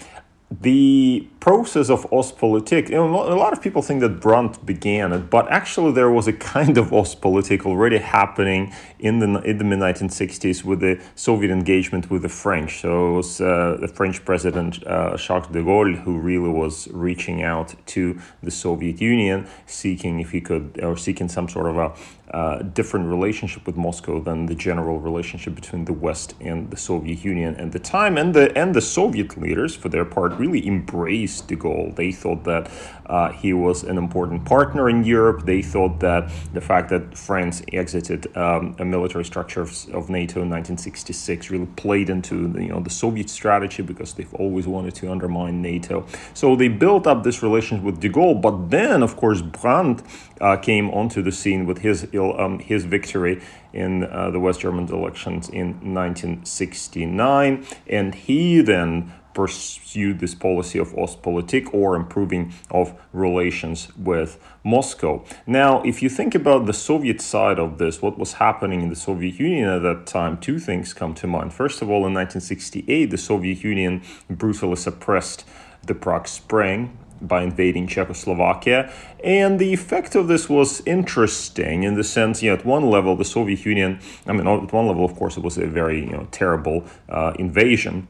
the 0.50 1.28
process 1.38 1.90
of 1.90 2.10
Ostpolitik, 2.10 2.88
you 2.90 2.96
know, 2.96 3.32
a 3.32 3.38
lot 3.38 3.52
of 3.52 3.62
people 3.62 3.82
think 3.82 4.00
that 4.00 4.20
Brandt 4.20 4.66
began 4.66 5.12
it, 5.12 5.30
but 5.30 5.48
actually 5.48 5.92
there 5.92 6.10
was 6.10 6.26
a 6.26 6.32
kind 6.32 6.76
of 6.76 6.90
Ostpolitik 6.90 7.64
already 7.64 7.98
happening 7.98 8.72
in 8.98 9.20
the 9.20 9.40
in 9.42 9.58
the 9.58 9.64
mid 9.64 9.78
1960s 9.78 10.64
with 10.64 10.80
the 10.80 11.00
Soviet 11.14 11.52
engagement 11.52 12.10
with 12.10 12.22
the 12.22 12.28
French. 12.28 12.80
So 12.80 13.12
it 13.12 13.16
was 13.16 13.40
uh, 13.40 13.76
the 13.80 13.86
French 13.86 14.24
president 14.24 14.84
uh, 14.86 15.16
Charles 15.16 15.46
de 15.46 15.62
Gaulle 15.62 15.96
who 16.02 16.18
really 16.18 16.50
was 16.50 16.88
reaching 16.88 17.42
out 17.44 17.74
to 17.86 18.18
the 18.42 18.50
Soviet 18.50 19.00
Union, 19.00 19.46
seeking 19.66 20.18
if 20.18 20.32
he 20.32 20.40
could 20.40 20.80
or 20.82 20.96
seeking 20.96 21.28
some 21.28 21.48
sort 21.48 21.66
of 21.66 21.76
a 21.76 21.92
uh, 22.32 22.62
different 22.62 23.06
relationship 23.06 23.66
with 23.66 23.76
Moscow 23.76 24.20
than 24.20 24.46
the 24.46 24.54
general 24.54 25.00
relationship 25.00 25.54
between 25.54 25.84
the 25.84 25.92
West 25.92 26.34
and 26.40 26.70
the 26.70 26.76
Soviet 26.76 27.24
Union 27.24 27.56
at 27.56 27.72
the 27.72 27.78
time. 27.78 28.16
And 28.16 28.32
the 28.34 28.56
and 28.56 28.74
the 28.74 28.80
Soviet 28.80 29.36
leaders, 29.36 29.74
for 29.74 29.88
their 29.88 30.04
part, 30.04 30.32
really 30.38 30.64
embraced 30.66 31.48
de 31.48 31.56
Gaulle. 31.56 31.94
They 31.96 32.12
thought 32.12 32.44
that 32.44 32.70
uh, 33.06 33.32
he 33.32 33.52
was 33.52 33.82
an 33.82 33.98
important 33.98 34.44
partner 34.44 34.88
in 34.88 35.02
Europe. 35.02 35.44
They 35.44 35.62
thought 35.62 35.98
that 36.00 36.30
the 36.54 36.60
fact 36.60 36.88
that 36.90 37.18
France 37.18 37.62
exited 37.72 38.34
um, 38.36 38.76
a 38.78 38.84
military 38.84 39.24
structure 39.24 39.62
of, 39.62 39.70
of, 39.92 40.08
NATO 40.08 40.42
in 40.42 40.50
1966 40.50 41.50
really 41.50 41.66
played 41.66 42.10
into 42.10 42.46
the, 42.46 42.62
you 42.62 42.68
know 42.68 42.80
the 42.80 42.90
Soviet 42.90 43.28
strategy 43.28 43.82
because 43.82 44.14
they've 44.14 44.32
always 44.34 44.68
wanted 44.68 44.94
to 44.96 45.10
undermine 45.10 45.60
NATO. 45.60 46.06
So 46.34 46.54
they 46.54 46.68
built 46.68 47.08
up 47.08 47.24
this 47.24 47.42
relationship 47.42 47.84
with 47.84 48.00
de 48.00 48.08
Gaulle. 48.08 48.40
But 48.40 48.70
then, 48.70 49.02
of 49.02 49.16
course, 49.16 49.42
Brandt 49.42 50.04
uh, 50.40 50.56
came 50.56 50.90
onto 50.90 51.22
the 51.22 51.32
scene 51.32 51.66
with 51.66 51.78
his 51.78 52.06
um, 52.20 52.58
his 52.58 52.84
victory 52.84 53.42
in 53.72 54.04
uh, 54.04 54.30
the 54.30 54.40
West 54.40 54.60
German 54.60 54.86
elections 54.88 55.48
in 55.48 55.94
1969, 55.94 57.66
and 57.86 58.14
he 58.14 58.60
then 58.60 59.12
pursued 59.34 60.18
this 60.18 60.34
policy 60.34 60.78
of 60.78 60.92
Ostpolitik 60.92 61.72
or 61.72 61.94
improving 61.94 62.52
of 62.70 62.98
relations 63.12 63.88
with 63.96 64.38
Moscow. 64.64 65.24
Now, 65.46 65.82
if 65.82 66.02
you 66.02 66.08
think 66.08 66.34
about 66.34 66.66
the 66.66 66.72
Soviet 66.72 67.20
side 67.20 67.58
of 67.58 67.78
this, 67.78 68.02
what 68.02 68.18
was 68.18 68.34
happening 68.34 68.82
in 68.82 68.88
the 68.88 68.96
Soviet 68.96 69.38
Union 69.38 69.68
at 69.68 69.82
that 69.82 70.06
time, 70.06 70.38
two 70.38 70.58
things 70.58 70.92
come 70.92 71.14
to 71.14 71.26
mind. 71.26 71.54
First 71.54 71.80
of 71.82 71.88
all, 71.88 72.06
in 72.06 72.14
1968, 72.14 73.06
the 73.06 73.18
Soviet 73.18 73.62
Union 73.62 74.02
brutally 74.28 74.76
suppressed 74.76 75.46
the 75.86 75.94
Prague 75.94 76.28
Spring, 76.28 76.96
by 77.20 77.42
invading 77.42 77.86
Czechoslovakia. 77.86 78.92
And 79.22 79.58
the 79.58 79.72
effect 79.72 80.14
of 80.14 80.28
this 80.28 80.48
was 80.48 80.82
interesting 80.86 81.82
in 81.82 81.94
the 81.94 82.04
sense, 82.04 82.42
you 82.42 82.50
know, 82.50 82.56
at 82.56 82.64
one 82.64 82.88
level, 82.88 83.16
the 83.16 83.24
Soviet 83.24 83.64
Union, 83.64 84.00
I 84.26 84.32
mean, 84.32 84.46
at 84.46 84.72
one 84.72 84.86
level, 84.86 85.04
of 85.04 85.14
course, 85.16 85.36
it 85.36 85.42
was 85.42 85.58
a 85.58 85.66
very, 85.66 86.00
you 86.00 86.12
know, 86.12 86.26
terrible 86.30 86.84
uh, 87.08 87.32
invasion 87.38 88.08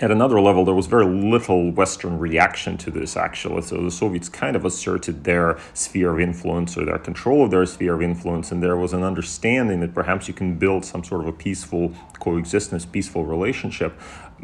at 0.00 0.10
another 0.10 0.40
level, 0.40 0.64
there 0.64 0.74
was 0.74 0.86
very 0.86 1.06
little 1.06 1.70
Western 1.70 2.18
reaction 2.18 2.76
to 2.78 2.90
this, 2.90 3.16
actually. 3.16 3.62
So 3.62 3.82
the 3.82 3.90
Soviets 3.90 4.28
kind 4.28 4.56
of 4.56 4.64
asserted 4.64 5.24
their 5.24 5.58
sphere 5.72 6.12
of 6.12 6.20
influence 6.20 6.76
or 6.76 6.84
their 6.84 6.98
control 6.98 7.44
of 7.44 7.50
their 7.50 7.64
sphere 7.66 7.94
of 7.94 8.02
influence, 8.02 8.50
and 8.50 8.62
there 8.62 8.76
was 8.76 8.92
an 8.92 9.04
understanding 9.04 9.80
that 9.80 9.94
perhaps 9.94 10.26
you 10.26 10.34
can 10.34 10.56
build 10.56 10.84
some 10.84 11.04
sort 11.04 11.20
of 11.20 11.28
a 11.28 11.32
peaceful 11.32 11.92
coexistence, 12.18 12.84
peaceful 12.84 13.24
relationship 13.24 13.98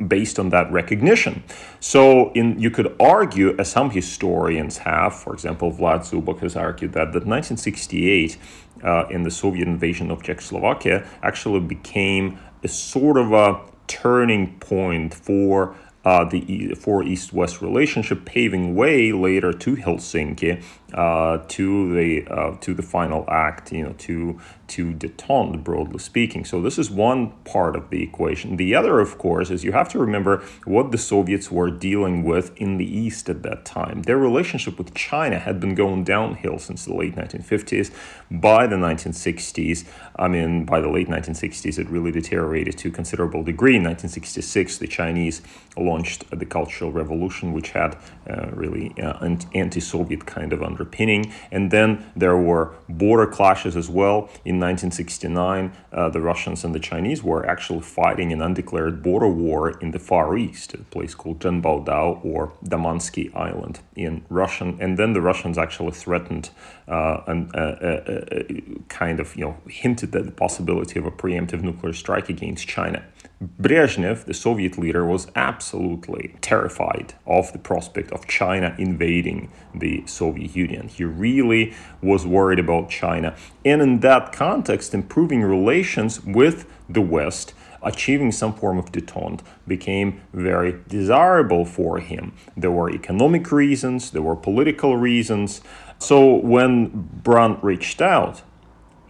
based 0.09 0.38
on 0.38 0.51
that 0.51 0.70
recognition. 0.72 1.42
So 1.80 2.32
in, 2.32 2.59
you 2.59 2.70
could 2.70 2.94
argue, 3.01 3.57
as 3.59 3.70
some 3.70 3.90
historians 3.90 4.78
have, 4.78 5.14
for 5.14 5.32
example, 5.32 5.72
Vlad 5.72 6.01
Zubok 6.01 6.40
has 6.40 6.57
argued 6.57 6.92
that, 6.92 7.12
that 7.12 7.26
1968, 7.26 8.36
uh, 8.82 9.07
in 9.11 9.22
the 9.24 9.30
Soviet 9.30 9.68
invasion 9.68 10.11
of 10.11 10.22
Czechoslovakia, 10.22 11.07
actually 11.22 11.61
became 11.61 12.38
a 12.62 12.68
sort 12.68 13.16
of 13.16 13.32
a 13.32 13.61
turning 13.86 14.59
point 14.59 15.12
for 15.12 15.74
uh, 16.05 16.24
the 16.24 16.74
for 16.76 17.03
East-West 17.03 17.61
relationship, 17.61 18.24
paving 18.24 18.74
way 18.74 19.12
later 19.12 19.53
to 19.53 19.76
Helsinki, 19.76 20.62
uh, 20.95 21.38
to 21.49 21.95
the 21.95 22.26
uh, 22.28 22.57
to 22.61 22.74
the 22.74 22.82
final 22.82 23.24
act, 23.28 23.72
you 23.72 23.84
know, 23.84 23.95
to 23.99 24.38
to 24.68 24.93
detente, 24.93 25.64
broadly 25.64 25.99
speaking. 25.99 26.45
So 26.45 26.62
this 26.62 26.78
is 26.78 26.91
one 26.91 27.32
part 27.45 27.74
of 27.74 27.91
the 27.91 28.03
equation. 28.03 28.57
The 28.57 28.74
other, 28.74 29.01
of 29.01 29.18
course, 29.18 29.51
is 29.51 29.64
you 29.64 29.72
have 29.72 29.88
to 29.91 29.99
remember 29.99 30.45
what 30.64 30.93
the 30.93 30.99
Soviets 30.99 31.51
were 31.51 31.70
dealing 31.70 32.22
with 32.22 32.57
in 32.57 32.78
the 32.78 32.84
East 32.84 33.28
at 33.28 33.43
that 33.43 33.64
time. 33.64 34.03
Their 34.03 34.18
relationship 34.18 34.78
with 34.78 34.95
China 34.95 35.41
had 35.41 35.59
been 35.59 35.74
going 35.74 36.05
downhill 36.05 36.59
since 36.59 36.84
the 36.84 36.95
late 36.95 37.16
1950s. 37.16 37.91
By 38.30 38.68
the 38.68 38.76
1960s, 38.76 39.84
I 40.16 40.28
mean, 40.28 40.64
by 40.64 40.80
the 40.80 40.88
late 40.88 41.09
1960s, 41.09 41.78
it 41.78 41.88
really 41.88 42.12
deteriorated 42.12 42.78
to 42.78 42.88
a 42.88 42.93
considerable 42.93 43.43
degree. 43.43 43.76
In 43.76 43.82
1966, 43.82 44.78
the 44.78 44.86
Chinese 44.86 45.43
launched 45.76 46.30
the 46.30 46.47
Cultural 46.47 46.93
Revolution, 46.93 47.53
which 47.53 47.70
had 47.70 47.97
uh, 48.28 48.51
really 48.53 48.95
uh, 49.03 49.26
anti-Soviet 49.55 50.26
kind 50.26 50.53
of 50.53 50.62
underpinning. 50.80 51.32
And 51.50 51.70
then 51.70 52.10
there 52.16 52.36
were 52.36 52.72
border 52.88 53.26
clashes 53.26 53.76
as 53.76 53.88
well. 53.88 54.28
In 54.44 54.58
1969, 54.58 55.72
uh, 55.92 56.08
the 56.08 56.20
Russians 56.20 56.64
and 56.64 56.74
the 56.74 56.80
Chinese 56.80 57.22
were 57.22 57.46
actually 57.46 57.82
fighting 57.82 58.32
an 58.32 58.40
undeclared 58.40 59.02
border 59.02 59.28
war 59.28 59.70
in 59.80 59.90
the 59.90 59.98
Far 59.98 60.36
East, 60.36 60.74
a 60.74 60.78
place 60.78 61.14
called 61.14 61.40
Zhenbaodao 61.40 62.24
or 62.24 62.52
Damansky 62.64 63.34
Island 63.34 63.80
in 63.94 64.24
Russian. 64.28 64.78
And 64.80 64.98
then 64.98 65.12
the 65.12 65.20
Russians 65.20 65.58
actually 65.58 65.92
threatened 65.92 66.50
uh, 66.88 67.22
and 67.26 67.54
uh, 67.54 68.42
kind 68.88 69.20
of 69.20 69.36
you 69.36 69.44
know 69.44 69.56
hinted 69.68 70.14
at 70.16 70.24
the 70.24 70.32
possibility 70.32 70.98
of 70.98 71.06
a 71.06 71.10
preemptive 71.10 71.62
nuclear 71.62 71.92
strike 71.92 72.28
against 72.28 72.66
China. 72.66 73.04
Brezhnev, 73.43 74.26
the 74.26 74.34
Soviet 74.34 74.76
leader, 74.76 75.07
was 75.07 75.28
absolutely 75.34 76.34
terrified 76.43 77.14
of 77.26 77.53
the 77.55 77.59
prospect 77.59 78.12
of 78.12 78.26
China 78.26 78.74
invading 78.78 79.51
the 79.74 80.07
Soviet 80.07 80.55
Union. 80.55 80.88
He 80.88 81.05
really 81.05 81.74
was 82.03 82.26
worried 82.26 82.59
about 82.59 82.91
China. 82.91 83.34
And 83.64 83.80
in 83.80 84.01
that 84.01 84.32
context, 84.32 84.93
improving 84.93 85.43
relations 85.43 86.22
with 86.22 86.66
the 86.86 87.01
West, 87.01 87.55
achieving 87.82 88.30
some 88.30 88.53
form 88.53 88.76
of 88.76 88.93
detente, 88.93 89.41
became 89.66 90.20
very 90.34 90.78
desirable 90.88 91.64
for 91.64 91.99
him. 91.99 92.34
There 92.59 92.70
were 92.70 92.91
economic 92.91 93.51
reasons, 93.51 94.11
there 94.11 94.20
were 94.20 94.36
political 94.36 94.99
reasons. 94.99 95.62
So 95.99 96.34
when 96.34 96.88
Brandt 97.22 97.64
reached 97.64 98.03
out, 98.03 98.43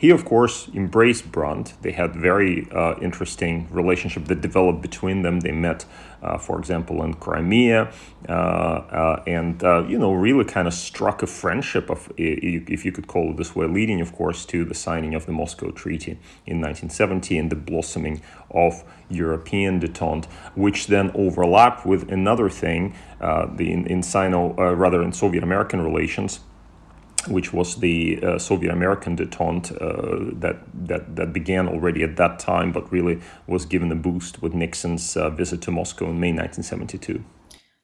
he, 0.00 0.08
of 0.08 0.24
course, 0.24 0.66
embraced 0.74 1.30
Brandt. 1.30 1.74
They 1.82 1.92
had 1.92 2.16
very 2.16 2.66
uh, 2.72 2.94
interesting 3.02 3.68
relationship 3.70 4.24
that 4.28 4.40
developed 4.40 4.80
between 4.80 5.20
them. 5.20 5.40
They 5.40 5.52
met, 5.52 5.84
uh, 6.22 6.38
for 6.38 6.58
example, 6.58 7.02
in 7.02 7.12
Crimea, 7.12 7.92
uh, 8.26 8.32
uh 8.32 9.22
and 9.26 9.62
uh, 9.62 9.84
you 9.86 9.98
know, 9.98 10.14
really 10.14 10.44
kind 10.44 10.66
of 10.66 10.72
struck 10.72 11.22
a 11.22 11.26
friendship 11.26 11.90
of, 11.90 12.10
if 12.16 12.86
you 12.86 12.92
could 12.92 13.08
call 13.08 13.32
it 13.32 13.36
this 13.36 13.54
way, 13.54 13.66
leading, 13.66 14.00
of 14.00 14.14
course, 14.14 14.46
to 14.46 14.64
the 14.64 14.74
signing 14.74 15.14
of 15.14 15.26
the 15.26 15.32
Moscow 15.32 15.70
Treaty 15.70 16.12
in 16.46 16.62
1970 16.62 17.36
and 17.36 17.52
the 17.52 17.56
blossoming 17.56 18.22
of 18.50 18.82
European 19.10 19.80
detente, 19.80 20.24
which 20.54 20.86
then 20.86 21.10
overlapped 21.14 21.84
with 21.84 22.10
another 22.10 22.48
thing, 22.48 22.94
uh, 23.20 23.44
the 23.54 23.70
in, 23.70 23.86
in 23.86 24.02
Sino, 24.02 24.54
rather 24.54 25.02
in 25.02 25.12
Soviet 25.12 25.44
American 25.44 25.82
relations 25.82 26.40
which 27.28 27.52
was 27.52 27.76
the 27.76 28.18
uh, 28.22 28.38
Soviet 28.38 28.72
American 28.72 29.16
detente 29.16 29.72
uh, 29.80 30.32
that, 30.40 30.60
that, 30.74 31.16
that 31.16 31.32
began 31.32 31.68
already 31.68 32.02
at 32.02 32.16
that 32.16 32.38
time, 32.38 32.72
but 32.72 32.90
really 32.92 33.20
was 33.46 33.64
given 33.64 33.92
a 33.92 33.96
boost 33.96 34.42
with 34.42 34.54
Nixon's 34.54 35.16
uh, 35.16 35.30
visit 35.30 35.60
to 35.62 35.70
Moscow 35.70 36.06
in 36.06 36.20
May 36.20 36.32
1972. 36.32 37.24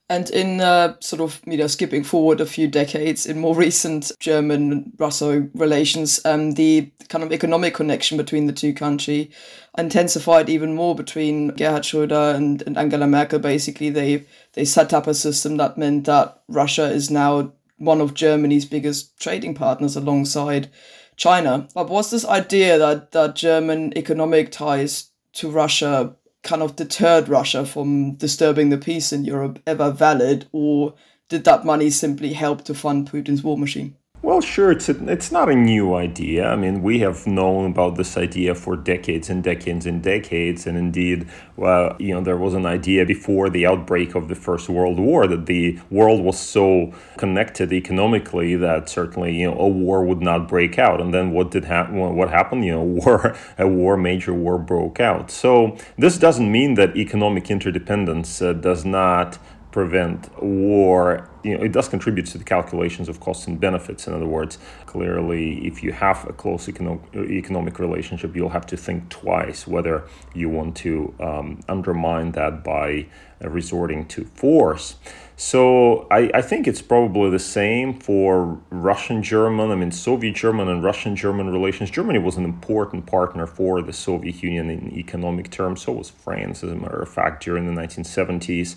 And 0.08 0.30
in 0.30 0.60
uh, 0.60 0.94
sort 1.00 1.20
of, 1.20 1.40
you 1.46 1.56
know, 1.56 1.66
skipping 1.66 2.04
forward 2.04 2.40
a 2.40 2.46
few 2.46 2.68
decades, 2.68 3.26
in 3.26 3.40
more 3.40 3.56
recent 3.56 4.12
German 4.20 4.92
Russo 4.98 5.48
relations, 5.54 6.24
um, 6.24 6.52
the 6.52 6.92
kind 7.08 7.24
of 7.24 7.32
economic 7.32 7.74
connection 7.74 8.16
between 8.16 8.46
the 8.46 8.52
two 8.52 8.72
countries 8.72 9.34
intensified 9.76 10.48
even 10.48 10.74
more 10.74 10.94
between 10.94 11.48
Gerhard 11.48 11.82
Schröder 11.82 12.36
and, 12.36 12.62
and 12.62 12.78
Angela 12.78 13.08
Merkel. 13.08 13.40
Basically, 13.40 13.90
they 13.90 14.24
they 14.52 14.64
set 14.64 14.94
up 14.94 15.08
a 15.08 15.14
system 15.14 15.56
that 15.56 15.76
meant 15.76 16.04
that 16.04 16.40
Russia 16.46 16.84
is 16.84 17.10
now 17.10 17.52
one 17.78 18.00
of 18.00 18.14
Germany's 18.14 18.64
biggest 18.64 19.18
trading 19.18 19.54
partners 19.54 19.96
alongside 19.96 20.70
China. 21.16 21.68
But 21.74 21.88
was 21.88 22.10
this 22.10 22.24
idea 22.24 22.78
that, 22.78 23.12
that 23.12 23.36
German 23.36 23.96
economic 23.96 24.52
ties 24.52 25.10
to 25.34 25.50
Russia 25.50 26.14
kind 26.42 26.62
of 26.62 26.76
deterred 26.76 27.28
Russia 27.28 27.66
from 27.66 28.14
disturbing 28.14 28.70
the 28.70 28.78
peace 28.78 29.12
in 29.12 29.24
Europe 29.24 29.58
ever 29.66 29.90
valid, 29.90 30.46
or 30.52 30.94
did 31.28 31.44
that 31.44 31.64
money 31.64 31.90
simply 31.90 32.32
help 32.32 32.64
to 32.64 32.74
fund 32.74 33.10
Putin's 33.10 33.42
war 33.42 33.58
machine? 33.58 33.96
Well, 34.26 34.40
sure, 34.40 34.72
it's, 34.72 34.88
a, 34.88 35.08
it's 35.08 35.30
not 35.30 35.48
a 35.48 35.54
new 35.54 35.94
idea. 35.94 36.48
I 36.48 36.56
mean, 36.56 36.82
we 36.82 36.98
have 36.98 37.28
known 37.28 37.70
about 37.70 37.94
this 37.94 38.16
idea 38.16 38.56
for 38.56 38.74
decades 38.76 39.30
and 39.30 39.40
decades 39.40 39.86
and 39.86 40.02
decades. 40.02 40.66
And 40.66 40.76
indeed, 40.76 41.28
well, 41.54 41.94
you 42.00 42.12
know, 42.12 42.20
there 42.20 42.36
was 42.36 42.52
an 42.52 42.66
idea 42.66 43.06
before 43.06 43.48
the 43.48 43.66
outbreak 43.66 44.16
of 44.16 44.26
the 44.26 44.34
First 44.34 44.68
World 44.68 44.98
War 44.98 45.28
that 45.28 45.46
the 45.46 45.78
world 45.90 46.24
was 46.24 46.40
so 46.40 46.92
connected 47.16 47.72
economically 47.72 48.56
that 48.56 48.88
certainly, 48.88 49.32
you 49.36 49.48
know, 49.48 49.56
a 49.60 49.68
war 49.68 50.04
would 50.04 50.20
not 50.20 50.48
break 50.48 50.76
out. 50.76 51.00
And 51.00 51.14
then 51.14 51.30
what 51.30 51.52
did 51.52 51.64
happen? 51.64 52.16
What 52.16 52.28
happened? 52.28 52.64
You 52.64 52.72
know, 52.72 52.82
war, 53.06 53.36
a 53.58 53.68
war, 53.68 53.96
major 53.96 54.34
war 54.34 54.58
broke 54.58 54.98
out. 54.98 55.30
So 55.30 55.76
this 55.96 56.18
doesn't 56.18 56.50
mean 56.50 56.74
that 56.74 56.96
economic 56.96 57.48
interdependence 57.48 58.42
uh, 58.42 58.54
does 58.54 58.84
not 58.84 59.38
prevent 59.76 60.30
war 60.42 61.28
you 61.46 61.56
know, 61.56 61.62
it 61.62 61.70
does 61.70 61.88
contribute 61.88 62.26
to 62.26 62.38
the 62.38 62.44
calculations 62.44 63.08
of 63.08 63.20
costs 63.20 63.46
and 63.46 63.60
benefits. 63.60 64.08
In 64.08 64.14
other 64.14 64.26
words, 64.26 64.58
clearly, 64.86 65.64
if 65.64 65.80
you 65.80 65.92
have 65.92 66.26
a 66.26 66.32
close 66.32 66.66
econo- 66.66 67.00
economic 67.30 67.78
relationship, 67.78 68.34
you'll 68.34 68.48
have 68.48 68.66
to 68.66 68.76
think 68.76 69.08
twice 69.10 69.64
whether 69.64 70.04
you 70.34 70.48
want 70.48 70.76
to 70.78 71.14
um, 71.20 71.60
undermine 71.68 72.32
that 72.32 72.64
by 72.64 73.06
uh, 73.44 73.48
resorting 73.48 74.06
to 74.06 74.24
force. 74.24 74.96
So 75.36 76.08
I, 76.10 76.30
I 76.34 76.42
think 76.42 76.66
it's 76.66 76.82
probably 76.82 77.30
the 77.30 77.38
same 77.38 78.00
for 78.00 78.58
Russian 78.70 79.22
German, 79.22 79.70
I 79.70 79.76
mean, 79.76 79.92
Soviet 79.92 80.34
German 80.34 80.66
and 80.68 80.82
Russian 80.82 81.14
German 81.14 81.50
relations. 81.52 81.90
Germany 81.90 82.18
was 82.18 82.36
an 82.36 82.44
important 82.44 83.06
partner 83.06 83.46
for 83.46 83.82
the 83.82 83.92
Soviet 83.92 84.42
Union 84.42 84.70
in 84.70 84.92
economic 84.96 85.50
terms, 85.50 85.82
so 85.82 85.92
was 85.92 86.08
France, 86.08 86.64
as 86.64 86.72
a 86.72 86.74
matter 86.74 87.00
of 87.00 87.10
fact, 87.10 87.44
during 87.44 87.66
the 87.66 87.80
1970s. 87.80 88.76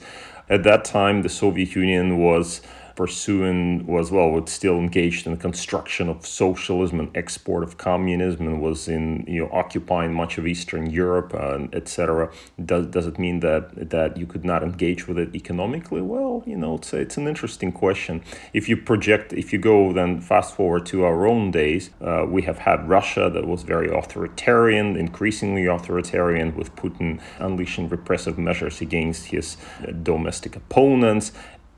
At 0.49 0.63
that 0.63 0.83
time, 0.83 1.21
the 1.21 1.29
Soviet 1.29 1.75
Union 1.75 2.17
was 2.17 2.61
pursuing 2.99 3.87
was 3.87 4.11
well 4.11 4.29
was 4.29 4.51
still 4.51 4.77
engaged 4.77 5.25
in 5.25 5.31
the 5.31 5.39
construction 5.39 6.09
of 6.09 6.17
socialism 6.27 6.99
and 6.99 7.09
export 7.15 7.63
of 7.63 7.77
communism 7.77 8.45
and 8.45 8.61
was 8.61 8.89
in 8.89 9.23
you 9.25 9.39
know 9.41 9.49
occupying 9.53 10.13
much 10.13 10.37
of 10.37 10.45
Eastern 10.45 10.83
Europe 10.89 11.31
uh, 11.33 11.59
etc. 11.71 12.29
Does 12.71 12.87
does 12.87 13.07
it 13.07 13.17
mean 13.17 13.39
that 13.39 13.89
that 13.95 14.17
you 14.17 14.25
could 14.25 14.43
not 14.43 14.63
engage 14.69 15.07
with 15.07 15.17
it 15.17 15.29
economically? 15.33 16.01
Well, 16.01 16.43
you 16.45 16.57
know 16.57 16.75
it's 16.75 16.91
it's 16.93 17.15
an 17.15 17.25
interesting 17.33 17.71
question. 17.71 18.15
If 18.51 18.67
you 18.69 18.75
project, 18.75 19.31
if 19.31 19.47
you 19.53 19.59
go 19.59 19.93
then 19.93 20.19
fast 20.19 20.49
forward 20.57 20.85
to 20.87 20.97
our 21.09 21.21
own 21.33 21.51
days, 21.51 21.83
uh, 22.01 22.25
we 22.35 22.41
have 22.49 22.59
had 22.67 22.89
Russia 22.97 23.29
that 23.35 23.45
was 23.47 23.63
very 23.63 23.89
authoritarian, 24.01 24.97
increasingly 24.97 25.65
authoritarian, 25.67 26.47
with 26.59 26.69
Putin 26.75 27.21
unleashing 27.47 27.87
repressive 27.87 28.37
measures 28.37 28.81
against 28.81 29.21
his 29.27 29.55
uh, 29.55 29.91
domestic 30.09 30.57
opponents 30.57 31.31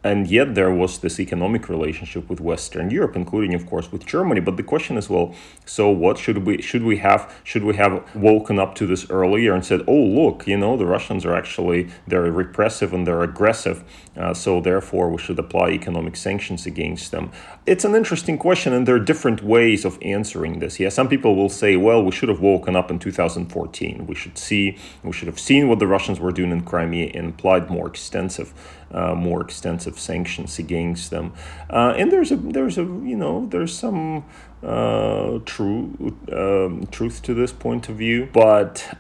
and 0.04 0.28
yet 0.28 0.56
there 0.56 0.72
was 0.72 1.00
this 1.00 1.20
economic 1.20 1.70
relationship 1.70 2.28
with 2.28 2.40
Western 2.40 2.90
Europe, 2.90 3.16
including, 3.16 3.54
of 3.54 3.68
course, 3.68 3.92
with 3.92 4.06
Germany. 4.06 4.42
But 4.42 4.58
the 4.58 4.64
question 4.64 4.98
is, 4.98 5.10
well, 5.10 5.36
so 5.66 5.90
what 5.90 6.18
should 6.18 6.40
we 6.46 6.62
should 6.62 6.84
we 6.84 6.98
have 6.98 7.40
should 7.44 7.64
we 7.64 7.76
have 7.76 8.04
woken 8.16 8.58
up 8.58 8.74
to 8.76 8.88
this 8.88 9.10
earlier 9.10 9.54
and 9.54 9.64
said, 9.64 9.82
oh, 9.88 9.94
look, 9.94 10.48
you 10.48 10.58
know, 10.58 10.76
the 10.76 10.86
Russians 10.86 11.24
are 11.26 11.36
actually 11.36 11.90
they're 12.08 12.32
repressive 12.32 12.94
and 12.94 13.06
they're 13.06 13.22
aggressive, 13.22 13.84
uh, 14.18 14.34
so 14.34 14.60
therefore 14.60 15.10
we 15.10 15.20
should 15.20 15.38
apply 15.38 15.70
economic 15.70 16.16
sanctions 16.16 16.66
against 16.66 17.12
them. 17.12 17.32
It's 17.68 17.86
an 17.86 17.94
interesting 17.94 18.40
question, 18.40 18.74
and 18.74 18.88
there 18.88 18.96
are 18.96 19.00
different 19.00 19.44
ways 19.44 19.86
of 19.86 20.00
answering 20.02 20.60
this. 20.60 20.80
Yeah, 20.80 20.90
some 20.90 21.08
people 21.08 21.36
will 21.36 21.50
say, 21.50 21.76
well, 21.76 22.04
we 22.04 22.12
should 22.12 22.30
have 22.30 22.42
woken 22.42 22.76
up 22.76 22.90
in 22.90 22.98
2014. 22.98 24.08
We 24.08 24.16
should 24.16 24.38
see 24.38 24.80
we 25.04 25.12
should 25.12 25.28
have 25.28 25.40
seen 25.40 25.68
what 25.70 25.78
the 25.78 25.88
Russians 25.88 26.20
were 26.20 26.32
doing 26.32 26.52
in 26.52 26.62
Crimea 26.62 27.12
and 27.14 27.30
applied 27.30 27.70
more 27.70 27.88
extensive 27.88 28.54
uh, 28.94 29.16
more 29.16 29.42
extensive 29.42 30.00
sanctions 30.00 30.60
against 30.60 31.12
them. 31.12 31.34
Uh, 31.70 31.94
and 31.98 32.12
there's 32.12 32.32
a 32.32 32.36
there's 32.36 32.78
a 32.78 32.84
you 32.84 33.16
know 33.16 33.46
there's 33.48 33.74
some 33.74 34.26
uh, 34.64 35.40
true 35.46 36.16
um, 36.32 36.88
truth 36.92 37.22
to 37.24 37.34
this 37.34 37.52
point 37.52 37.90
of 37.90 37.96
view, 37.96 38.30
but 38.34 38.98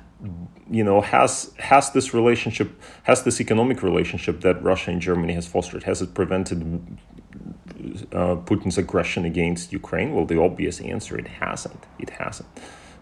you 0.69 0.83
know 0.83 1.01
has 1.01 1.53
has 1.57 1.91
this 1.91 2.13
relationship 2.13 2.79
has 3.03 3.23
this 3.23 3.41
economic 3.41 3.83
relationship 3.83 4.41
that 4.41 4.61
Russia 4.63 4.91
and 4.91 5.01
Germany 5.01 5.33
has 5.33 5.47
fostered 5.47 5.83
has 5.83 6.01
it 6.01 6.13
prevented 6.13 6.81
uh, 8.13 8.35
Putin's 8.47 8.77
aggression 8.77 9.25
against 9.25 9.73
Ukraine? 9.73 10.13
Well, 10.13 10.25
the 10.25 10.39
obvious 10.39 10.79
answer 10.81 11.17
it 11.17 11.27
hasn't. 11.27 11.83
It 11.99 12.11
hasn't. 12.11 12.49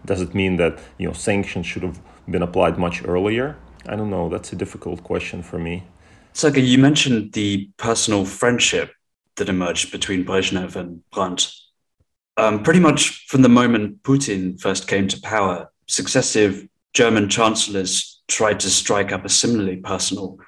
Does 0.04 0.22
it 0.22 0.34
mean 0.34 0.56
that 0.56 0.78
you 0.98 1.06
know 1.06 1.12
sanctions 1.12 1.66
should 1.66 1.82
have 1.82 2.00
been 2.28 2.42
applied 2.42 2.78
much 2.78 3.04
earlier? 3.04 3.56
I 3.86 3.96
don't 3.96 4.10
know. 4.10 4.28
That's 4.28 4.52
a 4.52 4.56
difficult 4.56 5.02
question 5.02 5.42
for 5.42 5.58
me. 5.58 5.84
Sergey, 6.32 6.62
you 6.62 6.78
mentioned 6.78 7.32
the 7.32 7.70
personal 7.76 8.24
friendship 8.24 8.92
that 9.36 9.48
emerged 9.48 9.90
between 9.90 10.24
Brezhnev 10.24 10.76
and 10.76 11.02
Brandt. 11.10 11.52
Um, 12.36 12.62
pretty 12.62 12.80
much 12.80 13.26
from 13.26 13.42
the 13.42 13.48
moment 13.48 14.02
Putin 14.02 14.60
first 14.60 14.88
came 14.88 15.08
to 15.08 15.20
power, 15.20 15.70
successive 15.86 16.66
German 16.92 17.28
chancellors 17.28 18.22
tried 18.28 18.60
to 18.60 18.70
strike 18.70 19.12
up 19.12 19.24
a 19.24 19.28
similarly 19.28 19.76
personal 19.76 20.38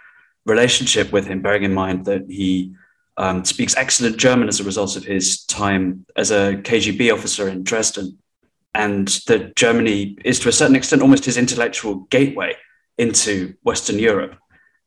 relationship 0.47 1.13
with 1.13 1.27
him, 1.27 1.43
bearing 1.43 1.65
in 1.65 1.75
mind 1.75 2.05
that 2.07 2.23
he 2.29 2.75
um, 3.17 3.45
speaks 3.45 3.77
excellent 3.77 4.17
German 4.17 4.49
as 4.49 4.61
a 4.61 4.65
result 4.65 4.97
of 4.97 5.05
his 5.05 5.45
time 5.45 6.07
as 6.17 6.31
a 6.31 6.57
KGB 6.63 7.13
officer 7.13 7.49
in 7.49 7.63
Dresden, 7.63 8.19
and 8.75 9.09
that 9.27 9.55
Germany 9.57 10.17
is 10.25 10.41
to 10.41 10.49
a 10.49 10.53
certain 10.53 10.77
extent 10.77 11.03
almost 11.03 11.25
his 11.25 11.37
intellectual 11.37 12.07
gateway 12.11 12.57
into 12.99 13.55
Western 13.63 13.99
Europe. 13.99 14.37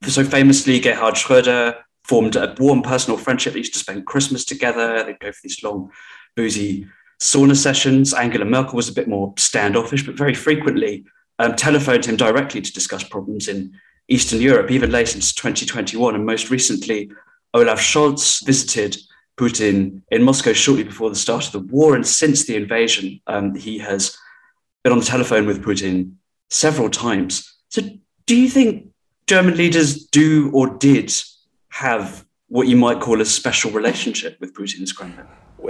So 0.08 0.24
famously, 0.24 0.80
Gerhard 0.80 1.16
Schröder 1.16 1.78
formed 2.04 2.36
a 2.36 2.56
warm 2.60 2.82
personal 2.82 3.18
friendship. 3.18 3.54
They 3.54 3.60
used 3.60 3.74
to 3.74 3.80
spend 3.80 4.06
Christmas 4.06 4.46
together. 4.46 5.04
They'd 5.04 5.20
go 5.20 5.32
for 5.32 5.40
these 5.44 5.64
long, 5.64 5.92
boozy 6.36 6.88
sauna 7.22 7.56
sessions. 7.56 8.14
Angela 8.14 8.46
Merkel 8.46 8.76
was 8.76 8.90
a 8.90 8.94
bit 8.94 9.08
more 9.08 9.34
standoffish, 9.38 10.06
but 10.06 10.18
very 10.18 10.34
frequently 10.34 11.06
um, 11.40 11.56
telephoned 11.56 12.06
him 12.06 12.16
directly 12.16 12.62
to 12.62 12.74
discuss 12.74 13.04
problems 13.04 13.48
in 13.48 13.74
Eastern 14.08 14.42
Europe, 14.42 14.70
even 14.70 14.92
late 14.92 15.16
into 15.16 15.34
2021. 15.34 16.16
And 16.16 16.26
most 16.26 16.50
recently, 16.52 17.10
Olaf 17.54 17.80
Scholz 17.80 18.46
visited 18.46 18.98
Putin 19.38 20.02
in 20.12 20.24
Moscow 20.24 20.54
shortly 20.54 20.84
before 20.84 21.10
the 21.10 21.16
start 21.16 21.48
of 21.48 21.52
the 21.52 21.74
war. 21.74 21.96
And 21.96 22.06
since 22.06 22.46
the 22.46 22.56
invasion, 22.56 23.22
um, 23.28 23.56
he 23.56 23.80
has 23.80 24.16
been 24.84 24.94
on 24.94 25.00
the 25.00 25.06
telephone 25.06 25.46
with 25.48 25.64
Putin 25.64 26.14
several 26.50 26.90
times. 26.90 27.58
So, 27.70 27.82
do 28.28 28.36
you 28.36 28.50
think 28.50 28.90
German 29.28 29.58
leaders 29.58 30.06
do 30.06 30.52
or 30.54 30.68
did 30.78 31.12
have 31.70 32.26
what 32.48 32.68
you 32.68 32.78
might 32.78 33.02
call 33.02 33.22
a 33.22 33.26
special 33.26 33.72
relationship 33.72 34.40
with 34.40 34.54
Putin's 34.54 34.94
Kremlin? 34.94 35.28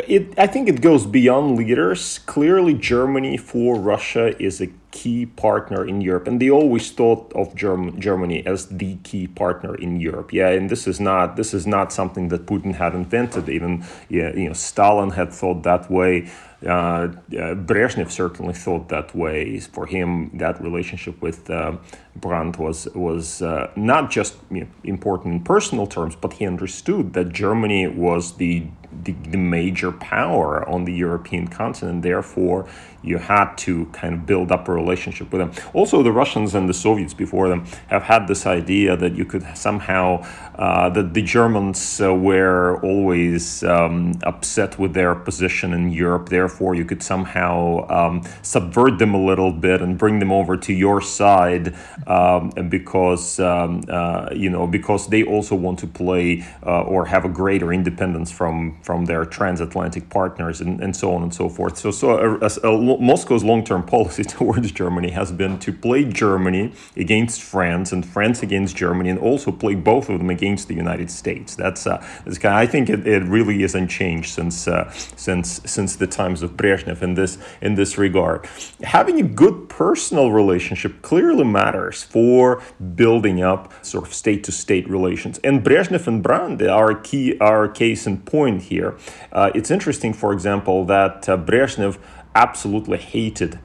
It, 0.08 0.38
I 0.38 0.48
think 0.48 0.68
it 0.68 0.82
goes 0.82 1.06
beyond 1.06 1.58
leaders. 1.58 2.20
Clearly, 2.20 2.74
Germany 2.74 3.38
for 3.38 3.80
Russia 3.80 4.36
is 4.42 4.60
a 4.60 4.68
key 4.92 5.26
partner 5.26 5.86
in 5.86 6.02
Europe, 6.02 6.28
and 6.28 6.42
they 6.42 6.50
always 6.50 6.90
thought 6.92 7.32
of 7.34 7.56
Germ- 7.56 8.00
Germany 8.00 8.46
as 8.46 8.68
the 8.68 8.96
key 9.04 9.28
partner 9.28 9.76
in 9.76 10.00
Europe. 10.00 10.34
Yeah, 10.34 10.50
and 10.50 10.70
this 10.70 10.88
is 10.88 11.00
not 11.00 11.36
this 11.36 11.54
is 11.54 11.68
not 11.68 11.94
something 11.94 12.30
that 12.30 12.46
Putin 12.46 12.76
had 12.76 12.96
invented. 12.96 13.48
Even 13.50 13.86
yeah, 14.10 14.34
you 14.34 14.48
know, 14.48 14.54
Stalin 14.54 15.12
had 15.12 15.32
thought 15.32 15.64
that 15.64 15.90
way. 15.92 16.30
Uh, 16.66 16.70
uh, 16.70 17.54
Brezhnev 17.54 18.10
certainly 18.10 18.54
thought 18.54 18.90
that 18.90 19.14
way. 19.16 19.60
For 19.60 19.86
him, 19.86 20.32
that 20.38 20.62
relationship 20.62 21.22
with 21.22 21.50
uh, 21.50 21.78
Brandt 22.16 22.58
was 22.58 22.88
was 22.96 23.42
uh, 23.42 23.72
not 23.76 24.10
just 24.10 24.36
you 24.50 24.62
know, 24.62 24.68
important 24.84 25.34
in 25.36 25.44
personal 25.44 25.88
terms, 25.88 26.16
but 26.16 26.34
he 26.34 26.48
understood 26.48 27.14
that 27.14 27.30
Germany 27.34 27.88
was 27.88 28.38
the, 28.38 28.68
the, 29.04 29.12
the 29.12 29.38
major 29.38 29.92
power 29.92 30.68
on 30.68 30.86
the 30.86 30.94
European 30.94 31.48
continent. 31.48 32.02
Therefore, 32.02 32.68
you 33.04 33.18
had 33.18 33.56
to 33.56 33.86
kind 33.88 34.14
of 34.14 34.26
build 34.26 34.52
up 34.52 34.68
a 34.68 34.74
relationship 34.74 35.32
with 35.32 35.40
them. 35.40 35.52
Also, 35.74 36.02
the 36.02 36.12
Russians 36.12 36.56
and 36.56 36.68
the 36.68 36.74
Soviets 36.74 37.14
before 37.14 37.48
them 37.48 37.66
have 37.88 38.04
had 38.04 38.28
this 38.28 38.46
idea 38.46 38.98
that 38.98 39.16
you 39.16 39.26
could 39.26 39.46
somehow 39.56 40.26
uh, 40.58 40.90
that 40.90 41.14
the 41.14 41.22
Germans 41.22 42.00
uh, 42.00 42.14
were 42.14 42.80
always 42.82 43.64
um, 43.64 44.14
upset 44.24 44.80
with 44.80 44.94
their 44.94 45.14
position 45.14 45.74
in 45.74 45.92
Europe. 45.92 46.30
Therefore, 46.30 46.76
you 46.76 46.86
could 46.86 47.04
somehow 47.04 47.86
um, 47.90 48.24
subvert 48.42 48.98
them 49.00 49.14
a 49.14 49.24
little 49.24 49.52
bit 49.52 49.82
and 49.82 49.98
bring 49.98 50.20
them 50.20 50.32
over 50.32 50.56
to 50.56 50.74
your 50.74 51.02
side 51.02 51.76
um, 52.08 52.52
because 52.70 53.40
um, 53.40 53.84
uh, 53.90 54.30
you 54.34 54.50
know 54.50 54.66
because 54.66 55.08
they 55.08 55.24
also 55.24 55.56
want 55.56 55.80
to 55.80 55.88
play 55.88 56.46
uh, 56.66 56.84
or 56.84 57.06
have 57.06 57.26
a 57.26 57.30
greater 57.30 57.74
independence 57.74 58.32
from 58.32 58.80
from 58.82 59.06
their 59.06 59.26
transatlantic 59.26 60.10
partners 60.10 60.62
and, 60.62 60.82
and 60.82 60.96
so 60.96 61.14
on 61.14 61.22
and 61.22 61.34
so 61.34 61.50
forth. 61.50 61.78
So 61.78 61.92
so 61.92 62.40
a, 62.42 62.46
a, 62.46 62.98
Moscow's 63.02 63.44
long-term 63.44 63.84
policy 63.96 64.24
towards 64.24 64.72
Germany 64.72 65.12
has 65.12 65.32
been 65.32 65.60
to 65.60 65.74
play 65.74 66.06
Germany 66.06 66.72
against 66.96 67.42
France 67.42 67.92
and 67.92 68.06
France 68.06 68.42
against 68.42 68.76
Germany 68.78 69.10
and 69.10 69.20
also 69.20 69.52
play 69.52 69.76
both 69.76 70.10
of 70.10 70.20
them 70.20 70.30
against 70.30 70.45
the 70.54 70.76
United 70.76 71.10
States. 71.10 71.56
That's 71.56 71.88
uh, 71.88 71.98
that's 72.24 72.38
kind 72.38 72.56
of, 72.56 72.62
I 72.62 72.68
think 72.72 72.90
it, 72.90 73.08
it 73.08 73.24
really 73.24 73.64
isn't 73.64 73.88
changed 73.88 74.30
since 74.30 74.68
uh, 74.68 74.92
since 75.16 75.62
since 75.66 75.96
the 75.96 76.08
times 76.08 76.44
of 76.44 76.52
Brezhnev 76.52 77.02
in 77.02 77.16
this 77.16 77.38
in 77.62 77.76
this 77.76 77.98
regard. 77.98 78.48
Having 78.84 79.20
a 79.20 79.28
good 79.44 79.68
personal 79.70 80.32
relationship 80.32 81.02
clearly 81.02 81.44
matters 81.44 82.04
for 82.04 82.62
building 82.96 83.42
up 83.42 83.74
sort 83.84 84.06
of 84.08 84.14
state 84.14 84.44
to 84.44 84.52
state 84.52 84.88
relations. 84.90 85.40
And 85.44 85.64
Brezhnev 85.64 86.08
and 86.08 86.22
Brandt 86.22 86.62
are 86.62 86.94
key, 86.96 87.38
are 87.40 87.68
case 87.68 88.06
in 88.06 88.18
point 88.18 88.64
here. 88.64 88.98
Uh, 89.32 89.52
it's 89.56 89.72
interesting, 89.72 90.14
for 90.14 90.32
example, 90.32 90.86
that 90.86 91.28
uh, 91.28 91.38
Brezhnev 91.38 91.98
absolutely 92.34 92.98
hated 92.98 93.60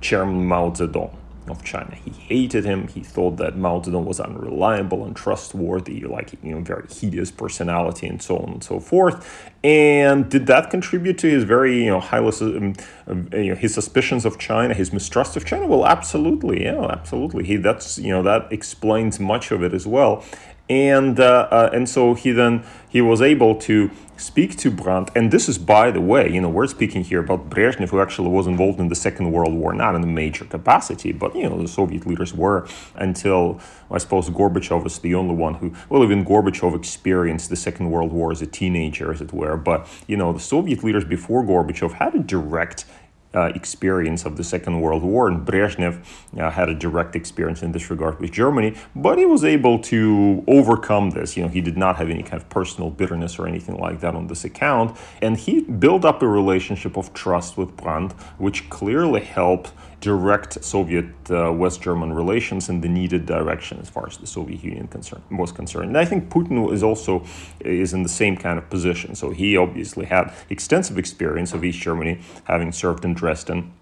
Chairman 0.00 0.46
Mao 0.46 0.70
Zedong 0.70 1.16
of 1.48 1.64
China. 1.64 1.94
He 1.94 2.10
hated 2.10 2.64
him. 2.64 2.88
He 2.88 3.00
thought 3.00 3.36
that 3.38 3.56
Mao 3.56 3.80
Zedong 3.80 4.04
was 4.04 4.20
unreliable, 4.20 5.04
and 5.04 5.08
untrustworthy, 5.08 6.04
like 6.04 6.32
you 6.42 6.54
know, 6.54 6.60
very 6.60 6.86
hideous 6.88 7.30
personality, 7.30 8.06
and 8.06 8.22
so 8.22 8.38
on 8.38 8.48
and 8.54 8.64
so 8.64 8.80
forth. 8.80 9.50
And 9.64 10.28
did 10.28 10.46
that 10.46 10.70
contribute 10.70 11.18
to 11.18 11.30
his 11.30 11.44
very 11.44 11.84
you 11.84 11.90
know 11.90 12.00
high 12.00 12.18
um, 12.18 12.74
um, 13.06 13.28
you 13.32 13.50
know, 13.50 13.54
his 13.54 13.74
suspicions 13.74 14.24
of 14.24 14.38
China, 14.38 14.74
his 14.74 14.92
mistrust 14.92 15.36
of 15.36 15.44
China? 15.44 15.66
Well, 15.66 15.86
absolutely, 15.86 16.64
yeah, 16.64 16.86
absolutely. 16.86 17.44
He 17.44 17.56
that's 17.56 17.98
you 17.98 18.10
know 18.10 18.22
that 18.22 18.52
explains 18.52 19.20
much 19.20 19.50
of 19.50 19.62
it 19.62 19.74
as 19.74 19.86
well 19.86 20.24
and 20.72 21.20
uh, 21.20 21.48
uh, 21.50 21.70
and 21.72 21.88
so 21.88 22.14
he 22.14 22.30
then 22.32 22.64
he 22.88 23.00
was 23.00 23.20
able 23.20 23.54
to 23.56 23.90
speak 24.16 24.56
to 24.56 24.70
Brandt. 24.70 25.10
And 25.16 25.30
this 25.30 25.48
is, 25.48 25.58
by 25.58 25.90
the 25.90 26.00
way, 26.00 26.30
you 26.30 26.40
know, 26.40 26.48
we're 26.48 26.66
speaking 26.66 27.02
here 27.02 27.20
about 27.20 27.50
Brezhnev, 27.50 27.88
who 27.88 28.00
actually 28.00 28.28
was 28.28 28.46
involved 28.46 28.78
in 28.78 28.88
the 28.88 28.94
Second 28.94 29.32
World 29.32 29.52
War, 29.52 29.74
not 29.74 29.94
in 29.94 30.02
a 30.02 30.06
major 30.06 30.44
capacity, 30.44 31.10
but 31.12 31.34
you 31.34 31.48
know, 31.48 31.60
the 31.60 31.68
Soviet 31.68 32.06
leaders 32.06 32.32
were 32.32 32.66
until 32.94 33.60
I 33.90 33.98
suppose 33.98 34.30
Gorbachev 34.30 34.82
was 34.84 34.98
the 35.00 35.14
only 35.14 35.34
one 35.34 35.54
who, 35.54 35.74
well, 35.90 36.02
even 36.04 36.24
Gorbachev 36.24 36.74
experienced 36.74 37.50
the 37.50 37.56
Second 37.56 37.90
World 37.90 38.12
War 38.12 38.32
as 38.32 38.40
a 38.40 38.46
teenager, 38.46 39.12
as 39.12 39.20
it 39.20 39.32
were. 39.32 39.56
But 39.56 39.86
you 40.06 40.16
know, 40.16 40.32
the 40.32 40.40
Soviet 40.40 40.82
leaders 40.82 41.04
before 41.04 41.42
Gorbachev 41.42 41.92
had 41.94 42.14
a 42.14 42.20
direct 42.20 42.86
uh, 43.34 43.52
experience 43.54 44.24
of 44.24 44.36
the 44.36 44.44
Second 44.44 44.80
World 44.80 45.02
War, 45.02 45.28
and 45.28 45.46
Brezhnev 45.46 46.04
uh, 46.38 46.50
had 46.50 46.68
a 46.68 46.74
direct 46.74 47.16
experience 47.16 47.62
in 47.62 47.72
this 47.72 47.90
regard 47.90 48.20
with 48.20 48.32
Germany, 48.32 48.76
but 48.94 49.18
he 49.18 49.26
was 49.26 49.44
able 49.44 49.78
to 49.80 50.44
overcome 50.46 51.10
this. 51.10 51.36
You 51.36 51.44
know, 51.44 51.48
he 51.48 51.60
did 51.60 51.76
not 51.76 51.96
have 51.96 52.10
any 52.10 52.22
kind 52.22 52.40
of 52.42 52.48
personal 52.48 52.90
bitterness 52.90 53.38
or 53.38 53.46
anything 53.46 53.78
like 53.78 54.00
that 54.00 54.14
on 54.14 54.26
this 54.26 54.44
account, 54.44 54.96
and 55.20 55.36
he 55.36 55.62
built 55.62 56.04
up 56.04 56.22
a 56.22 56.28
relationship 56.28 56.96
of 56.96 57.12
trust 57.14 57.56
with 57.56 57.76
Brandt, 57.76 58.12
which 58.38 58.68
clearly 58.70 59.20
helped 59.20 59.72
direct 60.02 60.62
Soviet 60.64 61.06
uh, 61.30 61.52
West 61.52 61.80
German 61.80 62.12
relations 62.12 62.68
in 62.68 62.80
the 62.80 62.88
needed 62.88 63.24
direction 63.24 63.78
as 63.80 63.88
far 63.88 64.06
as 64.06 64.16
the 64.18 64.26
Soviet 64.26 64.62
Union 64.62 64.88
concern, 64.88 65.22
was 65.30 65.52
concerned. 65.52 65.88
And 65.90 65.96
I 65.96 66.04
think 66.04 66.28
Putin 66.28 66.70
is 66.72 66.82
also 66.82 67.24
is 67.60 67.94
in 67.94 68.02
the 68.02 68.08
same 68.08 68.36
kind 68.36 68.58
of 68.58 68.68
position. 68.68 69.14
So 69.14 69.30
he 69.30 69.56
obviously 69.56 70.04
had 70.04 70.32
extensive 70.50 70.98
experience 70.98 71.54
of 71.54 71.64
East 71.64 71.78
Germany, 71.78 72.20
having 72.44 72.72
served 72.72 73.04
in 73.04 73.14
Dresden 73.14 73.72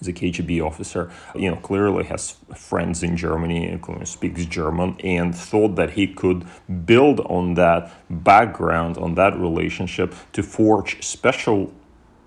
as 0.00 0.08
a 0.08 0.12
KGB 0.12 0.64
officer, 0.64 1.10
you 1.34 1.50
know, 1.50 1.56
clearly 1.56 2.04
has 2.04 2.36
friends 2.56 3.02
in 3.02 3.16
Germany, 3.16 3.78
speaks 4.04 4.44
German, 4.46 4.96
and 5.04 5.36
thought 5.36 5.76
that 5.76 5.90
he 5.90 6.06
could 6.06 6.46
build 6.86 7.20
on 7.20 7.54
that 7.54 7.92
background, 8.08 8.96
on 8.96 9.14
that 9.16 9.38
relationship, 9.38 10.14
to 10.32 10.42
forge 10.42 11.02
special 11.04 11.72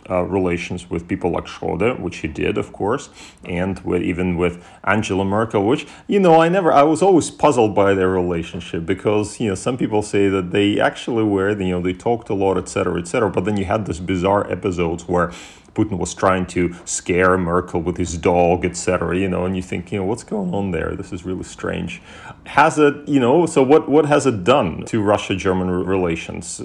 uh, 0.09 0.23
relations 0.23 0.89
with 0.89 1.07
people 1.07 1.31
like 1.31 1.45
Schröder, 1.45 1.99
which 1.99 2.17
he 2.17 2.27
did, 2.27 2.57
of 2.57 2.73
course, 2.73 3.09
and 3.43 3.79
with 3.79 4.01
even 4.01 4.37
with 4.37 4.63
Angela 4.83 5.25
Merkel, 5.25 5.65
which 5.65 5.87
you 6.07 6.19
know 6.19 6.41
I 6.41 6.49
never 6.49 6.71
I 6.71 6.83
was 6.83 7.01
always 7.01 7.31
puzzled 7.31 7.73
by 7.75 7.93
their 7.93 8.09
relationship 8.09 8.85
because 8.85 9.39
you 9.39 9.49
know 9.49 9.55
some 9.55 9.77
people 9.77 10.01
say 10.01 10.29
that 10.29 10.51
they 10.51 10.79
actually 10.79 11.23
were 11.23 11.49
you 11.51 11.71
know 11.71 11.81
they 11.81 11.93
talked 11.93 12.29
a 12.29 12.33
lot, 12.33 12.57
etc., 12.57 12.99
etc. 12.99 13.29
But 13.29 13.45
then 13.45 13.57
you 13.57 13.65
had 13.65 13.85
this 13.85 13.99
bizarre 13.99 14.49
episodes 14.51 15.07
where 15.07 15.31
Putin 15.73 15.97
was 15.97 16.13
trying 16.13 16.45
to 16.47 16.73
scare 16.85 17.37
Merkel 17.37 17.81
with 17.81 17.97
his 17.97 18.17
dog, 18.17 18.65
etc. 18.65 19.17
You 19.17 19.29
know, 19.29 19.45
and 19.45 19.55
you 19.55 19.61
think, 19.61 19.91
you 19.91 19.99
know, 19.99 20.05
what's 20.05 20.23
going 20.23 20.53
on 20.53 20.71
there? 20.71 20.95
This 20.95 21.11
is 21.11 21.25
really 21.25 21.43
strange. 21.43 22.01
Has 22.45 22.77
it, 22.77 23.07
you 23.07 23.19
know, 23.19 23.45
so 23.45 23.63
what 23.63 23.89
what 23.89 24.05
has 24.05 24.25
it 24.25 24.43
done 24.43 24.85
to 24.85 25.01
Russia-German 25.01 25.69
relations? 25.69 26.61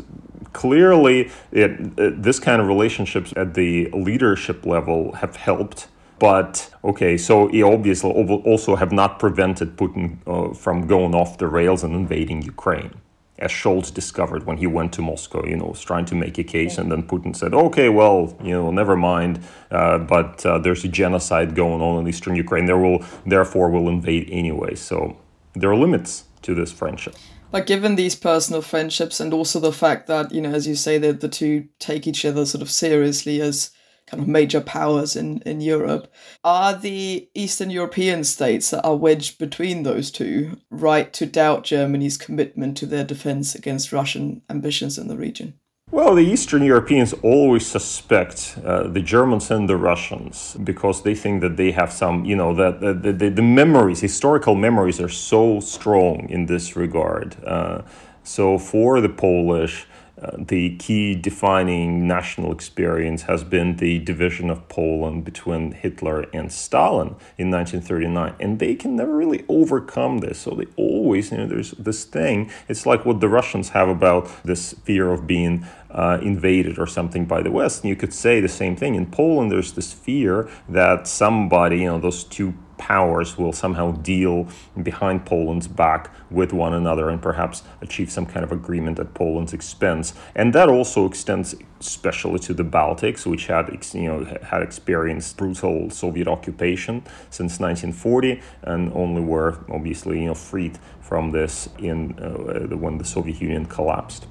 Clearly, 0.53 1.31
it, 1.53 1.71
it, 1.99 2.23
this 2.23 2.39
kind 2.39 2.61
of 2.61 2.67
relationships 2.67 3.33
at 3.37 3.55
the 3.55 3.91
leadership 3.91 4.67
level 4.67 5.13
have 5.13 5.37
helped. 5.37 5.89
But 6.19 6.71
okay, 6.83 7.17
so 7.17 7.47
he 7.49 7.63
obviously 7.63 8.11
also 8.11 8.75
have 8.75 8.91
not 8.91 9.19
prevented 9.19 9.77
Putin 9.77 10.19
uh, 10.27 10.53
from 10.53 10.87
going 10.87 11.15
off 11.15 11.39
the 11.39 11.47
rails 11.47 11.85
and 11.85 11.95
invading 11.95 12.43
Ukraine 12.43 12.93
as 13.39 13.53
Scholz 13.53 13.93
discovered 13.93 14.45
when 14.47 14.57
he 14.57 14.67
went 14.67 14.93
to 14.95 15.03
Moscow, 15.03 15.45
you 15.45 15.57
know, 15.57 15.67
was 15.67 15.81
trying 15.81 16.05
to 16.07 16.15
make 16.15 16.39
a 16.39 16.45
case, 16.45 16.77
and 16.79 16.91
then 16.91 17.03
Putin 17.05 17.35
said, 17.35 17.55
"Okay, 17.55 17.89
well, 17.89 18.37
you 18.43 18.53
know, 18.53 18.71
never 18.71 18.97
mind, 18.97 19.41
uh, 19.71 19.99
but 19.99 20.45
uh, 20.45 20.59
there's 20.59 20.85
a 20.85 20.89
genocide 20.89 21.55
going 21.55 21.81
on 21.81 22.01
in 22.01 22.09
eastern 22.09 22.35
Ukraine. 22.35 22.67
There 22.67 22.79
will, 22.79 23.05
therefore, 23.25 23.71
will 23.71 23.89
invade 23.89 24.29
anyway." 24.31 24.75
So 24.75 25.17
there 25.55 25.71
are 25.71 25.77
limits 25.77 26.25
to 26.43 26.55
this 26.55 26.73
friendship. 26.73 27.15
But 27.51 27.67
given 27.67 27.97
these 27.97 28.15
personal 28.15 28.61
friendships, 28.61 29.21
and 29.21 29.33
also 29.33 29.59
the 29.59 29.73
fact 29.73 30.07
that 30.07 30.33
you 30.33 30.41
know, 30.41 30.51
as 30.51 30.67
you 30.67 30.75
say, 30.75 30.99
that 30.99 31.21
the 31.21 31.29
two 31.29 31.69
take 31.79 32.07
each 32.07 32.25
other 32.25 32.45
sort 32.45 32.63
of 32.63 32.71
seriously 32.71 33.41
as 33.41 33.71
kind 34.07 34.23
of 34.23 34.29
major 34.29 34.61
powers 34.61 35.17
in, 35.17 35.43
in 35.43 35.61
Europe. 35.61 36.13
Are 36.43 36.75
the 36.75 37.29
Eastern 37.35 37.71
European 37.71 38.25
states 38.25 38.71
that 38.71 38.85
are 38.85 38.97
wedged 38.97 39.39
between 39.39 39.83
those 39.83 40.11
two 40.11 40.59
right 40.71 41.13
to 41.13 41.27
doubt 41.27 41.65
Germany's 41.65 42.17
commitment 42.17 42.77
to 42.79 42.87
their 42.87 43.05
defense 43.05 43.55
against 43.55 43.93
Russian 43.93 44.43
ambitions 44.49 44.99
in 44.99 45.09
the 45.09 45.17
region? 45.17 45.55
Well, 45.91 46.14
the 46.14 46.24
Eastern 46.24 46.62
Europeans 46.64 47.14
always 47.22 47.66
suspect 47.66 48.59
uh, 48.62 48.89
the 48.89 49.01
Germans 49.01 49.51
and 49.51 49.66
the 49.66 49.76
Russians 49.78 50.55
because 50.62 51.03
they 51.03 51.14
think 51.14 51.41
that 51.41 51.57
they 51.57 51.70
have 51.70 51.91
some, 51.91 52.26
you 52.26 52.36
know, 52.36 52.55
that 52.55 52.80
the, 52.80 52.93
the, 52.93 53.30
the, 53.30 53.43
memories, 53.43 54.01
historical 54.01 54.55
memories, 54.55 55.01
are 55.01 55.09
so 55.09 55.61
strong 55.61 56.28
in 56.28 56.45
this 56.45 56.76
regard. 56.76 57.43
Uh, 57.43 57.82
so 58.22 58.59
for 58.59 59.01
the 59.01 59.09
Polish, 59.09 59.86
uh, 60.20 60.32
the 60.36 60.76
key 60.76 61.14
defining 61.14 62.07
national 62.09 62.51
experience 62.51 63.22
has 63.22 63.45
been 63.45 63.76
the 63.76 64.01
division 64.01 64.51
of 64.51 64.68
Poland 64.68 65.24
between 65.24 65.72
Hitler 65.72 66.22
and 66.32 66.51
Stalin 66.51 67.14
in 67.36 67.51
1939. 67.51 68.34
And 68.41 68.59
they 68.59 68.74
can 68.74 68.97
never 68.97 69.14
really 69.14 69.45
overcome 69.49 70.18
this. 70.18 70.41
So 70.41 70.51
they 70.51 70.66
always, 70.76 71.30
you 71.30 71.39
know, 71.39 71.47
there's 71.47 71.70
this 71.72 72.05
thing. 72.05 72.51
It's 72.68 72.84
like 72.84 73.05
what 73.05 73.20
the 73.20 73.28
Russians 73.28 73.70
have 73.70 73.89
about 73.89 74.28
this 74.43 74.72
fear 74.84 75.12
of 75.12 75.26
being 75.26 75.64
uh, 75.91 76.18
invaded 76.22 76.78
or 76.78 76.86
something 76.86 77.24
by 77.24 77.43
the 77.43 77.51
West. 77.51 77.82
And 77.82 77.89
you 77.89 77.97
could 77.97 78.12
say 78.12 78.41
the 78.41 78.49
same 78.49 78.76
thing. 78.76 78.95
In 78.95 79.07
Poland, 79.07 79.51
there's 79.51 79.72
this 79.72 79.93
fear 79.93 80.49
that 80.68 81.07
somebody, 81.07 81.80
you 81.80 81.86
know, 81.86 81.99
those 81.99 82.24
two 82.24 82.55
powers 82.78 83.36
will 83.36 83.53
somehow 83.53 83.91
deal 83.91 84.49
behind 84.80 85.26
Poland's 85.26 85.68
back 85.68 86.11
with 86.30 86.53
one 86.53 86.72
another 86.72 87.11
and 87.11 87.20
perhaps 87.20 87.62
achieve 87.82 88.11
some 88.11 88.24
kind 88.24 88.45
of 88.45 88.53
agreement 88.53 88.99
at 88.99 89.14
Poland's 89.14 89.53
expense. 89.53 90.14
And 90.34 90.55
that 90.55 90.68
also 90.68 91.05
extends 91.05 91.55
especially 91.80 92.39
to 92.41 92.55
the 92.55 92.64
Baltics, 92.64 93.26
which 93.26 93.47
had 93.47 93.68
you 93.95 94.09
know 94.09 94.24
had 94.43 94.62
experienced 94.62 95.36
brutal 95.36 95.91
Soviet 95.91 96.28
occupation 96.28 97.03
since 97.30 97.61
1940 97.61 98.41
and 98.62 98.93
only 98.95 99.20
were 99.20 99.59
obviously 99.68 100.20
you 100.20 100.26
know 100.26 100.34
freed 100.34 100.78
from 101.01 101.30
this 101.30 101.68
in 101.78 102.18
uh, 102.18 102.76
when 102.76 102.99
the 102.99 103.05
Soviet 103.05 103.41
Union 103.41 103.66
collapsed. 103.66 104.26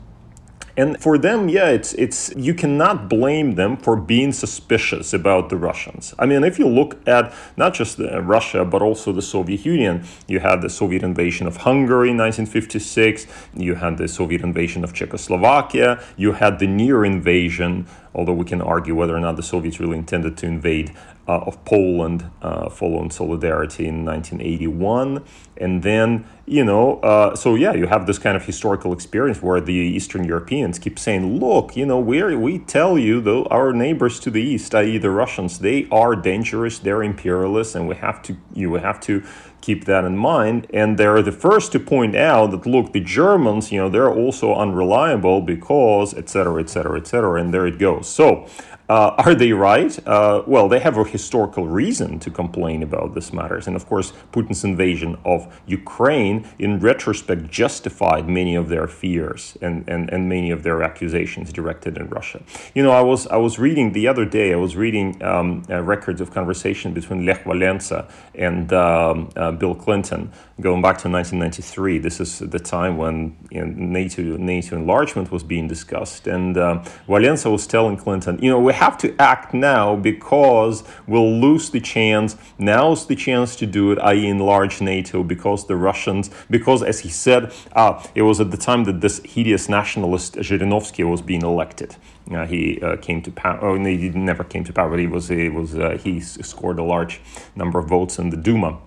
And 0.78 1.02
for 1.02 1.18
them, 1.18 1.50
yeah, 1.50 1.70
it's 1.70 1.94
it's 1.94 2.32
you 2.36 2.54
cannot 2.54 3.10
blame 3.10 3.56
them 3.56 3.78
for 3.78 3.96
being 3.96 4.32
suspicious 4.32 5.12
about 5.12 5.50
the 5.50 5.58
Russians. 5.58 6.14
I 6.20 6.28
mean, 6.28 6.44
if 6.44 6.60
you 6.60 6.68
look 6.68 6.96
at 7.08 7.34
not 7.58 7.74
just 7.74 8.00
uh, 8.00 8.22
Russia 8.22 8.64
but 8.64 8.84
also 8.84 9.12
the 9.12 9.24
Soviet 9.24 9.66
Union, 9.66 10.06
you 10.28 10.40
had 10.40 10.62
the 10.62 10.70
Soviet 10.70 11.02
invasion 11.02 11.48
of 11.48 11.58
Hungary 11.58 12.12
in 12.12 12.18
1956, 12.18 13.26
you 13.56 13.74
had 13.74 13.98
the 13.98 14.08
Soviet 14.08 14.42
invasion 14.42 14.84
of 14.84 14.94
Czechoslovakia, 14.94 16.00
you 16.16 16.34
had 16.34 16.60
the 16.60 16.68
near 16.68 17.04
invasion 17.04 17.88
although 18.18 18.34
we 18.34 18.46
can 18.46 18.62
argue 18.62 18.96
whether 18.96 19.16
or 19.16 19.20
not 19.20 19.36
the 19.36 19.44
Soviets 19.44 19.80
really 19.80 19.98
intended 19.98 20.36
to 20.38 20.48
invade 20.48 20.92
of 21.28 21.64
Poland 21.66 22.30
uh, 22.42 22.70
following 22.70 23.12
solidarity 23.12 23.88
in 23.88 24.06
1981. 24.06 25.24
And 25.58 25.84
then, 25.84 26.26
you 26.46 26.64
know, 26.64 27.00
uh, 27.02 27.36
so 27.36 27.56
yeah, 27.56 27.74
you 27.74 27.88
have 27.88 28.08
this 28.08 28.18
kind 28.18 28.38
of 28.38 28.46
historical 28.46 28.94
experience 28.94 29.42
where 29.42 29.60
the 29.60 29.74
Eastern 29.74 30.24
Europeans 30.24 30.80
keep 30.80 30.98
saying, 30.98 31.40
look, 31.40 31.76
you 31.76 31.86
know, 31.86 32.00
we 32.00 32.18
we 32.36 32.60
tell 32.60 32.98
you, 32.98 33.22
though, 33.22 33.46
our 33.46 33.74
neighbors 33.74 34.20
to 34.22 34.32
the 34.32 34.42
east, 34.42 34.74
i.e., 34.76 34.98
the 34.98 35.10
Russians, 35.10 35.60
they 35.60 35.88
are 35.92 36.16
dangerous, 36.16 36.80
they're 36.80 37.04
imperialists, 37.04 37.76
and 37.76 37.88
we 37.88 37.96
have 37.96 38.22
to, 38.24 38.38
you 38.54 38.74
have 38.76 39.00
to 39.02 39.24
keep 39.62 39.86
that 39.86 40.06
in 40.06 40.18
mind. 40.18 40.68
And 40.74 40.98
they're 40.98 41.22
the 41.22 41.32
first 41.32 41.72
to 41.74 41.80
point 41.80 42.16
out 42.16 42.52
that, 42.52 42.66
look, 42.66 42.94
the 42.94 43.00
Germans, 43.00 43.72
you 43.72 43.80
know, 43.80 43.90
they're 43.90 44.14
also 44.14 44.56
unreliable 44.56 45.42
because, 45.42 46.14
et 46.14 46.30
cetera, 46.30 46.62
et 46.62 46.70
cetera, 46.70 46.98
et 47.00 47.08
cetera. 47.08 47.42
And 47.42 47.54
there 47.54 47.68
it 47.68 47.78
goes. 47.78 48.08
So 48.08 48.48
uh, 48.90 49.16
are 49.18 49.36
they 49.36 49.52
right? 49.52 50.00
Uh, 50.08 50.44
well, 50.48 50.70
they 50.70 50.80
have 50.80 50.98
a 50.98 51.04
historical 51.04 51.68
reason 51.68 52.20
to 52.20 52.32
complain 52.32 52.84
about 52.84 53.14
these 53.14 53.34
matters. 53.34 53.68
And 53.68 53.76
of 53.76 53.86
course, 53.86 54.14
Putin's 54.32 54.64
invasion 54.64 55.18
of 55.26 55.62
Ukraine, 55.66 56.48
in 56.58 56.80
retrospect, 56.80 57.50
justified 57.50 58.30
many 58.30 58.56
of 58.56 58.70
their 58.70 58.88
fears 58.88 59.58
and, 59.62 59.88
and, 59.90 60.10
and 60.10 60.30
many 60.30 60.52
of 60.52 60.64
their 60.64 60.84
accusations 60.84 61.52
directed 61.52 61.98
at 61.98 62.10
Russia. 62.12 62.42
You 62.74 62.84
know, 62.84 62.92
I 62.92 63.02
was, 63.02 63.28
I 63.28 63.38
was 63.38 63.60
reading 63.60 63.92
the 63.92 64.08
other 64.08 64.26
day, 64.26 64.54
I 64.54 64.56
was 64.56 64.76
reading 64.76 65.22
um, 65.24 65.64
uh, 65.70 65.82
records 65.82 66.22
of 66.22 66.32
conversation 66.32 66.94
between 66.94 67.26
Lech 67.26 67.44
Walesa 67.44 68.10
and 68.36 68.72
um, 68.72 69.30
uh, 69.36 69.52
Bill 69.52 69.76
Clinton 69.76 70.32
going 70.62 70.82
back 70.82 70.98
to 71.00 71.10
1993. 71.10 72.00
This 72.00 72.20
is 72.20 72.40
the 72.40 72.60
time 72.60 72.98
when 72.98 73.36
you 73.52 73.66
know, 73.66 73.68
NATO, 73.68 74.22
NATO 74.38 74.76
enlargement 74.76 75.32
was 75.32 75.44
being 75.44 75.68
discussed. 75.68 76.28
And 76.28 76.58
uh, 76.58 76.84
was 77.08 77.68
telling 77.68 77.98
Clinton, 77.98 78.40
you 78.42 78.50
know, 78.50 78.60
we 78.60 78.74
have 78.78 78.98
to 79.00 79.10
act 79.20 79.54
now 79.54 79.96
because 79.96 80.84
we'll 81.06 81.40
lose 81.40 81.70
the 81.70 81.80
chance. 81.80 82.38
Now's 82.58 83.08
the 83.08 83.16
chance 83.16 83.56
to 83.58 83.66
do 83.66 83.92
it, 83.92 84.00
i.e., 84.00 84.28
enlarge 84.28 84.82
NATO, 84.82 85.24
because 85.24 85.68
the 85.68 85.76
Russians, 85.76 86.30
because 86.50 86.82
as 86.82 87.00
he 87.02 87.10
said, 87.10 87.54
uh, 87.74 88.04
it 88.16 88.24
was 88.24 88.40
at 88.40 88.52
the 88.52 88.58
time 88.58 88.86
that 88.86 89.02
this 89.02 89.20
hideous 89.24 89.68
nationalist 89.70 90.36
Zhirinovsky 90.36 91.04
was 91.10 91.22
being 91.22 91.42
elected. 91.42 91.96
Uh, 92.32 92.46
he 92.46 92.82
uh, 92.82 92.98
came 92.98 93.22
to 93.22 93.32
power. 93.32 93.60
Oh, 93.62 93.78
no, 93.78 93.90
he 93.90 94.10
never 94.10 94.44
came 94.44 94.64
to 94.66 94.74
power, 94.74 94.90
but 94.90 95.00
he 95.00 95.08
was 95.08 95.30
he 95.30 95.50
was 95.50 95.76
uh, 95.76 95.98
he 96.04 96.20
scored 96.20 96.80
a 96.80 96.84
large 96.84 97.22
number 97.56 97.80
of 97.80 97.88
votes 97.88 98.20
in 98.20 98.30
the 98.30 98.38
Duma 98.38 98.80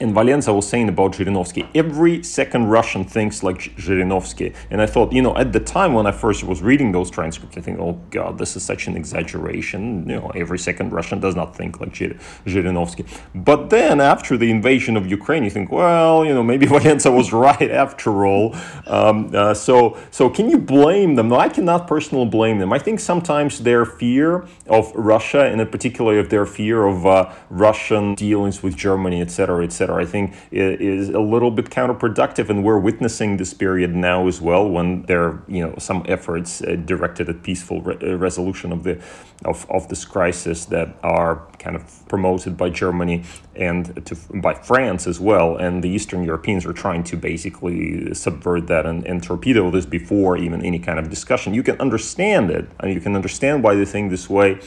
in 0.00 0.14
Walesa 0.14 0.54
was 0.54 0.68
saying 0.68 0.88
about 0.88 1.12
Zhirinovsky, 1.12 1.68
every 1.74 2.22
second 2.22 2.68
Russian 2.68 3.04
thinks 3.04 3.42
like 3.42 3.58
Zhirinovsky. 3.76 4.54
And 4.70 4.80
I 4.80 4.86
thought, 4.86 5.12
you 5.12 5.22
know, 5.22 5.36
at 5.36 5.52
the 5.52 5.60
time 5.60 5.92
when 5.92 6.06
I 6.06 6.12
first 6.12 6.44
was 6.44 6.62
reading 6.62 6.92
those 6.92 7.10
transcripts, 7.10 7.56
I 7.56 7.60
think, 7.60 7.78
oh 7.80 8.00
God, 8.10 8.38
this 8.38 8.56
is 8.56 8.62
such 8.62 8.86
an 8.86 8.96
exaggeration. 8.96 10.08
You 10.08 10.16
know, 10.16 10.30
every 10.34 10.58
second 10.58 10.92
Russian 10.92 11.20
does 11.20 11.34
not 11.34 11.56
think 11.56 11.80
like 11.80 11.92
Zhirinovsky. 11.92 13.06
But 13.34 13.70
then 13.70 14.00
after 14.00 14.36
the 14.36 14.50
invasion 14.50 14.96
of 14.96 15.06
Ukraine, 15.06 15.42
you 15.42 15.50
think, 15.50 15.72
well, 15.72 16.24
you 16.24 16.34
know, 16.34 16.42
maybe 16.42 16.66
Walesa 16.74 17.14
was 17.14 17.32
right 17.32 17.70
after 17.70 18.24
all. 18.24 18.54
Um, 18.86 19.30
uh, 19.34 19.54
so, 19.54 19.98
so 20.10 20.30
can 20.30 20.48
you 20.48 20.58
blame 20.58 21.16
them? 21.16 21.28
No, 21.28 21.36
I 21.36 21.48
cannot 21.48 21.88
personally 21.88 22.26
blame 22.26 22.58
them. 22.58 22.72
I 22.72 22.78
think 22.78 23.00
sometimes 23.00 23.60
their 23.60 23.84
fear 23.84 24.46
of 24.68 24.92
Russia, 24.94 25.44
and 25.44 25.60
in 25.60 25.68
particular 25.68 26.18
of 26.18 26.28
their 26.28 26.46
fear 26.46 26.86
of 26.86 27.06
uh, 27.06 27.32
Russian 27.50 28.14
dealings 28.14 28.62
with 28.62 28.76
Germany, 28.76 29.20
etc., 29.20 29.64
etc., 29.64 29.87
I 29.94 30.04
think 30.04 30.34
is 30.50 31.08
a 31.08 31.20
little 31.20 31.50
bit 31.50 31.70
counterproductive, 31.70 32.50
and 32.50 32.64
we're 32.64 32.78
witnessing 32.78 33.36
this 33.36 33.54
period 33.54 33.94
now 33.94 34.26
as 34.28 34.40
well 34.40 34.68
when 34.68 35.02
there 35.02 35.24
are 35.24 35.42
you 35.48 35.64
know 35.64 35.74
some 35.78 36.04
efforts 36.08 36.62
uh, 36.62 36.76
directed 36.84 37.28
at 37.28 37.42
peaceful 37.42 37.80
re- 37.82 37.98
uh, 38.02 38.16
resolution 38.16 38.72
of 38.72 38.82
the 38.84 39.00
of, 39.44 39.66
of 39.70 39.88
this 39.88 40.04
crisis 40.04 40.64
that 40.66 40.96
are 41.02 41.46
kind 41.58 41.76
of 41.76 42.08
promoted 42.08 42.56
by 42.56 42.68
Germany 42.68 43.24
and 43.54 44.04
to, 44.06 44.16
by 44.34 44.54
France 44.54 45.06
as 45.06 45.20
well, 45.20 45.56
and 45.56 45.82
the 45.82 45.88
Eastern 45.88 46.24
Europeans 46.24 46.66
are 46.66 46.72
trying 46.72 47.04
to 47.04 47.16
basically 47.16 48.14
subvert 48.14 48.66
that 48.66 48.86
and, 48.86 49.06
and 49.06 49.22
torpedo 49.22 49.70
this 49.70 49.86
before 49.86 50.36
even 50.36 50.64
any 50.64 50.78
kind 50.78 50.98
of 50.98 51.08
discussion. 51.10 51.54
You 51.54 51.62
can 51.62 51.80
understand 51.80 52.50
it, 52.50 52.68
and 52.80 52.92
you 52.92 53.00
can 53.00 53.14
understand 53.14 53.62
why 53.62 53.74
they 53.74 53.84
think 53.84 54.10
this 54.10 54.28
way 54.28 54.60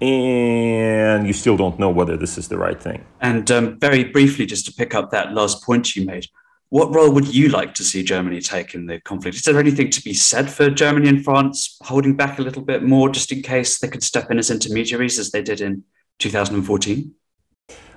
and 0.00 1.26
you 1.26 1.32
still 1.32 1.56
don't 1.56 1.78
know 1.78 1.90
whether 1.90 2.16
this 2.16 2.36
is 2.38 2.48
the 2.48 2.58
right 2.58 2.80
thing. 2.80 3.04
And 3.20 3.50
um, 3.50 3.78
very 3.78 4.04
briefly, 4.04 4.46
just 4.46 4.66
to 4.66 4.72
pick 4.72 4.94
up 4.94 5.10
that 5.10 5.32
last 5.32 5.64
point 5.64 5.96
you 5.96 6.04
made, 6.04 6.26
what 6.68 6.92
role 6.94 7.10
would 7.12 7.32
you 7.32 7.48
like 7.48 7.74
to 7.74 7.84
see 7.84 8.02
Germany 8.02 8.40
take 8.40 8.74
in 8.74 8.86
the 8.86 9.00
conflict? 9.00 9.36
Is 9.36 9.42
there 9.42 9.58
anything 9.58 9.88
to 9.90 10.02
be 10.02 10.14
said 10.14 10.50
for 10.50 10.68
Germany 10.68 11.08
and 11.08 11.24
France 11.24 11.78
holding 11.82 12.16
back 12.16 12.38
a 12.38 12.42
little 12.42 12.62
bit 12.62 12.82
more 12.82 13.08
just 13.08 13.30
in 13.30 13.42
case 13.42 13.78
they 13.78 13.88
could 13.88 14.02
step 14.02 14.30
in 14.30 14.38
as 14.38 14.50
intermediaries 14.50 15.18
as 15.18 15.30
they 15.30 15.42
did 15.42 15.60
in 15.60 15.84
2014? 16.18 17.14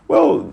Well, 0.09 0.51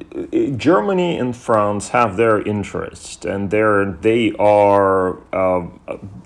Germany 0.58 1.18
and 1.18 1.34
France 1.34 1.88
have 1.88 2.18
their 2.18 2.42
interest, 2.42 3.24
and 3.24 3.50
they're, 3.50 3.86
they 3.86 4.32
are 4.32 5.16
uh, 5.34 5.68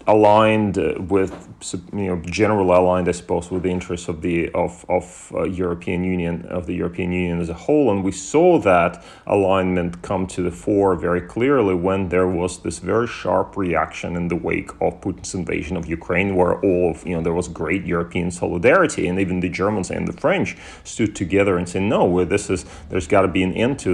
aligned 0.09 0.77
with 1.09 1.49
you 1.93 2.09
know 2.09 2.17
generally 2.25 2.75
aligned, 2.75 3.09
I 3.09 3.13
suppose, 3.13 3.51
with 3.51 3.63
the 3.63 3.71
interests 3.71 4.09
of 4.09 4.23
the 4.23 4.51
of 4.51 4.85
of 4.89 5.33
uh, 5.35 5.45
European 5.45 6.05
Union 6.05 6.47
of 6.47 6.67
the 6.67 6.75
European 6.75 7.13
Union 7.13 7.41
as 7.41 7.49
a 7.49 7.55
whole, 7.55 7.91
and 7.93 8.03
we 8.03 8.13
saw 8.13 8.59
that 8.61 9.05
alignment 9.27 10.03
come 10.03 10.27
to 10.29 10.43
the 10.43 10.51
fore 10.51 10.97
very 10.97 11.21
clearly 11.21 11.75
when 11.75 12.09
there 12.09 12.27
was 12.27 12.59
this 12.63 12.79
very 12.79 13.07
sharp 13.07 13.57
reaction 13.57 14.17
in 14.17 14.29
the 14.29 14.37
wake 14.37 14.71
of 14.81 15.01
Putin's 15.01 15.35
invasion 15.35 15.77
of 15.77 15.87
Ukraine, 15.87 16.35
where 16.35 16.55
all 16.61 16.91
of 16.91 17.07
you 17.07 17.15
know 17.15 17.23
there 17.23 17.35
was 17.35 17.49
great 17.49 17.85
European 17.85 18.31
solidarity, 18.31 19.07
and 19.07 19.21
even 19.21 19.41
the 19.41 19.49
Germans 19.49 19.91
and 19.91 20.09
the 20.09 20.19
French 20.21 20.57
stood 20.83 21.15
together 21.15 21.57
and 21.57 21.69
said, 21.69 21.83
no, 21.83 22.25
this 22.25 22.51
is 22.51 22.65
there's 22.89 23.07
got 23.07 23.20
to 23.23 23.29
be 23.29 23.43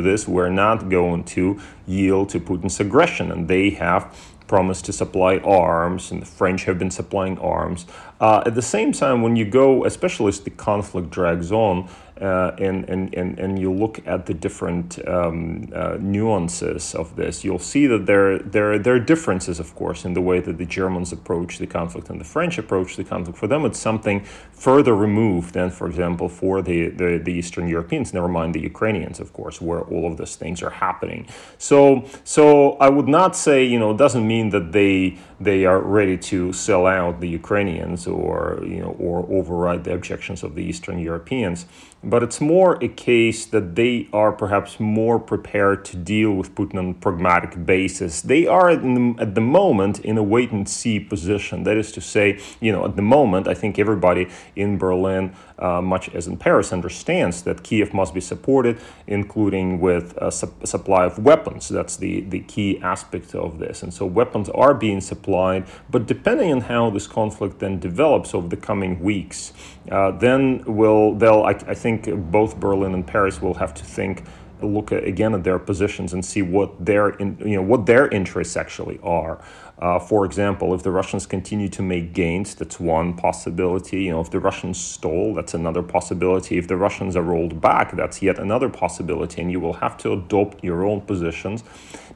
this. 0.02 0.26
We're 0.28 0.50
not 0.50 0.88
going 0.88 1.24
to 1.24 1.60
yield 1.86 2.28
to 2.30 2.40
Putin's 2.40 2.80
aggression, 2.80 3.30
and 3.30 3.48
they 3.48 3.70
have 3.70 4.14
promised 4.46 4.84
to 4.86 4.92
supply 4.92 5.38
arms, 5.38 6.10
and 6.10 6.22
the 6.22 6.26
French 6.26 6.64
have 6.64 6.78
been 6.78 6.90
supplying 6.90 7.38
arms. 7.38 7.86
Uh, 8.20 8.42
at 8.46 8.54
the 8.54 8.62
same 8.62 8.92
time, 8.92 9.22
when 9.22 9.36
you 9.36 9.44
go, 9.44 9.84
especially 9.84 10.28
as 10.28 10.40
the 10.40 10.50
conflict 10.50 11.10
drags 11.10 11.50
on, 11.52 11.88
uh, 12.20 12.52
and, 12.58 12.88
and, 12.88 13.14
and, 13.14 13.38
and 13.38 13.58
you 13.58 13.70
look 13.70 14.00
at 14.06 14.26
the 14.26 14.32
different 14.32 15.06
um, 15.06 15.68
uh, 15.74 15.96
nuances 16.00 16.94
of 16.94 17.14
this, 17.16 17.44
you'll 17.44 17.58
see 17.58 17.86
that 17.86 18.06
there, 18.06 18.38
there, 18.38 18.78
there 18.78 18.94
are 18.94 19.00
differences, 19.00 19.60
of 19.60 19.74
course, 19.74 20.04
in 20.04 20.14
the 20.14 20.20
way 20.20 20.40
that 20.40 20.56
the 20.56 20.64
Germans 20.64 21.12
approach 21.12 21.58
the 21.58 21.66
conflict 21.66 22.08
and 22.08 22.18
the 22.18 22.24
French 22.24 22.56
approach 22.58 22.96
the 22.96 23.04
conflict. 23.04 23.38
For 23.38 23.46
them, 23.46 23.64
it's 23.66 23.78
something 23.78 24.24
further 24.52 24.96
removed 24.96 25.52
than, 25.52 25.70
for 25.70 25.86
example, 25.86 26.28
for 26.28 26.62
the, 26.62 26.88
the, 26.88 27.20
the 27.22 27.32
Eastern 27.32 27.68
Europeans, 27.68 28.14
never 28.14 28.28
mind 28.28 28.54
the 28.54 28.60
Ukrainians, 28.60 29.20
of 29.20 29.32
course, 29.32 29.60
where 29.60 29.82
all 29.82 30.10
of 30.10 30.16
these 30.16 30.36
things 30.36 30.62
are 30.62 30.70
happening. 30.70 31.26
So, 31.58 32.06
so 32.24 32.72
I 32.78 32.88
would 32.88 33.08
not 33.08 33.36
say, 33.36 33.64
you 33.64 33.78
know, 33.78 33.90
it 33.90 33.98
doesn't 33.98 34.26
mean 34.26 34.50
that 34.50 34.72
they, 34.72 35.18
they 35.38 35.66
are 35.66 35.80
ready 35.80 36.16
to 36.16 36.52
sell 36.52 36.86
out 36.86 37.20
the 37.20 37.28
Ukrainians 37.28 38.06
or, 38.06 38.60
you 38.62 38.80
know, 38.80 38.96
or 38.98 39.26
override 39.30 39.84
the 39.84 39.92
objections 39.92 40.42
of 40.42 40.54
the 40.54 40.62
Eastern 40.62 40.98
Europeans 40.98 41.66
but 42.06 42.22
it's 42.22 42.40
more 42.40 42.82
a 42.82 42.86
case 42.86 43.46
that 43.46 43.74
they 43.74 44.08
are 44.12 44.30
perhaps 44.30 44.78
more 44.78 45.18
prepared 45.18 45.84
to 45.84 45.96
deal 45.96 46.32
with 46.32 46.54
Putin 46.54 46.78
on 46.78 46.90
a 46.90 46.94
pragmatic 46.94 47.66
basis. 47.66 48.22
They 48.22 48.46
are 48.46 48.70
at 48.70 48.80
the, 48.82 49.16
at 49.18 49.34
the 49.34 49.40
moment 49.40 49.98
in 49.98 50.16
a 50.16 50.22
wait 50.22 50.52
and 50.52 50.68
see 50.68 51.00
position. 51.00 51.64
That 51.64 51.76
is 51.76 51.90
to 51.92 52.00
say, 52.00 52.38
you 52.60 52.70
know, 52.70 52.84
at 52.84 52.94
the 52.94 53.02
moment, 53.02 53.48
I 53.48 53.54
think 53.54 53.76
everybody 53.80 54.28
in 54.54 54.78
Berlin, 54.78 55.34
uh, 55.58 55.80
much 55.80 56.08
as 56.14 56.26
in 56.26 56.36
Paris, 56.36 56.72
understands 56.72 57.42
that 57.42 57.62
Kiev 57.62 57.94
must 57.94 58.14
be 58.14 58.20
supported, 58.20 58.78
including 59.06 59.80
with 59.80 60.16
a 60.18 60.30
su- 60.30 60.52
supply 60.64 61.04
of 61.04 61.18
weapons. 61.18 61.68
That's 61.68 61.96
the, 61.96 62.20
the 62.22 62.40
key 62.40 62.78
aspect 62.82 63.34
of 63.34 63.58
this. 63.58 63.82
And 63.82 63.92
so 63.92 64.06
weapons 64.06 64.48
are 64.50 64.74
being 64.74 65.00
supplied, 65.00 65.66
but 65.90 66.06
depending 66.06 66.52
on 66.52 66.60
how 66.62 66.90
this 66.90 67.06
conflict 67.06 67.58
then 67.58 67.78
develops 67.80 68.34
over 68.34 68.48
the 68.48 68.56
coming 68.56 69.00
weeks, 69.00 69.52
uh, 69.90 70.10
then 70.10 70.62
will 70.66 71.14
they'll 71.14 71.44
I, 71.44 71.50
I 71.50 71.74
think 71.74 72.08
both 72.30 72.58
Berlin 72.58 72.94
and 72.94 73.06
Paris 73.06 73.40
will 73.40 73.54
have 73.54 73.74
to 73.74 73.84
think 73.84 74.24
look 74.62 74.92
at, 74.92 75.04
again 75.04 75.34
at 75.34 75.44
their 75.44 75.58
positions 75.58 76.12
and 76.12 76.24
see 76.24 76.42
what 76.42 76.84
their 76.84 77.10
in, 77.10 77.36
you 77.44 77.56
know 77.56 77.62
what 77.62 77.86
their 77.86 78.08
interests 78.08 78.56
actually 78.56 78.98
are. 79.02 79.42
Uh, 79.78 79.98
for 79.98 80.24
example, 80.24 80.74
if 80.74 80.82
the 80.82 80.90
Russians 80.90 81.26
continue 81.26 81.68
to 81.68 81.82
make 81.82 82.14
gains, 82.14 82.54
that's 82.54 82.80
one 82.80 83.12
possibility. 83.12 84.04
You 84.04 84.12
know, 84.12 84.20
if 84.20 84.30
the 84.30 84.40
Russians 84.40 84.78
stall, 84.78 85.34
that's 85.34 85.52
another 85.52 85.82
possibility. 85.82 86.56
If 86.56 86.66
the 86.66 86.76
Russians 86.76 87.14
are 87.14 87.22
rolled 87.22 87.60
back, 87.60 87.94
that's 87.94 88.22
yet 88.22 88.38
another 88.38 88.70
possibility. 88.70 89.42
And 89.42 89.52
you 89.52 89.60
will 89.60 89.74
have 89.74 89.98
to 89.98 90.12
adopt 90.12 90.64
your 90.64 90.84
own 90.84 91.02
positions 91.02 91.62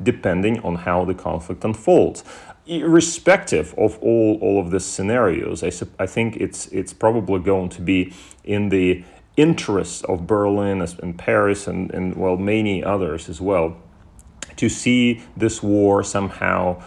depending 0.03 0.61
on 0.61 0.77
how 0.77 1.05
the 1.05 1.15
conflict 1.15 1.63
unfolds. 1.63 2.25
Irrespective 2.67 3.75
of 3.77 3.99
all, 3.99 4.39
all 4.41 4.59
of 4.61 4.71
these 4.71 4.85
scenarios, 4.85 5.63
I, 5.63 5.71
I 6.03 6.07
think 6.07 6.37
it's 6.37 6.67
it's 6.69 6.95
probably 6.95 7.41
going 7.41 7.69
to 7.71 7.83
be 7.83 8.15
in 8.45 8.71
the 8.71 9.05
interests 9.37 10.03
of 10.05 10.27
Berlin 10.27 10.81
and 11.03 11.19
Paris 11.19 11.67
and, 11.67 11.91
and 11.93 12.17
well, 12.17 12.37
many 12.37 12.83
others 12.83 13.29
as 13.29 13.41
well, 13.41 13.77
to 14.57 14.69
see 14.69 15.23
this 15.37 15.63
war 15.63 16.03
somehow 16.05 16.83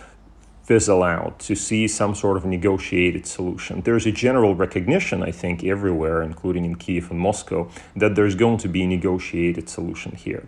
fizzle 0.63 1.03
out, 1.03 1.39
to 1.39 1.55
see 1.55 1.87
some 1.87 2.15
sort 2.15 2.37
of 2.37 2.45
negotiated 2.45 3.25
solution. 3.25 3.81
There's 3.81 4.05
a 4.05 4.11
general 4.11 4.55
recognition, 4.55 5.21
I 5.21 5.31
think, 5.31 5.63
everywhere, 5.63 6.21
including 6.23 6.63
in 6.65 6.75
Kiev 6.75 7.11
and 7.11 7.19
Moscow, 7.19 7.69
that 7.95 8.15
there's 8.15 8.35
going 8.35 8.57
to 8.59 8.69
be 8.69 8.83
a 8.83 8.87
negotiated 8.87 9.67
solution 9.69 10.13
here. 10.15 10.47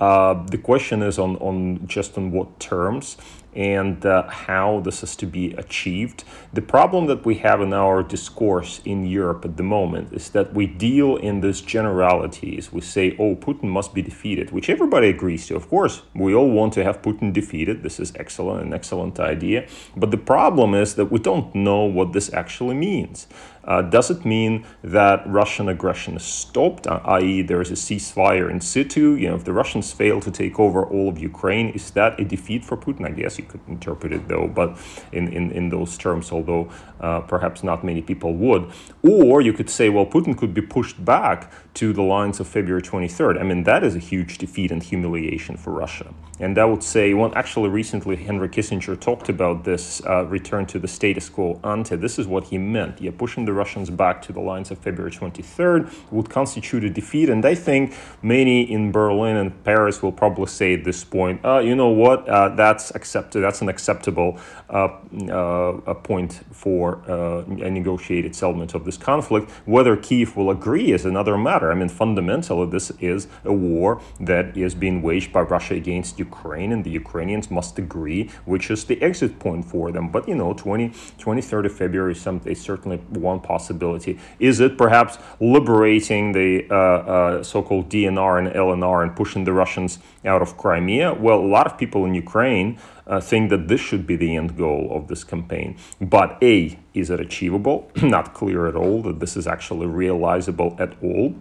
Uh, 0.00 0.34
the 0.46 0.58
question 0.58 1.00
is 1.00 1.16
on, 1.16 1.36
on 1.36 1.86
just 1.86 2.18
on 2.18 2.32
what 2.32 2.58
terms 2.58 3.16
and 3.54 4.04
uh, 4.06 4.28
how 4.28 4.80
this 4.80 5.02
is 5.02 5.14
to 5.16 5.26
be 5.26 5.52
achieved. 5.54 6.24
The 6.52 6.62
problem 6.62 7.06
that 7.06 7.24
we 7.24 7.36
have 7.36 7.60
in 7.60 7.72
our 7.72 8.02
discourse 8.02 8.80
in 8.84 9.04
Europe 9.04 9.44
at 9.44 9.56
the 9.56 9.62
moment 9.62 10.12
is 10.12 10.30
that 10.30 10.54
we 10.54 10.66
deal 10.66 11.16
in 11.16 11.40
these 11.40 11.60
generalities. 11.60 12.72
We 12.72 12.80
say, 12.80 13.16
oh, 13.18 13.36
Putin 13.36 13.64
must 13.64 13.94
be 13.94 14.02
defeated, 14.02 14.50
which 14.50 14.70
everybody 14.70 15.08
agrees 15.08 15.46
to. 15.48 15.56
Of 15.56 15.68
course, 15.68 16.02
we 16.14 16.34
all 16.34 16.50
want 16.50 16.72
to 16.74 16.84
have 16.84 17.02
Putin 17.02 17.32
defeated. 17.32 17.82
This 17.82 18.00
is 18.00 18.12
excellent, 18.16 18.66
an 18.66 18.72
excellent 18.72 19.20
idea. 19.20 19.66
But 19.96 20.10
the 20.10 20.18
problem 20.18 20.74
is 20.74 20.94
that 20.94 21.06
we 21.06 21.18
don't 21.18 21.54
know 21.54 21.84
what 21.84 22.12
this 22.12 22.32
actually 22.32 22.74
means. 22.74 23.26
Uh, 23.64 23.82
does 23.82 24.10
it 24.10 24.24
mean 24.24 24.64
that 24.82 25.22
Russian 25.26 25.68
aggression 25.68 26.16
is 26.16 26.24
stopped, 26.24 26.86
uh, 26.86 27.00
i.e., 27.04 27.42
there 27.42 27.60
is 27.60 27.70
a 27.70 27.74
ceasefire 27.74 28.50
in 28.50 28.60
situ? 28.60 29.14
You 29.14 29.28
know, 29.28 29.36
if 29.36 29.44
the 29.44 29.52
Russians 29.52 29.92
fail 29.92 30.20
to 30.20 30.30
take 30.30 30.58
over 30.58 30.84
all 30.84 31.08
of 31.08 31.18
Ukraine, 31.18 31.68
is 31.70 31.90
that 31.92 32.18
a 32.18 32.24
defeat 32.24 32.64
for 32.64 32.76
Putin? 32.76 33.06
I 33.06 33.10
guess 33.10 33.38
you 33.38 33.44
could 33.44 33.60
interpret 33.68 34.12
it 34.12 34.28
though, 34.28 34.48
but 34.48 34.78
in, 35.12 35.28
in, 35.28 35.52
in 35.52 35.68
those 35.68 35.96
terms, 35.96 36.32
although 36.32 36.70
uh, 37.00 37.20
perhaps 37.20 37.62
not 37.62 37.84
many 37.84 38.02
people 38.02 38.34
would. 38.34 38.70
Or 39.02 39.40
you 39.40 39.52
could 39.52 39.70
say, 39.70 39.88
well, 39.88 40.06
Putin 40.06 40.36
could 40.36 40.54
be 40.54 40.62
pushed 40.62 41.04
back 41.04 41.52
to 41.74 41.92
the 41.92 42.02
lines 42.02 42.40
of 42.40 42.46
February 42.46 42.82
23rd. 42.82 43.40
I 43.40 43.42
mean, 43.44 43.64
that 43.64 43.82
is 43.82 43.94
a 43.94 43.98
huge 43.98 44.38
defeat 44.38 44.70
and 44.70 44.82
humiliation 44.82 45.56
for 45.56 45.72
Russia. 45.72 46.14
And 46.38 46.58
I 46.58 46.64
would 46.64 46.82
say, 46.82 47.14
well, 47.14 47.32
actually, 47.34 47.68
recently 47.68 48.16
Henry 48.16 48.48
Kissinger 48.48 48.98
talked 48.98 49.28
about 49.28 49.64
this 49.64 50.04
uh, 50.06 50.24
return 50.26 50.66
to 50.66 50.78
the 50.78 50.88
status 50.88 51.28
quo 51.28 51.60
ante. 51.64 51.96
This 51.96 52.18
is 52.18 52.26
what 52.26 52.44
he 52.44 52.58
meant. 52.58 53.00
Yeah, 53.00 53.12
pushing 53.16 53.44
the 53.44 53.51
Russians 53.52 53.90
back 53.90 54.22
to 54.22 54.32
the 54.32 54.40
lines 54.40 54.70
of 54.70 54.78
February 54.78 55.10
23rd 55.10 55.92
would 56.10 56.28
constitute 56.30 56.84
a 56.84 56.90
defeat. 56.90 57.28
And 57.28 57.44
I 57.44 57.54
think 57.54 57.94
many 58.22 58.62
in 58.70 58.92
Berlin 58.92 59.36
and 59.36 59.64
Paris 59.64 60.02
will 60.02 60.12
probably 60.12 60.46
say 60.46 60.74
at 60.74 60.84
this 60.84 61.04
point, 61.04 61.44
uh, 61.44 61.58
you 61.58 61.74
know 61.74 61.88
what, 61.88 62.28
uh, 62.28 62.50
that's 62.50 62.94
accepted. 62.94 63.40
That's 63.42 63.60
an 63.60 63.68
acceptable 63.68 64.38
uh, 64.68 64.88
uh, 65.30 65.94
point 65.94 66.40
for 66.50 67.02
uh, 67.08 67.44
a 67.44 67.70
negotiated 67.70 68.34
settlement 68.34 68.74
of 68.74 68.84
this 68.84 68.96
conflict. 68.96 69.50
Whether 69.66 69.96
Kiev 69.96 70.36
will 70.36 70.50
agree 70.50 70.92
is 70.92 71.04
another 71.04 71.36
matter. 71.36 71.70
I 71.70 71.74
mean, 71.74 71.88
fundamentally, 71.88 72.66
this 72.70 72.90
is 73.00 73.28
a 73.44 73.52
war 73.52 74.00
that 74.20 74.56
is 74.56 74.74
being 74.74 75.02
waged 75.02 75.32
by 75.32 75.40
Russia 75.40 75.74
against 75.74 76.18
Ukraine, 76.18 76.72
and 76.72 76.84
the 76.84 76.90
Ukrainians 76.90 77.50
must 77.50 77.78
agree 77.78 78.30
which 78.44 78.70
is 78.70 78.84
the 78.84 79.00
exit 79.02 79.38
point 79.38 79.64
for 79.64 79.92
them. 79.92 80.08
But, 80.08 80.28
you 80.28 80.34
know, 80.34 80.54
20, 80.54 80.90
23rd 81.18 81.66
of 81.66 81.72
February 81.72 82.12
is 82.12 82.60
certainly 82.60 82.98
one 82.98 83.40
possibility. 83.42 84.18
Is 84.38 84.60
it 84.60 84.76
perhaps 84.78 85.18
liberating 85.40 86.32
the 86.32 86.66
uh, 86.70 86.74
uh, 86.74 87.42
so 87.42 87.62
called 87.62 87.88
DNR 87.88 88.38
and 88.38 88.48
LNR 88.48 89.02
and 89.02 89.14
pushing 89.14 89.44
the 89.44 89.52
Russians 89.52 89.98
out 90.24 90.42
of 90.42 90.56
Crimea? 90.56 91.14
Well, 91.14 91.38
a 91.38 91.50
lot 91.56 91.66
of 91.66 91.78
people 91.78 92.04
in 92.04 92.14
Ukraine 92.14 92.78
uh, 93.06 93.20
think 93.20 93.50
that 93.50 93.68
this 93.68 93.80
should 93.80 94.06
be 94.06 94.16
the 94.16 94.36
end 94.36 94.56
goal 94.56 94.88
of 94.90 95.08
this 95.08 95.24
campaign. 95.24 95.76
But 96.00 96.38
A, 96.42 96.78
is 96.94 97.10
it 97.10 97.20
achievable? 97.20 97.90
Not 98.02 98.34
clear 98.34 98.66
at 98.66 98.76
all 98.76 99.02
that 99.02 99.20
this 99.20 99.36
is 99.36 99.46
actually 99.46 99.86
realizable 99.86 100.76
at 100.78 100.92
all 101.02 101.34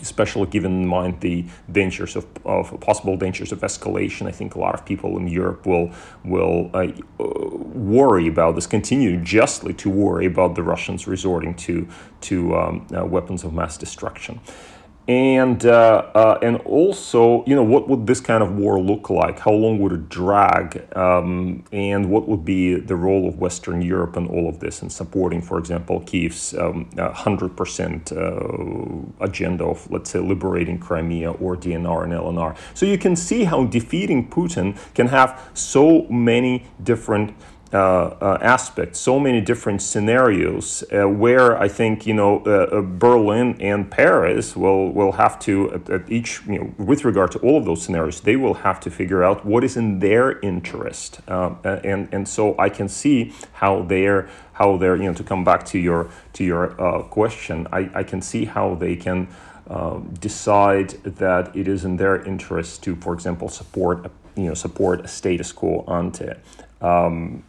especially 0.00 0.46
given 0.46 0.82
in 0.82 0.86
mind 0.86 1.20
the 1.20 1.44
dangers 1.70 2.16
of, 2.16 2.26
of 2.44 2.78
possible 2.80 3.16
dangers 3.16 3.52
of 3.52 3.60
escalation. 3.60 4.26
I 4.26 4.32
think 4.32 4.54
a 4.54 4.58
lot 4.58 4.74
of 4.74 4.84
people 4.84 5.16
in 5.16 5.28
Europe 5.28 5.66
will 5.66 5.90
will 6.24 6.70
uh, 6.74 6.88
worry 7.18 8.26
about 8.28 8.54
this, 8.54 8.66
continue 8.66 9.18
justly 9.18 9.74
to 9.74 9.90
worry 9.90 10.26
about 10.26 10.54
the 10.54 10.62
Russians 10.62 11.06
resorting 11.06 11.54
to 11.54 11.88
to 12.22 12.56
um, 12.56 12.86
uh, 12.96 13.04
weapons 13.04 13.44
of 13.44 13.52
mass 13.52 13.76
destruction. 13.76 14.40
And 15.10 15.66
uh, 15.66 16.06
uh, 16.14 16.38
and 16.40 16.58
also 16.58 17.44
you 17.44 17.56
know 17.56 17.64
what 17.64 17.88
would 17.88 18.06
this 18.06 18.20
kind 18.20 18.44
of 18.44 18.56
war 18.56 18.80
look 18.80 19.10
like? 19.10 19.40
How 19.40 19.50
long 19.50 19.80
would 19.80 19.90
it 19.90 20.08
drag? 20.08 20.86
Um, 20.96 21.64
and 21.72 22.08
what 22.10 22.28
would 22.28 22.44
be 22.44 22.76
the 22.76 22.94
role 22.94 23.26
of 23.26 23.38
western 23.38 23.82
europe 23.82 24.16
and 24.16 24.28
all 24.28 24.48
of 24.48 24.60
this 24.60 24.82
in 24.82 24.90
supporting 24.90 25.42
for 25.42 25.58
example 25.58 26.00
kiev's 26.00 26.54
um, 26.54 26.88
100% 26.94 28.12
uh, 28.12 29.24
agenda 29.24 29.64
of 29.64 29.90
let's 29.90 30.10
say 30.10 30.18
liberating 30.18 30.78
crimea 30.78 31.32
or 31.32 31.56
dnr 31.56 32.04
and 32.04 32.12
lnr 32.12 32.56
so 32.74 32.86
you 32.86 32.98
can 32.98 33.16
see 33.16 33.44
how 33.44 33.64
defeating 33.64 34.28
putin 34.28 34.76
can 34.94 35.08
have 35.08 35.50
so 35.54 36.02
many 36.08 36.66
different 36.82 37.30
uh, 37.30 37.32
uh, 37.32 37.59
aspects, 37.78 38.98
so 38.98 39.18
many 39.20 39.40
different 39.40 39.80
scenarios 39.80 40.82
uh, 40.92 41.08
where 41.08 41.56
I 41.58 41.68
think 41.68 42.06
you 42.06 42.14
know 42.14 42.42
uh, 42.44 42.50
uh, 42.50 42.82
Berlin 42.82 43.56
and 43.60 43.90
Paris 43.90 44.56
will 44.56 44.92
will 44.92 45.12
have 45.12 45.38
to 45.40 45.72
at, 45.74 45.90
at, 45.90 46.10
each 46.10 46.40
you 46.46 46.58
know 46.58 46.74
with 46.78 47.04
regard 47.04 47.30
to 47.32 47.38
all 47.38 47.58
of 47.58 47.64
those 47.64 47.82
scenarios 47.82 48.20
they 48.22 48.36
will 48.36 48.54
have 48.54 48.80
to 48.80 48.90
figure 48.90 49.22
out 49.22 49.46
what 49.46 49.62
is 49.62 49.76
in 49.76 50.00
their 50.00 50.40
interest 50.40 51.20
uh, 51.28 51.54
and 51.84 52.08
and 52.12 52.26
so 52.28 52.56
I 52.58 52.68
can 52.68 52.88
see 52.88 53.32
how 53.52 53.82
they're 53.82 54.28
how 54.54 54.76
they're 54.76 54.96
you 54.96 55.04
know 55.04 55.14
to 55.14 55.24
come 55.24 55.44
back 55.44 55.64
to 55.66 55.78
your 55.78 56.10
to 56.32 56.44
your 56.44 56.68
question 57.10 57.66
I, 57.72 57.90
I 57.94 58.02
can 58.02 58.20
see 58.20 58.44
how 58.46 58.74
they 58.74 58.96
can. 58.96 59.28
Um, 59.68 60.12
decide 60.18 60.90
that 61.04 61.54
it 61.54 61.68
is 61.68 61.84
in 61.84 61.96
their 61.96 62.20
interest 62.26 62.82
to, 62.82 62.96
for 62.96 63.14
example, 63.14 63.48
support 63.48 64.10
you 64.34 64.46
know 64.46 64.54
support 64.54 65.04
a 65.04 65.06
status 65.06 65.52
quo 65.52 65.84
ante. 65.86 66.32
Um, 66.80 67.44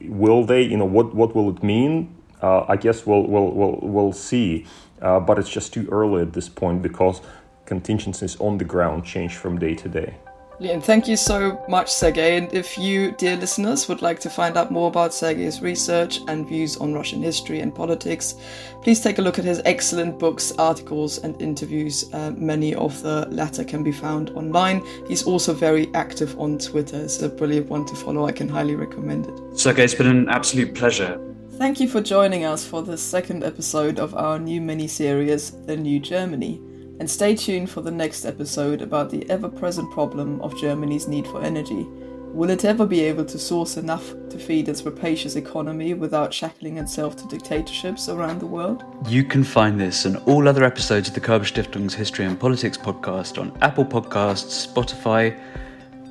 will 0.00 0.44
they? 0.44 0.62
You 0.62 0.76
know, 0.76 0.84
what 0.84 1.14
what 1.14 1.34
will 1.34 1.50
it 1.50 1.62
mean? 1.62 2.14
Uh, 2.42 2.64
I 2.68 2.76
guess 2.76 3.06
we'll 3.06 3.26
we'll 3.26 3.50
we'll, 3.50 3.78
we'll 3.82 4.12
see, 4.12 4.66
uh, 5.00 5.20
but 5.20 5.38
it's 5.38 5.48
just 5.48 5.72
too 5.72 5.88
early 5.90 6.22
at 6.22 6.32
this 6.32 6.48
point 6.48 6.82
because 6.82 7.20
contingencies 7.64 8.36
on 8.40 8.58
the 8.58 8.64
ground 8.64 9.04
change 9.04 9.36
from 9.36 9.58
day 9.58 9.74
to 9.74 9.88
day. 9.88 10.16
And 10.58 10.82
thank 10.82 11.06
you 11.06 11.16
so 11.16 11.62
much, 11.68 11.92
Sergey. 11.92 12.38
And 12.38 12.52
if 12.52 12.78
you, 12.78 13.12
dear 13.12 13.36
listeners, 13.36 13.88
would 13.88 14.00
like 14.00 14.18
to 14.20 14.30
find 14.30 14.56
out 14.56 14.70
more 14.70 14.88
about 14.88 15.12
Sergey's 15.12 15.60
research 15.60 16.20
and 16.28 16.48
views 16.48 16.78
on 16.78 16.94
Russian 16.94 17.22
history 17.22 17.60
and 17.60 17.74
politics, 17.74 18.36
please 18.82 19.00
take 19.00 19.18
a 19.18 19.22
look 19.22 19.38
at 19.38 19.44
his 19.44 19.60
excellent 19.66 20.18
books, 20.18 20.52
articles, 20.58 21.18
and 21.18 21.40
interviews. 21.42 22.10
Uh, 22.14 22.32
many 22.36 22.74
of 22.74 23.00
the 23.02 23.26
latter 23.30 23.64
can 23.64 23.82
be 23.82 23.92
found 23.92 24.30
online. 24.30 24.82
He's 25.06 25.24
also 25.24 25.52
very 25.52 25.92
active 25.94 26.38
on 26.40 26.58
Twitter. 26.58 27.02
It's 27.02 27.20
a 27.20 27.28
brilliant 27.28 27.68
one 27.68 27.84
to 27.86 27.94
follow. 27.94 28.26
I 28.26 28.32
can 28.32 28.48
highly 28.48 28.76
recommend 28.76 29.26
it. 29.26 29.58
Sergey, 29.58 29.84
it's 29.84 29.94
been 29.94 30.06
an 30.06 30.28
absolute 30.30 30.74
pleasure. 30.74 31.20
Thank 31.58 31.80
you 31.80 31.88
for 31.88 32.00
joining 32.00 32.44
us 32.44 32.66
for 32.66 32.82
the 32.82 32.98
second 32.98 33.44
episode 33.44 33.98
of 33.98 34.14
our 34.14 34.38
new 34.38 34.60
mini 34.60 34.88
series, 34.88 35.50
The 35.66 35.76
New 35.76 36.00
Germany. 36.00 36.60
And 36.98 37.10
stay 37.10 37.36
tuned 37.36 37.68
for 37.68 37.82
the 37.82 37.90
next 37.90 38.24
episode 38.24 38.80
about 38.80 39.10
the 39.10 39.28
ever 39.28 39.48
present 39.48 39.90
problem 39.92 40.40
of 40.40 40.56
Germany's 40.58 41.06
need 41.06 41.26
for 41.26 41.42
energy. 41.42 41.86
Will 42.32 42.50
it 42.50 42.64
ever 42.64 42.86
be 42.86 43.00
able 43.00 43.24
to 43.24 43.38
source 43.38 43.76
enough 43.76 44.12
to 44.30 44.38
feed 44.38 44.68
its 44.68 44.82
rapacious 44.82 45.36
economy 45.36 45.94
without 45.94 46.34
shackling 46.34 46.76
itself 46.76 47.16
to 47.16 47.26
dictatorships 47.28 48.08
around 48.08 48.40
the 48.40 48.46
world? 48.46 48.84
You 49.08 49.24
can 49.24 49.44
find 49.44 49.80
this 49.80 50.04
and 50.04 50.16
all 50.26 50.46
other 50.48 50.64
episodes 50.64 51.08
of 51.08 51.14
the 51.14 51.20
Körber 51.20 51.50
Stiftung's 51.50 51.94
History 51.94 52.24
and 52.24 52.38
Politics 52.38 52.76
podcast 52.76 53.38
on 53.40 53.56
Apple 53.62 53.86
Podcasts, 53.86 54.66
Spotify, 54.66 55.38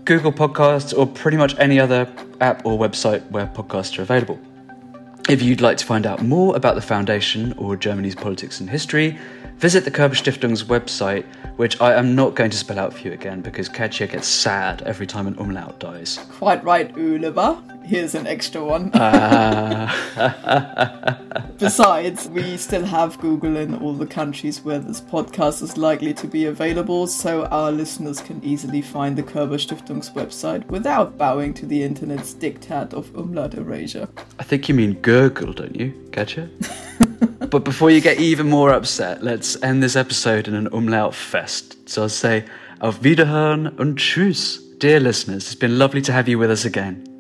Google 0.06 0.32
Podcasts, 0.32 0.98
or 0.98 1.06
pretty 1.08 1.38
much 1.38 1.56
any 1.60 1.80
other 1.80 2.12
app 2.42 2.66
or 2.66 2.78
website 2.78 3.30
where 3.32 3.48
podcasts 3.48 3.98
are 4.00 4.04
available. 4.04 4.40
If 5.28 5.42
you'd 5.42 5.62
like 5.62 5.78
to 5.78 5.86
find 5.86 6.06
out 6.06 6.24
more 6.24 6.56
about 6.56 6.76
the 6.76 6.82
Foundation 6.82 7.54
or 7.54 7.76
Germany's 7.76 8.16
politics 8.16 8.60
and 8.60 8.70
history, 8.70 9.18
visit 9.58 9.86
the 9.86 9.92
Körber 9.92 10.16
Stiftung's 10.16 10.64
website, 10.64 11.26
which 11.58 11.80
I 11.82 11.94
am 11.94 12.16
not 12.16 12.36
going 12.36 12.52
to 12.52 12.58
spell 12.58 12.80
out 12.80 12.94
for 12.94 13.00
you 13.00 13.14
again 13.14 13.42
because 13.42 13.70
Katja 13.70 14.08
gets 14.08 14.28
sad 14.28 14.82
every 14.84 15.08
time 15.08 15.28
an 15.28 15.38
umlaut 15.40 15.80
dies. 15.80 16.20
Quite 16.32 16.64
right, 16.64 16.92
Oliver. 16.98 17.62
Here's 17.84 18.16
an 18.16 18.26
extra 18.26 18.64
one. 18.64 18.92
Uh... 18.94 19.92
Besides, 21.60 22.28
we 22.30 22.58
still 22.58 22.84
have 22.84 23.20
Google 23.20 23.58
in 23.58 23.76
all 23.76 23.94
the 23.94 24.08
countries 24.08 24.62
where 24.62 24.80
this 24.80 25.00
podcast 25.00 25.62
is 25.62 25.78
likely 25.78 26.14
to 26.16 26.28
be 26.28 26.46
available, 26.46 27.06
so 27.08 27.46
our 27.46 27.72
listeners 27.72 28.22
can 28.22 28.44
easily 28.44 28.82
find 28.82 29.16
the 29.16 29.24
Körber 29.24 29.60
Stiftung's 29.60 30.10
website 30.10 30.66
without 30.68 31.18
bowing 31.18 31.54
to 31.54 31.66
the 31.66 31.84
internet's 31.84 32.34
diktat 32.34 32.94
of 32.94 33.16
umlaut 33.16 33.54
erasure. 33.54 34.08
I 34.40 34.44
think 34.44 34.68
you 34.68 34.76
mean 34.76 34.96
Gurgle, 35.02 35.54
don't 35.54 35.76
you, 35.76 35.94
Katja? 36.12 36.50
but 37.50 37.64
before 37.64 37.90
you 37.90 38.02
get 38.02 38.20
even 38.20 38.50
more 38.50 38.72
upset, 38.74 39.24
let's 39.24 39.62
end 39.64 39.82
this 39.82 39.96
episode 39.96 40.48
in 40.48 40.54
an 40.54 40.68
umlaut 40.68 41.16
fest. 41.16 41.78
So 41.90 42.04
I'll 42.04 42.10
say, 42.10 42.44
Auf 42.80 43.04
Wiederhören 43.04 43.68
und 43.68 44.00
Tschüss. 44.00 44.62
Dear 44.80 45.00
listeners, 45.00 45.46
it's 45.46 45.56
been 45.56 45.78
lovely 45.78 46.02
to 46.02 46.12
have 46.12 46.28
you 46.28 46.38
with 46.38 46.52
us 46.52 46.66
again. 46.66 47.15